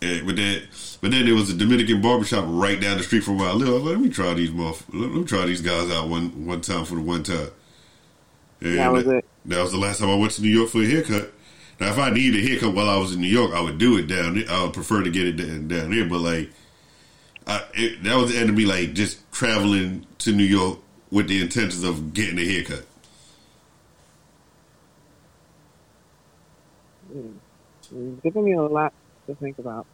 And, 0.03 0.27
but 0.27 0.37
then, 0.37 0.63
but 1.01 1.11
then 1.11 1.25
there 1.25 1.35
was 1.35 1.51
a 1.51 1.57
Dominican 1.57 2.03
barbershop 2.03 2.45
right 2.49 2.81
down 2.81 2.99
the 2.99 3.03
street 3.03 3.25
from 3.25 3.39
where 3.39 3.49
I 3.49 3.53
live. 3.53 3.69
I 3.69 3.73
was 3.73 3.83
like, 3.83 3.93
let 3.93 4.01
me 4.01 4.11
try 4.11 4.35
these 4.35 4.51
let 4.51 5.11
me 5.11 5.25
try 5.25 5.47
these 5.47 5.63
guys 5.63 5.91
out 5.91 6.09
one 6.09 6.47
one 6.47 6.61
time 6.61 6.85
for 6.85 6.97
the 6.97 7.03
one 7.03 7.23
time. 7.23 7.49
And 8.61 8.79
that 8.79 8.93
was 8.93 9.05
that, 9.05 9.17
it. 9.17 9.25
That 9.47 9.63
was 9.63 9.73
the 9.73 9.79
last 9.79 10.01
time 10.01 10.11
I 10.11 10.17
went 10.17 10.33
to 10.33 10.43
New 10.43 10.49
York 10.49 10.71
for 10.71 10.83
a 10.83 10.87
haircut. 10.87 11.33
Now, 11.79 11.91
if 11.91 11.99
I 11.99 12.11
needed 12.11 12.43
a 12.43 12.49
haircut 12.49 12.75
while 12.75 12.89
I 12.89 12.97
was 12.97 13.15
in 13.15 13.21
New 13.21 13.27
York, 13.29 13.53
I 13.53 13.61
would 13.61 13.79
do 13.79 13.99
it 13.99 14.07
down 14.07 14.35
there. 14.35 14.51
I 14.51 14.65
would 14.65 14.73
prefer 14.73 15.03
to 15.03 15.11
get 15.11 15.27
it 15.27 15.33
down, 15.33 15.69
down 15.69 15.91
there. 15.91 16.07
But 16.07 16.21
like, 16.21 16.51
I, 17.47 17.65
it, 17.75 18.03
that 18.05 18.17
was 18.17 18.33
the 18.33 18.39
end 18.39 18.49
of 18.49 18.57
me 18.57 18.65
like 18.65 18.95
just 18.95 19.31
traveling 19.33 20.07
to 20.19 20.33
New 20.33 20.45
York 20.45 20.79
with 21.11 21.29
the 21.29 21.41
intentions 21.41 21.85
of 21.85 22.15
getting 22.15 22.39
a 22.39 22.45
haircut. 22.45 22.85
Mm. 27.17 28.23
giving 28.23 28.45
me 28.45 28.53
a 28.53 28.63
lot 28.63 28.93
to 29.27 29.35
think 29.35 29.59
about. 29.59 29.87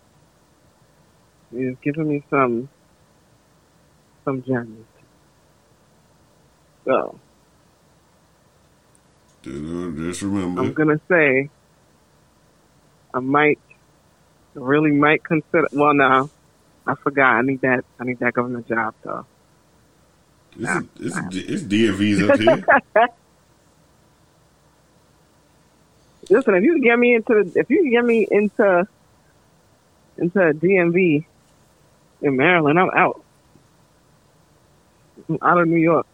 It's 1.53 1.79
giving 1.83 2.09
me 2.09 2.25
some 2.31 2.69
some 4.25 4.43
gems. 4.43 4.87
So 6.85 7.19
just 9.45 10.23
remember. 10.23 10.63
I'm 10.63 10.73
gonna 10.73 11.01
say 11.09 11.51
I 13.15 13.21
might 13.21 13.59
really 14.55 14.93
might 14.93 15.23
consider 15.25 15.69
well 15.73 15.95
now 15.95 16.31
I 16.87 16.95
forgot. 16.95 17.35
I 17.37 17.43
need 17.43 17.61
that 17.61 17.85
I 18.01 18.05
need 18.05 18.19
that 18.21 18.33
government 18.33 18.67
job 18.69 18.95
though. 19.03 19.27
It's, 20.53 20.61
nah, 20.61 20.81
it's, 21.01 21.17
nah. 21.17 21.29
it's 21.33 21.63
DMVs 21.63 22.31
up 22.31 22.39
here. 23.05 23.09
Listen, 26.33 26.55
if 26.55 26.65
you 26.65 26.73
can 26.73 26.81
get 26.81 26.99
me 26.99 27.15
into 27.15 27.53
if 27.55 27.69
you 27.69 27.83
can 27.83 27.91
get 27.91 28.05
me 28.05 28.27
into 28.31 28.89
into 30.17 30.39
DMV 30.39 31.25
in 32.23 32.37
Maryland, 32.37 32.79
I'm 32.79 32.91
out. 32.91 33.23
I'm 35.29 35.39
out 35.43 35.59
of 35.59 35.69
New 35.69 35.77
York. 35.77 36.07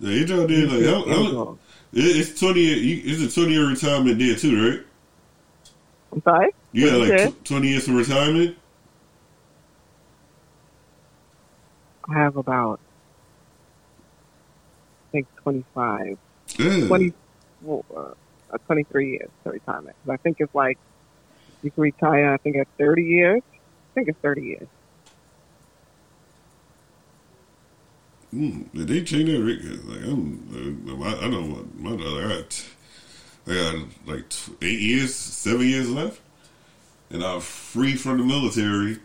Yeah, 0.00 0.10
you 0.10 0.26
know, 0.26 0.46
there 0.46 0.66
like 0.66 1.06
how, 1.06 1.58
it's 1.92 2.38
twenty. 2.38 2.64
It's 2.66 3.20
a 3.20 3.34
twenty 3.34 3.54
year 3.54 3.68
retirement 3.68 4.18
there 4.18 4.36
too, 4.36 4.70
right? 4.70 4.80
I'm 6.12 6.22
sorry. 6.22 6.54
You 6.72 6.90
got 6.90 7.00
like 7.00 7.32
t- 7.34 7.38
twenty 7.44 7.68
years 7.68 7.86
of 7.86 7.94
retirement. 7.94 8.56
I 12.08 12.14
have 12.14 12.36
about, 12.36 12.80
think, 15.12 15.26
25, 15.36 16.18
yeah. 16.58 16.86
20, 16.86 17.12
well, 17.62 17.84
uh, 17.96 18.58
23 18.66 19.10
years 19.10 19.30
to 19.44 19.50
retirement. 19.50 19.96
I 20.08 20.16
think 20.16 20.40
it's 20.40 20.54
like, 20.54 20.78
you 21.62 21.70
can 21.70 21.82
retire, 21.82 22.32
I 22.32 22.36
think, 22.38 22.56
at 22.56 22.68
30 22.78 23.02
years. 23.02 23.42
I 23.52 23.94
think 23.94 24.08
it's 24.08 24.18
30 24.20 24.42
years. 24.42 24.68
Mm, 28.34 28.72
did 28.72 28.88
they 28.88 29.02
change 29.02 29.28
that? 29.30 29.38
Like, 29.38 30.02
I'm, 30.04 30.86
uh, 30.88 31.04
I, 31.04 31.24
I 31.24 31.28
know 31.28 31.42
my, 31.42 31.96
my 31.96 32.04
I 32.04 32.28
got, 32.28 32.64
I 33.46 33.54
got 33.54 33.88
like 34.06 34.32
eight 34.62 34.80
years, 34.80 35.14
seven 35.14 35.66
years 35.66 35.88
left, 35.88 36.20
and 37.10 37.24
I'm 37.24 37.40
free 37.40 37.96
from 37.96 38.18
the 38.18 38.24
military 38.24 38.98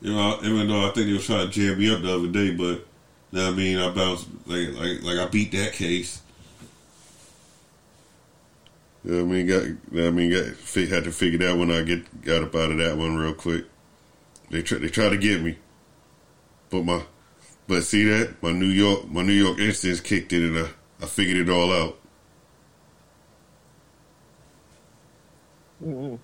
you 0.00 0.12
know, 0.12 0.38
even 0.42 0.68
though 0.68 0.86
I 0.86 0.90
think 0.90 1.06
they 1.06 1.12
was 1.12 1.26
trying 1.26 1.50
to 1.50 1.52
jam 1.52 1.78
me 1.78 1.92
up 1.92 2.02
the 2.02 2.14
other 2.14 2.28
day, 2.28 2.52
but 2.52 2.86
you 3.32 3.38
know 3.38 3.48
I 3.48 3.50
mean, 3.52 3.78
I 3.78 3.90
bounced 3.90 4.28
like 4.46 4.68
like 4.74 5.02
like 5.02 5.18
I 5.18 5.26
beat 5.26 5.52
that 5.52 5.72
case. 5.72 6.22
You 9.04 9.12
know 9.12 9.20
I 9.20 9.24
mean, 9.24 9.46
got 9.46 9.62
I 10.06 10.10
mean, 10.10 10.30
got 10.30 10.88
had 10.88 11.04
to 11.04 11.12
figure 11.12 11.38
that 11.38 11.56
one. 11.56 11.70
I 11.70 11.82
get 11.82 12.22
got 12.22 12.42
up 12.42 12.54
out 12.54 12.72
of 12.72 12.78
that 12.78 12.96
one 12.96 13.16
real 13.16 13.34
quick. 13.34 13.66
They 14.50 14.62
try 14.62 14.78
they 14.78 14.88
try 14.88 15.08
to 15.08 15.16
get 15.16 15.42
me, 15.42 15.58
but 16.70 16.84
my 16.84 17.02
but 17.66 17.82
see 17.84 18.04
that 18.04 18.42
my 18.42 18.52
New 18.52 18.66
York 18.66 19.08
my 19.10 19.22
New 19.22 19.32
York 19.32 19.58
instance 19.58 20.00
kicked 20.00 20.32
in 20.32 20.56
and 20.56 20.66
I, 20.66 20.68
I 21.02 21.06
figured 21.06 21.36
it 21.36 21.50
all 21.50 21.72
out. 21.72 21.98
Mm-hmm. 25.84 26.16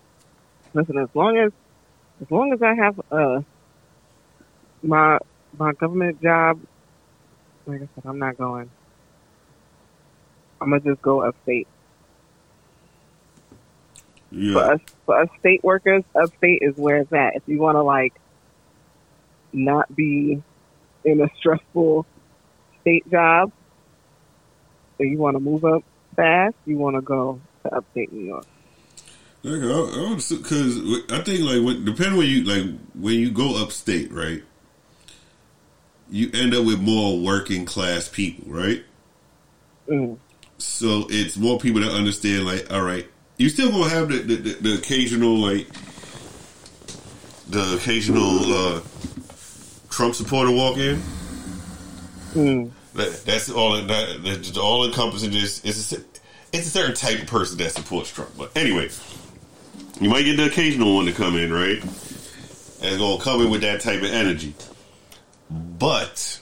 Listen, 0.72 0.98
as 0.98 1.08
long 1.14 1.36
as 1.36 1.52
as 2.22 2.30
long 2.30 2.52
as 2.52 2.62
I 2.62 2.74
have 2.74 3.00
uh 3.10 3.40
my 4.82 5.18
my 5.58 5.72
government 5.74 6.20
job, 6.22 6.58
like 7.66 7.82
I 7.82 7.88
said, 7.94 8.04
I'm 8.04 8.18
not 8.18 8.36
going. 8.36 8.70
I'm 10.60 10.70
gonna 10.70 10.80
just 10.80 11.02
go 11.02 11.22
upstate. 11.22 11.68
Yeah. 14.30 14.54
For 14.54 14.72
us, 14.72 14.80
for 15.06 15.20
us 15.20 15.28
state 15.38 15.62
workers, 15.62 16.02
upstate 16.14 16.60
is 16.62 16.76
where 16.76 16.98
it's 16.98 17.12
at. 17.12 17.36
If 17.36 17.42
you 17.46 17.58
want 17.58 17.76
to 17.76 17.82
like 17.82 18.14
not 19.52 19.94
be 19.94 20.42
in 21.04 21.20
a 21.20 21.28
stressful 21.38 22.06
state 22.80 23.08
job, 23.10 23.52
or 24.98 25.06
you 25.06 25.18
want 25.18 25.36
to 25.36 25.40
move 25.40 25.64
up 25.64 25.82
fast, 26.16 26.54
you 26.66 26.78
want 26.78 26.96
to 26.96 27.02
go 27.02 27.40
to 27.62 27.76
upstate 27.76 28.12
New 28.12 28.24
York. 28.24 28.46
Because 29.42 30.78
I, 31.10 31.14
I, 31.14 31.18
I 31.18 31.22
think 31.22 31.40
like 31.40 31.62
when, 31.62 31.84
depending 31.84 32.16
when 32.16 32.26
you 32.26 32.44
like 32.44 32.64
when 32.94 33.14
you 33.14 33.30
go 33.30 33.62
upstate, 33.62 34.10
right? 34.12 34.42
You 36.14 36.30
end 36.32 36.54
up 36.54 36.64
with 36.64 36.80
more 36.80 37.18
working 37.18 37.64
class 37.64 38.08
people, 38.08 38.44
right? 38.46 38.84
Mm. 39.88 40.16
So 40.58 41.06
it's 41.10 41.36
more 41.36 41.58
people 41.58 41.80
that 41.80 41.90
understand, 41.90 42.46
like, 42.46 42.72
all 42.72 42.82
right, 42.82 43.04
you 43.36 43.48
still 43.48 43.72
gonna 43.72 43.88
have 43.88 44.08
the, 44.08 44.18
the, 44.18 44.36
the, 44.36 44.74
occasional, 44.74 45.36
like, 45.36 45.66
the 47.48 47.74
occasional 47.74 48.38
uh, 48.44 48.80
Trump 49.90 50.14
supporter 50.14 50.52
walk 50.52 50.76
in. 50.76 51.02
Mm. 52.34 52.70
That, 52.94 53.24
that's 53.24 53.50
all. 53.50 53.72
That, 53.72 54.20
that's 54.22 54.56
all 54.56 54.86
encompassing. 54.86 55.32
Just 55.32 55.66
it's 55.66 55.92
a, 55.92 55.96
it's 56.52 56.68
a 56.68 56.70
certain 56.70 56.94
type 56.94 57.22
of 57.22 57.26
person 57.26 57.58
that 57.58 57.72
supports 57.72 58.12
Trump. 58.12 58.30
But 58.38 58.56
anyway, 58.56 58.88
you 60.00 60.08
might 60.08 60.22
get 60.22 60.36
the 60.36 60.46
occasional 60.46 60.94
one 60.94 61.06
to 61.06 61.12
come 61.12 61.36
in, 61.36 61.52
right? 61.52 61.82
And 62.82 63.00
gonna 63.00 63.20
come 63.20 63.40
in 63.40 63.50
with 63.50 63.62
that 63.62 63.80
type 63.80 63.98
of 63.98 64.12
energy. 64.12 64.54
But 65.84 66.40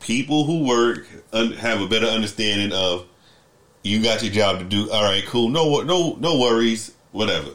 people 0.00 0.44
who 0.44 0.66
work 0.66 1.06
have 1.32 1.80
a 1.80 1.88
better 1.88 2.04
understanding 2.06 2.70
of 2.78 3.06
you 3.82 4.02
got 4.02 4.22
your 4.22 4.30
job 4.30 4.58
to 4.58 4.64
do. 4.66 4.90
All 4.90 5.02
right, 5.02 5.24
cool. 5.24 5.48
No, 5.48 5.80
no, 5.80 6.16
no 6.20 6.38
worries. 6.38 6.92
Whatever. 7.12 7.52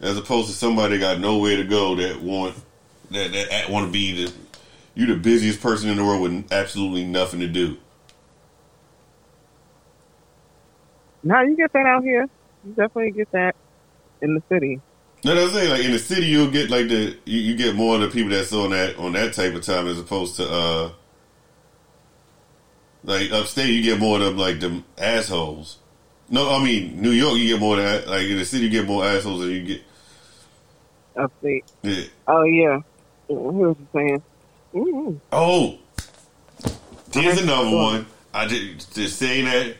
As 0.00 0.16
opposed 0.16 0.46
to 0.46 0.54
somebody 0.54 1.00
got 1.00 1.18
nowhere 1.18 1.56
to 1.56 1.64
go 1.64 1.96
that 1.96 2.22
want 2.22 2.54
that 3.10 3.32
that 3.32 3.68
want 3.68 3.86
to 3.86 3.92
be 3.92 4.24
the 4.24 4.32
you 4.94 5.06
the 5.06 5.16
busiest 5.16 5.60
person 5.60 5.90
in 5.90 5.96
the 5.96 6.04
world 6.04 6.22
with 6.22 6.52
absolutely 6.52 7.04
nothing 7.04 7.40
to 7.40 7.48
do. 7.48 7.76
Now 11.24 11.42
you 11.42 11.56
get 11.56 11.72
that 11.72 11.86
out 11.86 12.04
here. 12.04 12.28
You 12.64 12.70
definitely 12.70 13.10
get 13.10 13.32
that 13.32 13.56
in 14.20 14.34
the 14.34 14.42
city. 14.48 14.80
No, 15.24 15.40
I'm 15.40 15.50
saying 15.50 15.70
like 15.70 15.84
in 15.84 15.92
the 15.92 15.98
city 15.98 16.26
you'll 16.26 16.50
get 16.50 16.68
like 16.68 16.88
the 16.88 17.16
you, 17.24 17.38
you, 17.40 17.56
get 17.56 17.76
more 17.76 17.94
of 17.94 18.00
the 18.00 18.08
people 18.08 18.30
that's 18.30 18.52
on 18.52 18.70
that 18.70 18.96
on 18.96 19.12
that 19.12 19.34
type 19.34 19.54
of 19.54 19.62
time 19.62 19.86
as 19.86 19.98
opposed 19.98 20.36
to 20.36 20.50
uh 20.50 20.90
like 23.04 23.30
upstate 23.30 23.70
you 23.70 23.82
get 23.82 24.00
more 24.00 24.18
of 24.18 24.24
them 24.24 24.36
like 24.36 24.58
them 24.58 24.84
assholes. 24.98 25.78
No, 26.28 26.50
I 26.50 26.64
mean 26.64 27.00
New 27.00 27.10
York 27.10 27.38
you 27.38 27.46
get 27.46 27.60
more 27.60 27.78
of 27.78 27.84
that 27.84 28.08
like 28.08 28.26
in 28.26 28.36
the 28.36 28.44
city 28.44 28.64
you 28.64 28.70
get 28.70 28.86
more 28.86 29.04
assholes 29.04 29.42
than 29.42 29.50
you 29.50 29.62
get 29.62 29.82
upstate. 31.16 31.64
Yeah. 31.82 32.04
Oh 32.26 32.42
yeah. 32.42 32.80
Here's 33.28 33.76
the 33.76 33.86
saying. 33.92 34.22
Mm-hmm. 34.74 35.16
Oh, 35.30 35.78
here's 37.12 37.40
another 37.40 37.76
one. 37.76 38.06
I 38.34 38.46
just 38.46 38.94
just 38.94 39.18
saying 39.18 39.44
that 39.44 39.76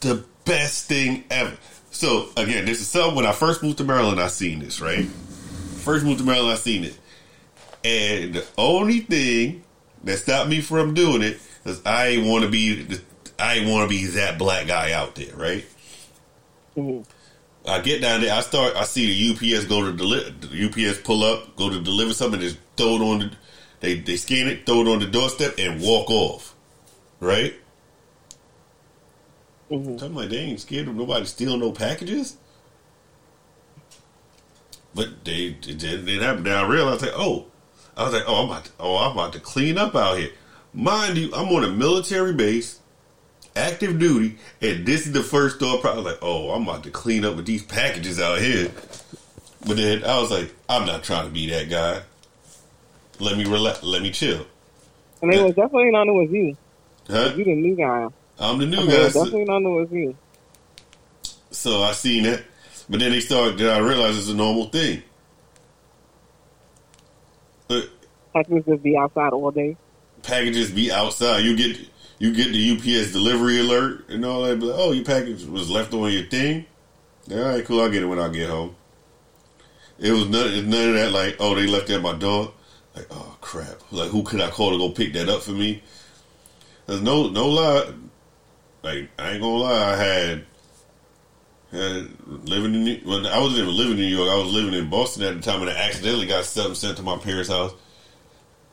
the 0.00 0.24
best 0.46 0.86
thing 0.86 1.24
ever. 1.30 1.56
So 1.90 2.28
again, 2.36 2.64
this 2.64 2.80
is 2.80 2.88
something 2.88 3.16
when 3.16 3.26
I 3.26 3.32
first 3.32 3.62
moved 3.62 3.78
to 3.78 3.84
Maryland, 3.84 4.20
I 4.20 4.28
seen 4.28 4.60
this, 4.60 4.80
right? 4.80 5.04
First 5.04 6.04
moved 6.04 6.20
to 6.20 6.24
Maryland, 6.24 6.52
I 6.52 6.56
seen 6.56 6.84
it. 6.84 6.98
And 7.84 8.34
the 8.34 8.46
only 8.56 9.00
thing 9.00 9.62
that 10.04 10.18
stopped 10.18 10.48
me 10.48 10.60
from 10.60 10.94
doing 10.94 11.22
it 11.22 11.40
is 11.64 11.82
I 11.84 12.08
ain't 12.08 12.26
want 12.26 12.44
to 12.44 12.50
be 12.50 12.86
I 13.38 13.64
want 13.66 13.88
to 13.90 13.94
be 13.94 14.06
that 14.06 14.38
black 14.38 14.66
guy 14.66 14.92
out 14.92 15.14
there, 15.14 15.34
right? 15.36 15.64
Mm-hmm. 16.76 17.02
I 17.68 17.80
get 17.80 18.00
down 18.00 18.20
there, 18.20 18.32
I 18.32 18.40
start, 18.40 18.76
I 18.76 18.84
see 18.84 19.34
the 19.34 19.56
UPS 19.56 19.66
go 19.66 19.84
to 19.84 19.92
deliver, 19.92 20.30
UPS 20.30 21.00
pull 21.00 21.24
up, 21.24 21.56
go 21.56 21.68
to 21.68 21.80
deliver 21.80 22.14
something, 22.14 22.40
just 22.40 22.58
throw 22.76 22.96
it 22.96 23.00
on 23.02 23.18
the, 23.18 23.32
they 23.80 23.98
they 23.98 24.16
scan 24.16 24.46
it, 24.46 24.66
throw 24.66 24.82
it 24.82 24.88
on 24.88 25.00
the 25.00 25.06
doorstep, 25.06 25.54
and 25.58 25.80
walk 25.80 26.08
off, 26.10 26.54
right? 27.18 27.54
Mm-hmm. 29.70 30.04
I'm 30.04 30.14
like, 30.14 30.28
they 30.28 30.38
ain't 30.38 30.60
scared 30.60 30.88
of 30.88 30.94
nobody 30.94 31.24
stealing 31.24 31.60
no 31.60 31.72
packages. 31.72 32.36
But 34.94 35.24
they 35.24 35.46
it 35.46 35.78
didn't 35.78 36.22
happen. 36.22 36.44
Then 36.44 36.56
I 36.56 36.66
realized, 36.66 37.02
like, 37.02 37.12
oh, 37.14 37.46
I 37.96 38.04
was 38.04 38.12
like, 38.12 38.24
oh, 38.26 38.42
I'm 38.42 38.50
about 38.50 38.64
to, 38.66 38.70
oh, 38.80 38.96
I'm 38.96 39.12
about 39.12 39.32
to 39.34 39.40
clean 39.40 39.76
up 39.76 39.94
out 39.94 40.18
here. 40.18 40.30
Mind 40.72 41.18
you, 41.18 41.34
I'm 41.34 41.48
on 41.48 41.64
a 41.64 41.70
military 41.70 42.32
base, 42.32 42.80
active 43.54 43.98
duty, 43.98 44.38
and 44.60 44.86
this 44.86 45.06
is 45.06 45.12
the 45.12 45.22
first 45.22 45.58
thought. 45.58 45.80
Probably 45.80 46.04
like, 46.04 46.18
oh, 46.22 46.50
I'm 46.50 46.62
about 46.62 46.84
to 46.84 46.90
clean 46.90 47.24
up 47.24 47.36
with 47.36 47.46
these 47.46 47.62
packages 47.62 48.20
out 48.20 48.38
here. 48.38 48.70
But 49.66 49.76
then 49.78 50.04
I 50.04 50.20
was 50.20 50.30
like, 50.30 50.54
I'm 50.68 50.86
not 50.86 51.02
trying 51.02 51.26
to 51.26 51.32
be 51.32 51.50
that 51.50 51.68
guy. 51.68 52.02
Let 53.18 53.36
me 53.36 53.44
relax. 53.44 53.82
Let 53.82 54.02
me 54.02 54.10
chill. 54.10 54.46
And 55.22 55.32
it 55.32 55.42
was 55.42 55.54
definitely 55.54 55.90
not 55.90 56.06
it 56.06 56.12
was 56.12 56.30
you. 56.30 56.56
Huh? 57.08 57.32
You 57.34 57.44
the 57.44 57.54
new 57.54 57.74
guy. 57.74 58.08
I'm 58.38 58.58
the 58.58 58.66
new 58.66 58.86
guy. 58.86 59.04
Definitely 59.04 59.44
not 59.44 59.62
know 59.62 59.78
it's 59.78 59.92
you. 59.92 60.16
So 61.50 61.82
I 61.82 61.92
seen 61.92 62.26
it, 62.26 62.44
but 62.88 63.00
then 63.00 63.12
they 63.12 63.20
started. 63.20 63.58
Then 63.58 63.74
I 63.74 63.78
realized 63.78 64.18
it's 64.18 64.28
a 64.28 64.34
normal 64.34 64.66
thing. 64.66 65.02
But 67.68 67.88
packages 68.32 68.64
just 68.66 68.82
be 68.82 68.96
outside 68.96 69.32
all 69.32 69.50
day. 69.50 69.76
Packages 70.22 70.70
be 70.70 70.92
outside. 70.92 71.44
You 71.44 71.56
get 71.56 71.78
you 72.18 72.32
get 72.34 72.52
the 72.52 72.72
UPS 72.72 73.12
delivery 73.12 73.60
alert 73.60 74.08
and 74.08 74.24
all 74.24 74.42
that. 74.42 74.60
But 74.60 74.72
oh, 74.74 74.92
your 74.92 75.04
package 75.04 75.44
was 75.44 75.70
left 75.70 75.94
on 75.94 76.12
your 76.12 76.24
thing. 76.24 76.66
All 77.30 77.38
right, 77.38 77.64
cool. 77.64 77.80
I'll 77.80 77.90
get 77.90 78.02
it 78.02 78.06
when 78.06 78.18
I 78.18 78.28
get 78.28 78.50
home. 78.50 78.76
It 79.98 80.12
was 80.12 80.28
none, 80.28 80.68
none 80.68 80.88
of 80.90 80.94
that. 80.94 81.12
Like, 81.12 81.36
oh, 81.40 81.54
they 81.54 81.66
left 81.66 81.88
it 81.90 81.94
at 81.94 82.02
my 82.02 82.14
door. 82.14 82.52
Like, 82.94 83.06
oh 83.10 83.36
crap. 83.40 83.80
Like, 83.90 84.10
who 84.10 84.22
could 84.22 84.40
I 84.40 84.50
call 84.50 84.72
to 84.72 84.78
go 84.78 84.90
pick 84.90 85.12
that 85.14 85.28
up 85.28 85.42
for 85.42 85.52
me? 85.52 85.82
There's 86.86 87.02
no 87.02 87.28
no 87.28 87.48
lie. 87.48 87.92
Like 88.86 89.10
I 89.18 89.32
ain't 89.32 89.42
gonna 89.42 89.56
lie, 89.56 89.92
I 89.92 89.96
had 89.96 90.44
had 91.72 92.08
living 92.44 92.72
in 92.72 92.84
New, 92.84 93.00
well, 93.04 93.26
I 93.26 93.40
wasn't 93.40 93.62
even 93.62 93.76
living 93.76 93.94
in 93.94 93.98
New 93.98 94.16
York. 94.16 94.30
I 94.30 94.36
was 94.36 94.52
living 94.52 94.74
in 94.74 94.88
Boston 94.88 95.24
at 95.24 95.34
the 95.34 95.40
time, 95.40 95.60
and 95.62 95.70
I 95.70 95.74
accidentally 95.74 96.26
got 96.26 96.44
something 96.44 96.76
sent 96.76 96.96
to 96.98 97.02
my 97.02 97.16
parents' 97.16 97.48
house. 97.48 97.74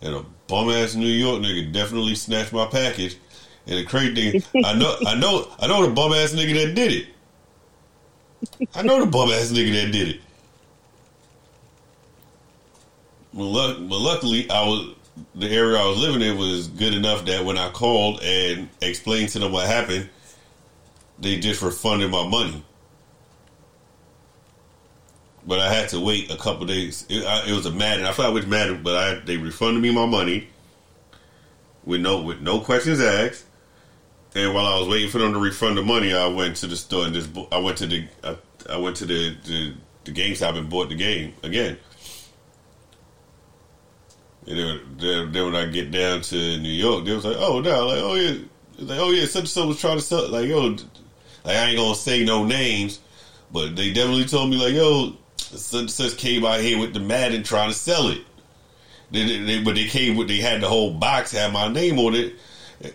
And 0.02 0.14
a 0.14 0.24
bum 0.48 0.70
ass 0.70 0.94
New 0.94 1.08
York 1.08 1.42
nigga 1.42 1.74
definitely 1.74 2.14
snatched 2.14 2.54
my 2.54 2.68
package. 2.68 3.18
And 3.66 3.80
the 3.80 3.86
crazy 3.86 4.40
thing, 4.40 4.64
I 4.64 4.76
know, 4.76 4.96
I 5.08 5.16
know, 5.16 5.48
I 5.60 5.66
know 5.66 5.84
the 5.88 5.92
bum 5.92 6.14
ass 6.14 6.34
nigga 6.34 6.64
that 6.64 6.76
did 6.76 6.92
it. 6.92 8.68
I 8.76 8.84
know 8.84 9.00
the 9.00 9.10
bum 9.10 9.30
ass 9.30 9.52
nigga 9.52 9.74
that 9.82 9.92
did 9.92 10.10
it. 10.10 10.22
But, 13.34 13.46
luck, 13.46 13.78
but 13.80 13.98
luckily, 13.98 14.48
I 14.52 14.64
was 14.64 14.96
the 15.36 15.48
area 15.50 15.78
I 15.78 15.88
was 15.88 16.00
living 16.00 16.22
in 16.22 16.38
was 16.38 16.68
good 16.68 16.94
enough 16.94 17.26
that 17.26 17.46
when 17.46 17.58
I 17.58 17.70
called 17.70 18.22
and 18.24 18.70
explained 18.82 19.30
to 19.30 19.40
them 19.40 19.52
what 19.52 19.68
happened, 19.68 20.10
they 21.20 21.40
just 21.40 21.62
refunded 21.62 22.12
my 22.12 22.28
money. 22.28 22.64
But 25.46 25.60
I 25.60 25.74
had 25.74 25.90
to 25.90 26.00
wait 26.00 26.32
a 26.32 26.38
couple 26.38 26.66
days. 26.66 27.06
It, 27.10 27.26
I, 27.26 27.50
it 27.50 27.52
was 27.52 27.66
a 27.66 27.72
Madden. 27.72 28.06
I 28.06 28.12
thought 28.12 28.30
it 28.30 28.34
was 28.34 28.48
Madden, 28.48 28.82
but 28.82 28.96
I, 28.96 29.20
they 29.20 29.38
refunded 29.38 29.82
me 29.82 29.92
my 29.92 30.06
money 30.06 30.48
with 31.84 32.02
no 32.02 32.22
with 32.22 32.42
no 32.42 32.60
questions 32.60 33.02
asked. 33.02 33.46
And 34.36 34.54
while 34.54 34.66
I 34.66 34.80
was 34.80 34.88
waiting 34.88 35.10
for 35.10 35.20
them 35.20 35.34
to 35.34 35.40
refund 35.40 35.78
the 35.78 35.84
money, 35.84 36.14
I 36.14 36.28
went 36.28 36.56
to 36.58 36.68
the 36.68 36.76
store 36.76 37.06
and 37.06 37.14
just 37.14 37.30
I 37.52 37.60
went 37.60 37.78
to 37.80 37.88
the 37.88 38.08
I, 38.24 38.38
I 38.70 38.78
went 38.78 38.96
to 38.98 39.06
the, 39.06 39.36
the 39.46 39.74
the 40.06 40.12
GameStop 40.12 40.58
and 40.58 40.70
bought 40.70 40.90
the 40.90 40.96
game 40.96 41.34
again. 41.44 41.78
And 44.46 44.60
then, 45.00 45.32
then, 45.32 45.46
when 45.46 45.56
I 45.56 45.66
get 45.66 45.92
down 45.92 46.22
to 46.22 46.36
New 46.60 46.70
York, 46.70 47.06
they 47.06 47.14
was 47.14 47.24
like, 47.24 47.38
"Oh 47.38 47.62
no, 47.62 47.88
like 47.88 48.00
oh 48.02 48.16
yeah, 48.16 48.38
like 48.80 49.00
oh 49.00 49.12
yeah, 49.12 49.26
such 49.26 49.42
and 49.42 49.50
such 49.50 49.66
was 49.66 49.80
trying 49.80 49.98
to 49.98 50.04
sell 50.04 50.28
like 50.28 50.48
yo, 50.50 50.68
like 50.68 50.86
I 51.46 51.70
ain't 51.70 51.78
gonna 51.78 51.96
say 51.96 52.26
no 52.26 52.44
names, 52.44 53.00
but 53.52 53.76
they 53.78 53.94
definitely 53.94 54.26
told 54.26 54.50
me 54.50 54.58
like 54.58 54.74
yo, 54.74 55.16
such 55.38 55.80
and 55.80 55.92
such 55.92 56.18
came 56.18 56.46
out 56.46 56.60
here 56.60 56.78
with 56.78 56.94
the 56.94 57.00
Madden 57.00 57.44
trying 57.44 57.70
to 57.70 57.76
sell 57.76 58.10
it. 58.10 58.22
They, 59.12 59.26
they, 59.26 59.40
they, 59.40 59.64
but 59.64 59.76
they 59.76 59.86
came 59.86 60.18
with 60.18 60.28
they 60.28 60.38
had 60.38 60.60
the 60.60 60.68
whole 60.68 60.94
box 60.94 61.32
had 61.32 61.54
my 61.54 61.70
name 61.70 61.98
on 62.00 62.14
it, 62.14 62.34
and 62.82 62.94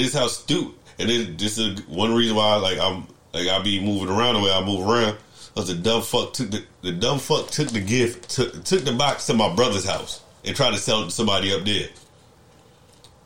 this 0.00 0.14
how 0.14 0.28
stupid. 0.28 0.74
And 0.96 1.36
this 1.36 1.58
is 1.58 1.84
one 1.88 2.14
reason 2.14 2.36
why 2.36 2.54
like 2.56 2.78
I'm 2.78 3.08
like 3.32 3.48
I 3.48 3.60
be 3.62 3.84
moving 3.84 4.14
around 4.14 4.34
the 4.34 4.42
way 4.42 4.52
I 4.52 4.64
move 4.64 4.88
around. 4.88 5.16
Cause 5.56 5.68
the 5.68 5.74
dumb 5.74 6.02
fuck 6.02 6.32
took 6.32 6.50
the 6.50 6.64
the 6.82 6.92
dumb 6.92 7.18
fuck 7.18 7.48
took 7.48 7.68
the 7.68 7.80
gift 7.80 8.28
took 8.30 8.64
took 8.64 8.84
the 8.84 8.92
box 8.92 9.26
to 9.26 9.34
my 9.34 9.54
brother's 9.54 9.86
house 9.86 10.23
and 10.44 10.56
try 10.56 10.70
to 10.70 10.76
sell 10.76 11.02
it 11.02 11.06
to 11.06 11.10
somebody 11.10 11.52
up 11.52 11.64
there. 11.64 11.88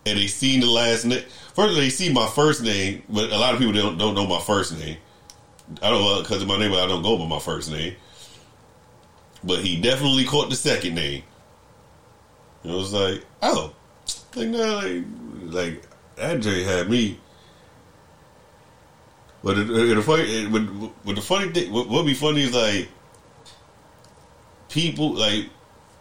And 0.07 0.19
they 0.19 0.27
seen 0.27 0.61
the 0.61 0.67
last 0.67 1.05
name. 1.05 1.23
First, 1.55 1.77
they 1.77 1.91
see 1.91 2.13
my 2.13 2.27
first 2.29 2.63
name, 2.63 3.03
but 3.09 3.31
a 3.31 3.39
lot 3.39 3.53
of 3.53 3.61
people 3.61 3.75
don't 3.75 3.99
don't 3.99 4.15
know 4.15 4.27
my 4.27 4.41
first 4.41 4.79
name. 4.79 4.97
I 5.83 5.91
don't 5.91 6.23
because 6.23 6.43
of 6.43 6.49
my 6.49 6.59
name, 6.59 6.71
but 6.71 6.83
I 6.83 6.87
don't 6.87 7.03
go 7.03 7.19
by 7.19 7.27
my 7.27 7.41
first 7.41 7.71
name. 7.71 7.95
But 9.45 9.61
he 9.61 9.81
definitely 9.81 10.25
caught 10.25 10.51
the 10.51 10.57
second 10.57 10.95
name. 10.95 11.23
It 12.65 12.71
was 12.71 12.93
like, 12.93 13.25
oh, 13.43 13.73
like 14.35 14.49
no, 14.49 15.03
like, 15.43 15.83
like 16.17 16.41
J 16.41 16.63
had 16.63 16.91
me. 16.91 17.21
But 19.43 19.55
the 19.55 20.03
funny, 20.05 20.47
but, 20.49 20.93
but 21.05 21.15
the 21.15 21.23
funny 21.23 21.51
thing, 21.51 21.73
what 21.73 21.89
would 21.89 22.07
be 22.07 22.15
funny 22.15 22.43
is 22.43 22.55
like 22.55 22.89
people 24.69 25.15
like 25.15 25.49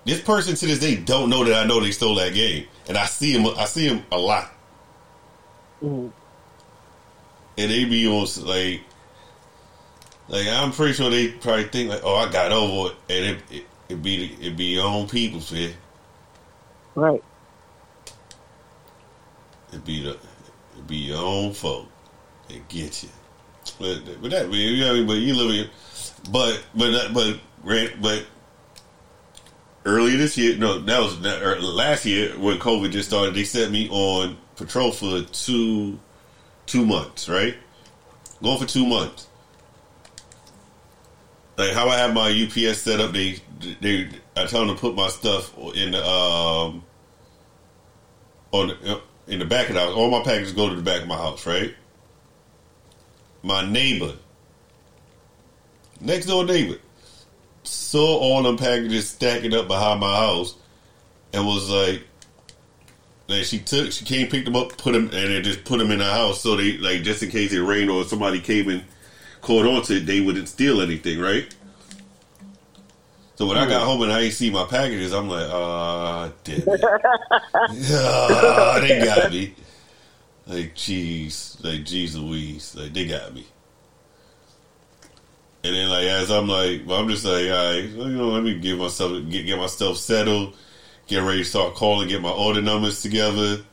this 0.07 0.21
person 0.21 0.55
to 0.55 0.65
this 0.65 0.79
day 0.79 0.95
don't 0.95 1.29
know 1.29 1.43
that 1.43 1.53
I 1.53 1.67
know 1.67 1.81
they 1.81 1.91
stole 1.91 2.15
that 2.15 2.33
game, 2.33 2.65
and 2.87 2.97
I 2.97 3.05
see 3.05 3.33
him. 3.33 3.45
I 3.57 3.65
see 3.65 3.87
him 3.87 4.03
a 4.11 4.17
lot, 4.17 4.51
mm-hmm. 5.83 6.07
and 7.57 7.71
they 7.71 7.85
be 7.85 8.07
on 8.07 8.25
like, 8.45 8.81
like 10.29 10.47
I'm 10.47 10.71
pretty 10.71 10.93
sure 10.93 11.09
they 11.09 11.27
probably 11.27 11.65
think 11.65 11.89
like, 11.89 12.01
oh, 12.03 12.15
I 12.15 12.31
got 12.31 12.51
over 12.51 12.93
it, 12.93 12.97
and 13.09 13.25
it 13.25 13.43
it, 13.51 13.65
it 13.89 14.01
be 14.01 14.35
it 14.41 14.55
be 14.55 14.65
your 14.65 14.85
own 14.85 15.07
people. 15.07 15.41
Right. 16.95 17.23
It 19.73 19.85
be 19.85 20.03
the 20.03 20.11
it 20.11 20.87
be 20.87 20.95
your 20.95 21.21
own 21.21 21.53
folk 21.53 21.87
that 22.47 22.67
get 22.69 23.03
you. 23.03 23.09
But 23.77 24.21
but 24.21 24.31
that 24.31 24.51
you 24.51 24.79
know, 24.79 24.87
what 24.87 24.91
I 24.91 24.97
mean? 24.99 25.07
but 25.07 25.13
you 25.13 25.35
live, 25.35 25.51
here 25.51 25.69
but 26.31 26.63
but 26.75 27.13
but 27.13 27.39
but 28.01 28.25
earlier 29.87 30.17
this 30.17 30.37
year, 30.37 30.57
no, 30.57 30.79
that 30.79 30.99
was 30.99 31.25
er, 31.25 31.59
last 31.59 32.05
year 32.05 32.37
when 32.37 32.59
COVID 32.59 32.91
just 32.91 33.07
started. 33.09 33.33
They 33.33 33.45
sent 33.45 33.71
me 33.71 33.89
on 33.89 34.37
patrol 34.55 34.91
for 34.91 35.21
two 35.21 35.97
two 36.65 36.85
months, 36.85 37.29
right? 37.29 37.55
Going 38.43 38.59
for 38.59 38.65
two 38.65 38.85
months. 38.85 39.27
Like 41.57 41.71
how 41.71 41.89
I 41.89 41.97
have 41.97 42.13
my 42.13 42.29
UPS 42.29 42.81
set 42.81 42.99
up, 42.99 43.13
they 43.13 43.39
they 43.81 44.09
I 44.35 44.45
tell 44.45 44.65
them 44.65 44.75
to 44.75 44.79
put 44.79 44.93
my 44.93 45.07
stuff 45.07 45.57
in 45.75 45.91
the 45.91 46.05
um 46.05 46.83
on 48.51 48.67
the, 48.67 49.01
in 49.27 49.39
the 49.39 49.45
back 49.45 49.69
of 49.69 49.75
the 49.75 49.81
house. 49.81 49.93
All 49.93 50.11
my 50.11 50.21
packages 50.21 50.53
go 50.53 50.69
to 50.69 50.75
the 50.75 50.81
back 50.81 51.01
of 51.01 51.07
my 51.07 51.17
house, 51.17 51.45
right? 51.47 51.73
My 53.41 53.65
neighbor, 53.65 54.13
next 56.01 56.25
door 56.25 56.43
neighbor, 56.43 56.77
saw 57.67 58.17
all 58.17 58.43
them 58.43 58.57
packages 58.57 59.09
stacking 59.09 59.53
up 59.53 59.67
behind 59.67 59.99
my 59.99 60.15
house 60.15 60.55
and 61.33 61.45
was 61.45 61.69
like, 61.69 62.03
like 63.27 63.43
she 63.43 63.59
took, 63.59 63.91
she 63.91 64.05
came, 64.05 64.27
picked 64.27 64.45
them 64.45 64.55
up, 64.55 64.77
put 64.77 64.93
them, 64.93 65.03
and 65.05 65.11
then 65.11 65.43
just 65.43 65.65
put 65.65 65.79
them 65.79 65.91
in 65.91 65.99
the 65.99 66.05
house 66.05 66.41
so 66.41 66.55
they, 66.55 66.77
like, 66.77 67.03
just 67.03 67.23
in 67.23 67.29
case 67.29 67.53
it 67.53 67.61
rained 67.61 67.89
or 67.89 68.03
somebody 68.03 68.39
came 68.39 68.69
and 68.69 68.83
caught 69.41 69.65
on 69.65 69.81
to 69.83 69.97
it, 69.97 70.05
they 70.05 70.21
wouldn't 70.21 70.47
steal 70.49 70.81
anything, 70.81 71.19
right? 71.19 71.53
So 73.35 73.45
when 73.45 73.57
I 73.57 73.69
got 73.69 73.83
home 73.83 74.01
and 74.01 74.11
I 74.11 74.21
didn't 74.21 74.33
see 74.33 74.49
my 74.49 74.65
packages, 74.65 75.13
I'm 75.13 75.29
like, 75.29 75.47
ah, 75.51 76.31
damn 76.43 76.57
it. 76.65 76.81
Ah, 77.91 78.79
they 78.81 79.05
got 79.05 79.31
me. 79.31 79.53
Like, 80.47 80.73
jeez. 80.73 81.63
Like, 81.63 81.81
jeez 81.81 82.15
Louise. 82.15 82.75
Like, 82.75 82.93
they 82.93 83.05
got 83.05 83.35
me. 83.35 83.45
And 85.63 85.75
then, 85.75 85.89
like, 85.89 86.05
as 86.05 86.31
I'm 86.31 86.47
like, 86.47 86.83
well, 86.85 86.99
I'm 86.99 87.09
just 87.09 87.25
like, 87.25 87.49
all 87.49 87.71
right, 87.71 87.83
you 87.83 88.09
know, 88.09 88.29
let 88.29 88.43
me 88.43 88.57
get 88.59 88.77
myself, 88.77 89.11
get, 89.29 89.45
get 89.45 89.57
myself 89.57 89.97
settled, 89.97 90.55
get 91.07 91.23
ready 91.23 91.39
to 91.39 91.45
start 91.45 91.75
calling, 91.75 92.07
get 92.07 92.21
my 92.21 92.31
order 92.31 92.61
numbers 92.61 93.01
together 93.01 93.63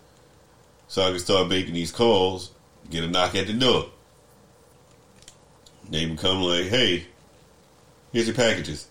so 0.88 1.02
I 1.02 1.10
can 1.10 1.18
start 1.18 1.48
making 1.48 1.74
these 1.74 1.92
calls, 1.92 2.50
get 2.90 3.04
a 3.04 3.08
knock 3.08 3.34
at 3.34 3.46
the 3.46 3.52
door. 3.52 3.86
They 5.90 6.06
become 6.06 6.40
like, 6.42 6.66
hey, 6.66 7.06
here's 8.12 8.26
your 8.26 8.36
packages. 8.36 8.88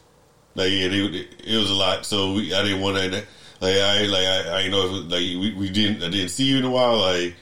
Like 0.55 0.71
yeah, 0.71 0.87
they, 0.87 1.27
it 1.45 1.57
was 1.57 1.71
a 1.71 1.75
lot, 1.75 2.05
so 2.05 2.33
we, 2.33 2.53
I 2.53 2.61
didn't 2.61 2.81
want 2.81 2.97
to. 2.97 3.23
Like 3.59 3.77
I 3.77 4.05
like 4.05 4.25
I, 4.25 4.63
I 4.63 4.67
know 4.67 4.85
if 4.85 5.11
like 5.11 5.21
we, 5.21 5.53
we 5.57 5.69
didn't 5.69 6.03
I 6.03 6.09
didn't 6.09 6.29
see 6.29 6.43
you 6.43 6.59
in 6.59 6.65
a 6.65 6.69
while. 6.69 6.97
Like 6.97 7.35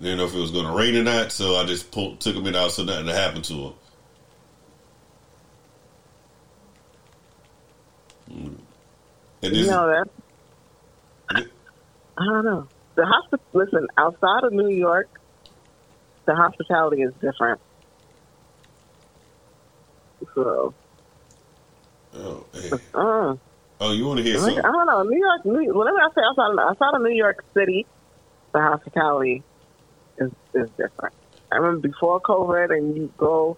didn't 0.00 0.18
know 0.18 0.24
if 0.24 0.34
it 0.34 0.38
was 0.38 0.50
going 0.50 0.66
to 0.66 0.72
rain 0.72 0.96
or 0.96 1.02
not, 1.02 1.32
so 1.32 1.56
I 1.56 1.64
just 1.64 1.90
pulled, 1.90 2.20
took 2.20 2.34
them 2.34 2.46
in 2.46 2.56
out 2.56 2.72
so 2.72 2.84
nothing 2.84 3.06
happened 3.06 3.44
to 3.44 3.54
them. 3.54 3.74
And 9.46 9.56
you 9.56 9.66
know 9.66 9.86
that 9.86 11.46
I 12.18 12.24
don't 12.24 12.44
know. 12.44 12.68
The 12.94 13.04
hospital. 13.04 13.44
Listen, 13.52 13.86
outside 13.98 14.44
of 14.44 14.52
New 14.52 14.70
York, 14.70 15.08
the 16.24 16.34
hospitality 16.34 17.02
is 17.02 17.12
different. 17.20 17.60
So 20.34 20.74
Oh, 22.18 22.46
uh, 22.94 23.36
oh, 23.80 23.92
you 23.92 24.06
want 24.06 24.18
to 24.18 24.24
hear 24.24 24.38
something? 24.38 24.58
I 24.58 24.62
don't 24.62 24.86
know. 24.86 25.02
New 25.02 25.18
York, 25.18 25.44
New, 25.44 25.74
whenever 25.74 25.98
I 25.98 26.08
say 26.14 26.22
outside 26.24 26.52
of, 26.52 26.58
outside 26.58 26.94
of 26.94 27.02
New 27.02 27.14
York 27.14 27.44
City, 27.54 27.86
the 28.52 28.60
hospitality 28.60 29.42
is, 30.18 30.30
is 30.54 30.70
different. 30.78 31.14
I 31.52 31.56
remember 31.56 31.88
before 31.88 32.20
COVID 32.20 32.76
and 32.76 32.96
you 32.96 33.12
go 33.18 33.56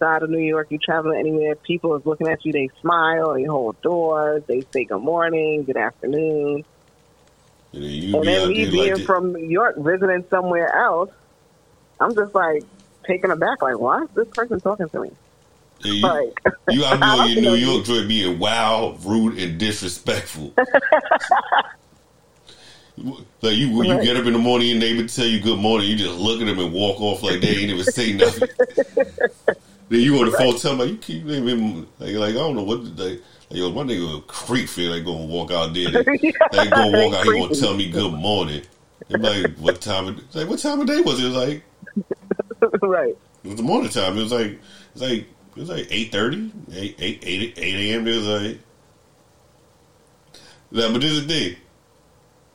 outside 0.00 0.22
of 0.22 0.30
New 0.30 0.38
York, 0.38 0.68
you 0.70 0.78
travel 0.78 1.12
anywhere, 1.12 1.54
people 1.56 1.96
is 1.96 2.06
looking 2.06 2.28
at 2.28 2.44
you, 2.44 2.52
they 2.52 2.68
smile, 2.80 3.34
they 3.34 3.44
hold 3.44 3.80
doors, 3.82 4.42
they 4.46 4.64
say 4.72 4.84
good 4.84 5.00
morning, 5.00 5.64
good 5.64 5.76
afternoon. 5.76 6.64
And 7.72 7.82
then, 7.82 8.14
and 8.14 8.26
then 8.26 8.48
me 8.48 8.70
being 8.70 8.94
like 8.94 9.04
from 9.04 9.32
New 9.32 9.46
York, 9.46 9.76
visiting 9.78 10.24
somewhere 10.30 10.74
else, 10.74 11.10
I'm 12.00 12.14
just 12.14 12.34
like 12.34 12.64
taken 13.06 13.30
aback, 13.30 13.62
like, 13.62 13.78
why 13.78 14.02
is 14.02 14.08
this 14.14 14.28
person 14.34 14.60
talking 14.60 14.88
to 14.88 15.00
me? 15.00 15.10
Yeah, 15.80 15.92
you, 15.92 16.02
like, 16.02 16.38
you 16.70 16.84
out 16.86 17.00
there 17.00 17.28
in 17.28 17.42
New 17.42 17.54
York 17.54 17.84
Joy 17.84 18.06
being 18.06 18.38
wild, 18.38 19.04
rude, 19.04 19.38
and 19.38 19.58
disrespectful. 19.58 20.54
like 23.42 23.56
you, 23.56 23.76
when 23.76 23.88
you 23.88 24.02
get 24.02 24.16
up 24.16 24.26
in 24.26 24.32
the 24.32 24.38
morning, 24.38 24.68
your 24.68 24.78
neighbor 24.78 25.06
tell 25.06 25.26
you 25.26 25.40
good 25.40 25.58
morning, 25.58 25.88
you 25.88 25.96
just 25.96 26.18
look 26.18 26.40
at 26.40 26.46
them 26.46 26.58
and 26.58 26.72
walk 26.72 27.00
off 27.00 27.22
like 27.22 27.40
they 27.40 27.48
ain't 27.48 27.70
even 27.70 27.84
say 27.84 28.12
nothing. 28.12 28.48
then 29.88 30.00
you 30.00 30.18
on 30.18 30.26
the 30.26 30.32
phone 30.32 30.58
tell 30.58 30.76
me 30.76 30.84
you 30.86 30.96
keep 30.96 31.24
like, 31.24 32.14
like 32.14 32.30
I 32.30 32.32
don't 32.32 32.56
know 32.56 32.62
what 32.62 32.80
like. 32.84 32.98
like 32.98 33.22
yo, 33.50 33.70
my 33.70 33.82
nigga 33.82 34.18
a 34.18 34.20
creep 34.22 34.68
feel 34.68 34.92
like 34.92 35.04
gonna 35.04 35.24
walk 35.24 35.50
out 35.50 35.72
there. 35.72 35.90
They, 36.04 36.32
they 36.52 36.68
gonna 36.68 37.04
walk 37.04 37.14
out 37.14 37.24
here 37.24 37.40
gonna 37.40 37.54
tell 37.54 37.74
me 37.74 37.90
good 37.90 38.12
morning. 38.12 38.62
They 39.08 39.18
like, 39.18 39.56
what 39.56 39.80
time? 39.80 40.08
Of, 40.08 40.34
like, 40.34 40.48
what 40.48 40.58
time 40.58 40.80
of 40.80 40.86
day 40.86 41.00
was 41.00 41.18
it? 41.18 41.24
It 41.24 41.28
was 41.28 41.36
like, 41.36 42.82
right. 42.82 43.16
It 43.44 43.48
was 43.48 43.56
the 43.56 43.62
morning 43.62 43.90
time. 43.90 44.18
It 44.18 44.22
was 44.22 44.32
like, 44.32 44.58
it's 44.92 45.02
like 45.02 45.20
it 45.20 45.60
was 45.60 45.70
like 45.70 45.86
8.30, 45.86 46.52
8, 46.72 46.96
8, 46.98 47.22
8, 47.22 47.54
8 47.56 47.74
a.m. 47.74 48.06
It 48.06 48.16
was 48.16 48.26
like... 48.26 48.58
Now, 50.70 50.92
but 50.92 51.00
this 51.00 51.12
is 51.12 51.26
the 51.26 51.32
thing. 51.32 51.56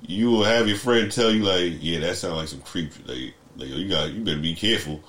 You 0.01 0.29
will 0.29 0.43
have 0.43 0.67
your 0.67 0.77
friend 0.77 1.11
tell 1.11 1.31
you, 1.31 1.43
like, 1.43 1.81
yeah, 1.81 1.99
that 2.01 2.17
sounds 2.17 2.35
like 2.35 2.47
some 2.47 2.61
creep. 2.61 2.91
Like, 3.07 3.33
like 3.57 3.69
you 3.69 3.89
got, 3.89 4.11
you 4.11 4.23
better 4.23 4.39
be 4.39 4.53
careful. 4.53 5.01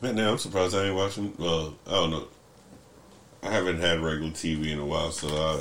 Right 0.00 0.14
now, 0.14 0.30
I'm 0.30 0.38
surprised 0.38 0.74
I 0.74 0.86
ain't 0.86 0.96
watching. 0.96 1.34
Well, 1.38 1.74
I 1.86 1.90
don't 1.90 2.10
know. 2.10 2.28
I 3.42 3.52
haven't 3.52 3.80
had 3.80 4.00
regular 4.00 4.30
TV 4.30 4.72
in 4.72 4.78
a 4.78 4.84
while, 4.86 5.10
so 5.10 5.28
I 5.28 5.60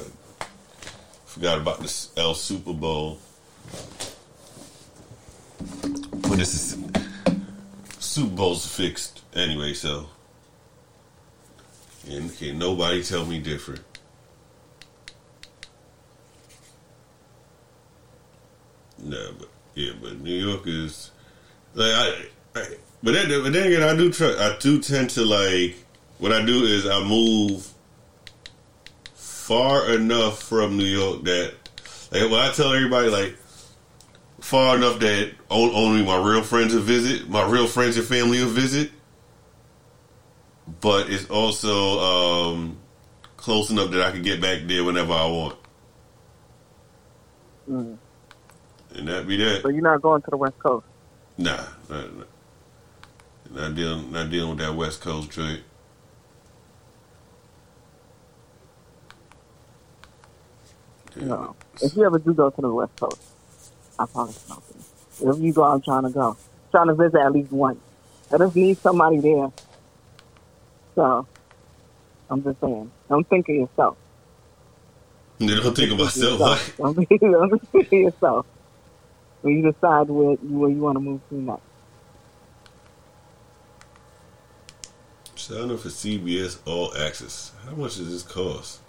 forgot 1.25 1.57
about 1.57 1.79
this 1.81 2.11
El 2.15 2.33
Super 2.33 2.73
Bowl. 2.73 3.19
But 5.57 6.37
this 6.37 6.53
is 6.53 6.77
Super 7.99 8.35
Bowl's 8.35 8.65
fixed 8.65 9.19
Anyway, 9.35 9.73
so 9.73 10.07
and 12.09 12.35
can 12.35 12.57
nobody 12.57 13.03
tell 13.03 13.25
me 13.25 13.39
different. 13.39 13.81
No, 18.97 19.33
but 19.37 19.49
yeah, 19.75 19.93
but 20.01 20.19
New 20.19 20.33
York 20.33 20.63
is 20.65 21.11
like 21.75 21.93
I, 21.93 22.25
I 22.55 22.77
but 23.03 23.13
then, 23.13 23.29
but 23.43 23.53
then 23.53 23.67
again, 23.67 23.83
I 23.83 23.95
do 23.95 24.11
try, 24.11 24.27
I 24.27 24.57
do 24.59 24.79
tend 24.79 25.11
to 25.11 25.25
like 25.25 25.75
what 26.17 26.31
I 26.31 26.43
do 26.43 26.63
is 26.63 26.85
I 26.85 27.03
move 27.03 27.67
far 29.13 29.93
enough 29.93 30.43
from 30.43 30.77
New 30.77 30.85
York 30.85 31.23
that 31.23 31.53
like 32.11 32.29
when 32.29 32.39
I 32.39 32.51
tell 32.51 32.73
everybody 32.73 33.09
like 33.09 33.37
far 34.41 34.75
enough 34.75 34.99
that 34.99 35.31
only 35.49 36.03
my 36.03 36.17
real 36.17 36.43
friends 36.43 36.73
will 36.73 36.81
visit, 36.81 37.29
my 37.29 37.47
real 37.49 37.67
friends 37.67 37.97
and 37.97 38.05
family 38.05 38.43
will 38.43 38.49
visit 38.49 38.91
but 40.81 41.09
it's 41.09 41.29
also 41.29 41.99
um, 41.99 42.77
close 43.37 43.69
enough 43.69 43.91
that 43.91 44.01
I 44.01 44.11
can 44.11 44.21
get 44.21 44.41
back 44.41 44.61
there 44.65 44.83
whenever 44.83 45.13
I 45.13 45.25
want. 45.25 45.57
Mm. 47.69 47.97
And 48.95 49.07
that 49.07 49.27
be 49.27 49.37
that. 49.37 49.61
So 49.61 49.69
you're 49.69 49.81
not 49.81 50.01
going 50.01 50.21
to 50.21 50.29
the 50.29 50.37
West 50.37 50.57
Coast? 50.59 50.85
Nah, 51.37 51.63
not, 51.89 52.05
not 53.51 53.75
dealing, 53.75 54.11
not 54.11 54.29
dealing 54.29 54.49
with 54.51 54.59
that 54.59 54.75
West 54.75 55.01
Coast 55.01 55.31
trade. 55.31 55.63
No. 61.15 61.55
If 61.81 61.95
you 61.95 62.05
ever 62.05 62.19
do 62.19 62.33
go 62.33 62.49
to 62.49 62.61
the 62.61 62.73
West 62.73 62.95
Coast, 62.99 63.21
I 63.97 64.05
promise 64.05 64.47
nothing. 64.49 64.83
If 65.21 65.39
you 65.39 65.53
go, 65.53 65.63
I'm 65.63 65.81
trying 65.81 66.03
to 66.03 66.09
go. 66.09 66.37
trying 66.71 66.87
to 66.87 66.95
visit 66.95 67.19
at 67.19 67.31
least 67.33 67.51
once. 67.51 67.79
I 68.31 68.37
just 68.37 68.55
need 68.55 68.77
somebody 68.77 69.19
there 69.19 69.51
so 70.99 71.25
I'm 72.29 72.43
just 72.43 72.59
saying, 72.59 72.91
don't 73.07 73.27
think 73.29 73.47
of 73.47 73.55
yourself. 73.55 73.97
You 75.37 75.55
don't 75.61 75.73
think 75.73 75.93
of 75.93 75.99
myself. 75.99 76.77
Don't 76.77 76.95
don't 76.95 77.71
think 77.71 77.87
of 77.87 77.93
yourself. 77.93 78.45
When 79.41 79.55
you 79.55 79.71
decide 79.71 80.09
where 80.09 80.35
where 80.35 80.69
you 80.69 80.81
want 80.81 80.97
to 80.97 80.99
move 80.99 81.21
to 81.29 81.35
next. 81.35 81.68
Sign 85.49 85.71
up 85.71 85.79
for 85.79 85.89
CBS 85.89 86.59
All 86.67 86.95
Access. 86.95 87.53
How 87.65 87.71
much 87.71 87.95
does 87.95 88.11
this 88.11 88.21
cost? 88.21 88.81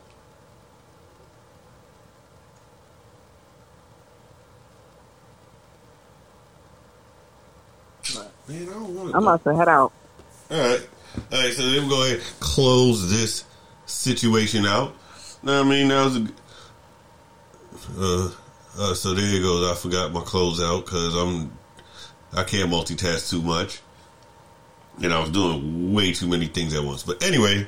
Man, 8.47 8.63
I 8.63 8.65
don't 8.67 8.95
want 8.95 9.15
I'm 9.15 9.23
about 9.23 9.43
to 9.45 9.57
head 9.57 9.69
out. 9.69 9.91
All 10.51 10.59
right. 10.59 10.87
All 11.33 11.39
right, 11.39 11.53
so 11.55 11.63
then 11.63 11.85
we 11.85 11.89
go 11.89 12.05
ahead 12.05 12.19
and 12.19 12.41
close 12.41 13.11
this 13.11 13.47
situation 13.87 14.67
out. 14.67 14.95
Now, 15.43 15.61
I 15.61 15.63
mean, 15.63 15.89
that 15.89 16.05
was 16.05 16.17
a. 16.17 16.29
Uh, 17.99 18.31
uh, 18.79 18.95
so 18.95 19.15
there 19.15 19.35
it 19.35 19.41
goes. 19.41 19.71
I 19.71 19.75
forgot 19.81 20.13
my 20.13 20.21
close 20.21 20.61
out 20.61 20.85
because 20.85 21.17
I'm. 21.17 21.53
I 22.35 22.45
can't 22.45 22.71
multitask 22.71 23.31
too 23.31 23.41
much. 23.41 23.81
And 25.03 25.13
I 25.13 25.21
was 25.21 25.31
doing 25.31 25.95
way 25.95 26.13
too 26.13 26.29
many 26.29 26.47
things 26.47 26.75
at 26.75 26.85
once. 26.85 27.03
But 27.03 27.23
anyway, 27.23 27.67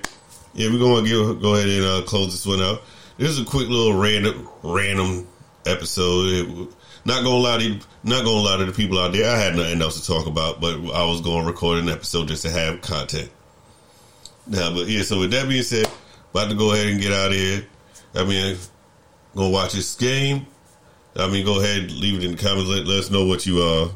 yeah, 0.55 0.68
we're 0.70 0.78
going 0.78 1.05
to 1.05 1.35
go 1.41 1.55
ahead 1.55 1.68
and 1.68 1.85
uh, 1.85 2.03
close 2.07 2.33
this 2.33 2.47
one 2.47 2.61
out. 2.61 2.83
This 3.16 3.30
is 3.30 3.41
a 3.41 3.45
quick 3.45 3.68
little 3.68 3.95
random 3.95 4.49
random 4.62 5.26
episode. 5.66 6.26
It, 6.28 6.68
not 7.05 7.24
gonna 7.24 7.37
lie 7.37 7.59
to 7.59 7.80
not 8.05 8.24
gonna 8.24 8.41
lie 8.41 8.57
to 8.59 8.66
the 8.66 8.72
people 8.72 8.99
out 8.99 9.12
there. 9.12 9.30
I 9.30 9.37
had 9.37 9.57
nothing 9.57 9.83
else 9.83 10.01
to 10.01 10.07
talk 10.07 10.26
about, 10.26 10.61
but 10.61 10.74
I 10.74 11.05
was 11.05 11.20
going 11.20 11.45
to 11.45 11.51
record 11.51 11.78
an 11.78 11.89
episode 11.89 12.28
just 12.28 12.43
to 12.43 12.51
have 12.51 12.80
content. 12.80 13.30
Now, 14.47 14.72
but 14.74 14.89
yeah. 14.89 15.03
So 15.03 15.20
with 15.20 15.30
that 15.33 15.49
being 15.49 15.62
said, 15.62 15.87
about 16.30 16.51
to 16.51 16.57
go 16.57 16.72
ahead 16.72 16.89
and 16.89 17.01
get 17.01 17.12
out 17.12 17.28
of 17.28 17.37
here. 17.37 17.66
I 18.14 18.24
mean, 18.24 18.57
gonna 19.35 19.51
watch 19.51 19.72
this 19.72 19.95
game. 19.95 20.47
I 21.16 21.28
mean, 21.28 21.45
go 21.45 21.61
ahead, 21.61 21.91
leave 21.91 22.18
it 22.18 22.24
in 22.24 22.37
the 22.37 22.43
comments. 22.43 22.70
Let, 22.70 22.87
let 22.87 22.99
us 22.99 23.11
know 23.11 23.26
what 23.26 23.45
you 23.45 23.62
uh, 23.62 23.89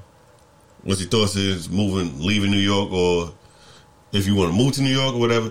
What's 0.86 1.00
your 1.00 1.10
thoughts 1.10 1.34
is 1.34 1.68
moving, 1.68 2.24
leaving 2.24 2.52
New 2.52 2.58
York, 2.58 2.92
or 2.92 3.32
if 4.12 4.24
you 4.24 4.36
want 4.36 4.52
to 4.52 4.56
move 4.56 4.72
to 4.74 4.82
New 4.82 4.94
York 4.94 5.16
or 5.16 5.18
whatever. 5.18 5.50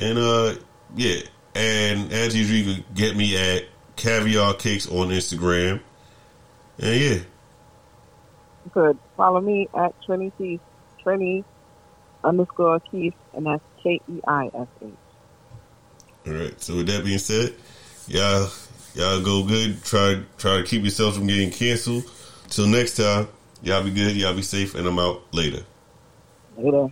And 0.00 0.18
uh, 0.18 0.54
yeah, 0.96 1.20
and 1.54 2.10
as 2.10 2.34
usual, 2.34 2.56
you 2.56 2.74
can 2.76 2.84
get 2.94 3.14
me 3.14 3.36
at 3.36 3.64
Caviar 3.96 4.54
Cakes 4.54 4.88
on 4.88 5.08
Instagram. 5.08 5.80
And 6.78 7.00
yeah. 7.00 7.18
Good. 8.72 8.98
Follow 9.18 9.42
me 9.42 9.68
at 9.76 9.94
Trinity 10.06 10.32
Keish, 10.40 11.02
Trinity 11.02 11.44
underscore 12.24 12.80
Keish, 12.90 13.12
and 13.34 13.44
that's 13.44 13.62
K 13.82 14.00
E 14.08 14.20
I 14.26 14.46
S 14.46 14.66
H. 14.82 14.90
All 16.26 16.32
right. 16.32 16.60
So 16.60 16.76
with 16.76 16.86
that 16.86 17.04
being 17.04 17.18
said, 17.18 17.54
y'all 18.06 18.48
y'all 18.94 19.22
go 19.22 19.44
good. 19.44 19.84
Try 19.84 20.22
try 20.38 20.56
to 20.56 20.62
keep 20.62 20.82
yourselves 20.82 21.18
from 21.18 21.26
getting 21.26 21.50
canceled. 21.50 22.04
Till 22.48 22.66
next 22.66 22.96
time. 22.96 23.28
Y'all 23.62 23.82
be 23.82 23.90
good. 23.90 24.16
Y'all 24.16 24.34
be 24.34 24.42
safe. 24.42 24.74
And 24.74 24.86
I'm 24.86 24.98
out 24.98 25.22
later. 25.32 25.64
Later. 26.56 26.88